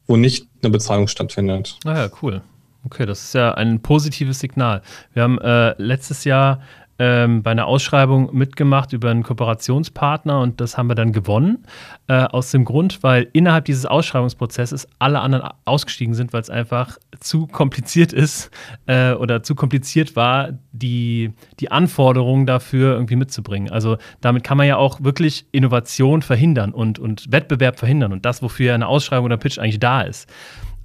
wo 0.07 0.17
nicht 0.17 0.47
eine 0.61 0.71
Bezahlung 0.71 1.07
stattfindet. 1.07 1.77
Ah 1.85 1.95
ja, 1.95 2.09
cool. 2.21 2.41
Okay, 2.83 3.05
das 3.05 3.23
ist 3.23 3.33
ja 3.33 3.53
ein 3.53 3.81
positives 3.81 4.39
Signal. 4.39 4.81
Wir 5.13 5.23
haben 5.23 5.39
äh, 5.39 5.73
letztes 5.81 6.25
Jahr 6.25 6.61
ähm, 6.99 7.43
bei 7.43 7.51
einer 7.51 7.67
Ausschreibung 7.67 8.35
mitgemacht 8.35 8.93
über 8.93 9.11
einen 9.11 9.23
Kooperationspartner 9.23 10.39
und 10.39 10.59
das 10.61 10.77
haben 10.77 10.87
wir 10.87 10.95
dann 10.95 11.11
gewonnen. 11.11 11.65
Äh, 12.07 12.23
aus 12.23 12.51
dem 12.51 12.65
Grund, 12.65 13.03
weil 13.03 13.27
innerhalb 13.33 13.65
dieses 13.65 13.85
Ausschreibungsprozesses 13.85 14.87
alle 14.97 15.19
anderen 15.19 15.49
ausgestiegen 15.65 16.13
sind, 16.13 16.33
weil 16.33 16.41
es 16.41 16.49
einfach 16.49 16.97
zu 17.19 17.47
kompliziert 17.47 18.13
ist 18.13 18.49
äh, 18.87 19.11
oder 19.13 19.43
zu 19.43 19.55
kompliziert 19.55 20.15
war, 20.15 20.53
die, 20.71 21.33
die 21.59 21.71
Anforderungen 21.71 22.45
dafür 22.45 22.93
irgendwie 22.93 23.15
mitzubringen. 23.15 23.71
Also 23.71 23.97
damit 24.21 24.43
kann 24.43 24.57
man 24.57 24.67
ja 24.67 24.77
auch 24.77 25.03
wirklich 25.03 25.45
Innovation 25.51 26.21
verhindern 26.21 26.73
und, 26.73 26.99
und 26.99 27.31
Wettbewerb 27.31 27.77
verhindern 27.77 28.11
und 28.11 28.25
das, 28.25 28.41
wofür 28.41 28.73
eine 28.73 28.87
Ausschreibung 28.87 29.25
oder 29.25 29.37
Pitch 29.37 29.59
eigentlich 29.59 29.79
da 29.79 30.01
ist. 30.01 30.27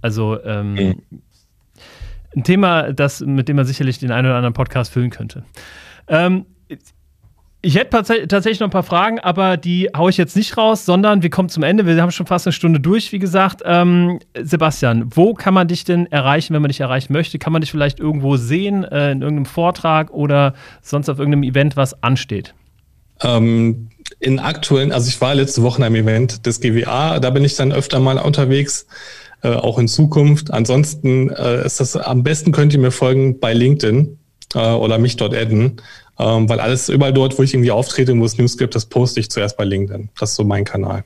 Also 0.03 0.43
ähm, 0.45 0.75
mhm. 0.75 1.03
ein 2.37 2.45
Thema, 2.45 2.93
das, 2.93 3.21
mit 3.21 3.49
dem 3.49 3.57
man 3.57 3.65
sicherlich 3.65 3.99
den 3.99 4.11
einen 4.11 4.27
oder 4.27 4.37
anderen 4.37 4.55
Podcast 4.55 4.93
füllen 4.93 5.11
könnte. 5.11 5.45
Ähm, 6.13 6.47
ich 7.65 7.77
hätte 7.77 7.91
tatsächlich 8.27 8.59
noch 8.59 8.67
ein 8.67 8.73
paar 8.73 8.83
Fragen, 8.83 9.21
aber 9.21 9.57
die 9.57 9.89
haue 9.97 10.11
ich 10.11 10.17
jetzt 10.17 10.35
nicht 10.35 10.57
raus, 10.57 10.85
sondern 10.85 11.23
wir 11.23 11.31
kommen 11.31 11.49
zum 11.49 11.63
Ende. 11.63 11.87
Wir 11.87 12.01
haben 12.03 12.11
schon 12.11 12.27
fast 12.27 12.47
eine 12.47 12.53
Stunde 12.53 12.81
durch, 12.81 13.13
wie 13.13 13.21
gesagt. 13.21 13.63
Ähm, 13.65 14.19
Sebastian, 14.37 15.05
wo 15.15 15.33
kann 15.33 15.55
man 15.55 15.69
dich 15.69 15.85
denn 15.85 16.11
erreichen, 16.11 16.55
wenn 16.55 16.63
man 16.63 16.71
dich 16.71 16.81
erreichen 16.81 17.13
möchte? 17.13 17.39
Kann 17.39 17.53
man 17.53 17.63
dich 17.63 17.71
vielleicht 17.71 18.01
irgendwo 18.01 18.37
sehen, 18.37 18.83
äh, 18.83 19.13
in 19.13 19.23
irgendeinem 19.23 19.47
Vortrag 19.47 20.11
oder 20.11 20.55
sonst 20.83 21.09
auf 21.09 21.21
irgendeinem 21.21 21.45
Event, 21.45 21.77
was 21.77 22.03
ansteht? 22.03 22.53
Ähm, 23.23 23.91
in 24.19 24.41
aktuellen, 24.41 24.91
also 24.91 25.09
ich 25.09 25.21
war 25.21 25.33
letzte 25.35 25.63
Woche 25.63 25.79
in 25.79 25.85
einem 25.85 25.95
Event 25.95 26.45
des 26.45 26.61
GWA, 26.61 27.21
da 27.21 27.31
bin 27.31 27.45
ich 27.45 27.55
dann 27.55 27.71
öfter 27.71 28.01
mal 28.01 28.19
unterwegs, 28.19 28.87
äh, 29.43 29.51
auch 29.51 29.79
in 29.79 29.87
Zukunft. 29.87 30.53
Ansonsten 30.53 31.31
äh, 31.31 31.65
ist 31.65 31.79
das, 31.79 31.97
am 31.97 32.25
besten 32.25 32.51
könnt 32.51 32.73
ihr 32.73 32.81
mir 32.81 32.91
folgen 32.91 33.39
bei 33.39 33.53
LinkedIn 33.55 34.19
äh, 34.55 34.59
oder 34.59 34.99
mich 34.99 35.17
dort 35.17 35.35
adden, 35.35 35.81
ähm, 36.19 36.49
weil 36.49 36.61
alles 36.61 36.89
überall 36.89 37.13
dort, 37.13 37.39
wo 37.39 37.43
ich 37.43 37.55
irgendwie 37.55 37.71
auftrete 37.71 38.13
und 38.13 38.21
wo 38.21 38.25
es 38.25 38.39
News 38.39 38.57
gibt, 38.57 38.75
das 38.75 38.87
poste 38.87 39.21
ich 39.21 39.31
zuerst 39.31 39.57
bei 39.57 39.65
LinkedIn. 39.65 40.09
Das 40.19 40.31
ist 40.31 40.37
so 40.37 40.45
mein 40.45 40.65
Kanal. 40.65 41.05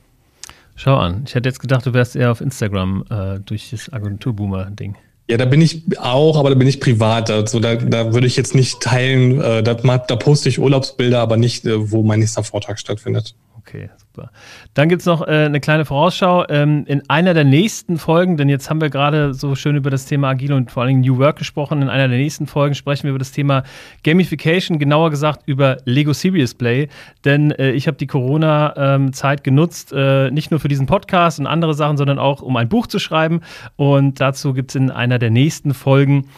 Schau 0.75 0.95
an. 0.95 1.23
Ich 1.25 1.33
hätte 1.33 1.49
jetzt 1.49 1.59
gedacht, 1.59 1.85
du 1.85 1.93
wärst 1.93 2.15
eher 2.15 2.31
auf 2.31 2.39
Instagram 2.39 3.03
äh, 3.09 3.39
durch 3.39 3.71
das 3.71 3.91
Agenturboomer-Ding. 3.91 4.95
Ja, 5.29 5.37
da 5.37 5.45
bin 5.45 5.61
ich 5.61 5.83
auch, 5.97 6.37
aber 6.37 6.49
da 6.49 6.55
bin 6.55 6.67
ich 6.67 6.79
privat. 6.79 7.29
Also 7.29 7.59
da, 7.59 7.75
da 7.75 8.13
würde 8.13 8.27
ich 8.27 8.37
jetzt 8.37 8.55
nicht 8.55 8.79
teilen. 8.79 9.41
Äh, 9.41 9.63
da, 9.63 9.73
da 9.73 10.15
poste 10.15 10.49
ich 10.49 10.59
Urlaubsbilder, 10.59 11.19
aber 11.19 11.35
nicht, 11.35 11.65
äh, 11.65 11.91
wo 11.91 12.03
mein 12.03 12.19
nächster 12.19 12.43
Vortrag 12.43 12.79
stattfindet. 12.79 13.35
Okay, 13.67 13.89
super. 13.97 14.31
Dann 14.75 14.87
gibt 14.87 15.01
es 15.01 15.05
noch 15.05 15.27
äh, 15.27 15.31
eine 15.31 15.59
kleine 15.59 15.83
Vorausschau. 15.83 16.45
Ähm, 16.47 16.85
in 16.87 17.03
einer 17.09 17.33
der 17.33 17.43
nächsten 17.43 17.97
Folgen, 17.97 18.37
denn 18.37 18.47
jetzt 18.47 18.69
haben 18.69 18.79
wir 18.79 18.89
gerade 18.89 19.33
so 19.33 19.55
schön 19.55 19.75
über 19.75 19.89
das 19.89 20.05
Thema 20.05 20.29
Agile 20.29 20.55
und 20.55 20.71
vor 20.71 20.83
allem 20.83 21.01
New 21.01 21.17
Work 21.17 21.37
gesprochen. 21.37 21.81
In 21.81 21.89
einer 21.89 22.07
der 22.07 22.17
nächsten 22.17 22.47
Folgen 22.47 22.75
sprechen 22.75 23.03
wir 23.03 23.09
über 23.09 23.19
das 23.19 23.33
Thema 23.33 23.63
Gamification, 24.05 24.79
genauer 24.79 25.09
gesagt 25.09 25.41
über 25.47 25.79
Lego 25.83 26.13
Serious 26.13 26.53
Play. 26.53 26.87
Denn 27.25 27.51
äh, 27.51 27.71
ich 27.71 27.87
habe 27.87 27.97
die 27.97 28.07
Corona-Zeit 28.07 29.39
ähm, 29.39 29.43
genutzt, 29.43 29.91
äh, 29.93 30.31
nicht 30.31 30.49
nur 30.49 30.61
für 30.61 30.69
diesen 30.69 30.85
Podcast 30.85 31.37
und 31.41 31.45
andere 31.45 31.73
Sachen, 31.73 31.97
sondern 31.97 32.19
auch, 32.19 32.41
um 32.41 32.55
ein 32.55 32.69
Buch 32.69 32.87
zu 32.87 32.99
schreiben. 32.99 33.41
Und 33.75 34.21
dazu 34.21 34.53
gibt 34.53 34.71
es 34.71 34.75
in 34.75 34.91
einer 34.91 35.19
der 35.19 35.29
nächsten 35.29 35.73
Folgen 35.73 36.29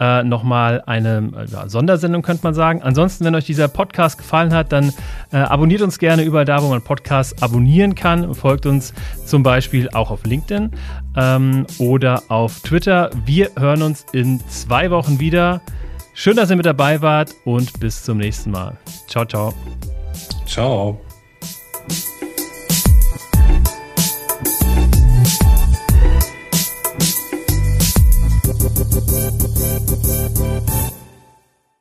äh, 0.00 0.22
nochmal 0.22 0.82
eine 0.86 1.30
äh, 1.36 1.50
ja, 1.50 1.68
Sondersendung, 1.68 2.22
könnte 2.22 2.44
man 2.44 2.54
sagen. 2.54 2.82
Ansonsten, 2.82 3.24
wenn 3.24 3.34
euch 3.34 3.46
dieser 3.46 3.68
Podcast 3.68 4.18
gefallen 4.18 4.54
hat, 4.54 4.72
dann 4.72 4.92
äh, 5.32 5.38
abonniert 5.38 5.82
uns 5.82 5.98
gerne 5.98 6.22
überall 6.22 6.44
da, 6.44 6.62
wo 6.62 6.68
man 6.68 6.82
Podcasts 6.82 7.42
abonnieren 7.42 7.94
kann. 7.94 8.34
Folgt 8.34 8.66
uns 8.66 8.94
zum 9.24 9.42
Beispiel 9.42 9.88
auch 9.90 10.10
auf 10.10 10.24
LinkedIn 10.24 10.70
ähm, 11.16 11.66
oder 11.78 12.22
auf 12.28 12.60
Twitter. 12.60 13.10
Wir 13.24 13.50
hören 13.58 13.82
uns 13.82 14.06
in 14.12 14.40
zwei 14.48 14.90
Wochen 14.90 15.20
wieder. 15.20 15.60
Schön, 16.14 16.36
dass 16.36 16.50
ihr 16.50 16.56
mit 16.56 16.66
dabei 16.66 17.00
wart 17.00 17.34
und 17.44 17.78
bis 17.80 18.02
zum 18.02 18.18
nächsten 18.18 18.50
Mal. 18.50 18.76
Ciao, 19.08 19.24
ciao. 19.24 19.54
Ciao. 20.46 21.07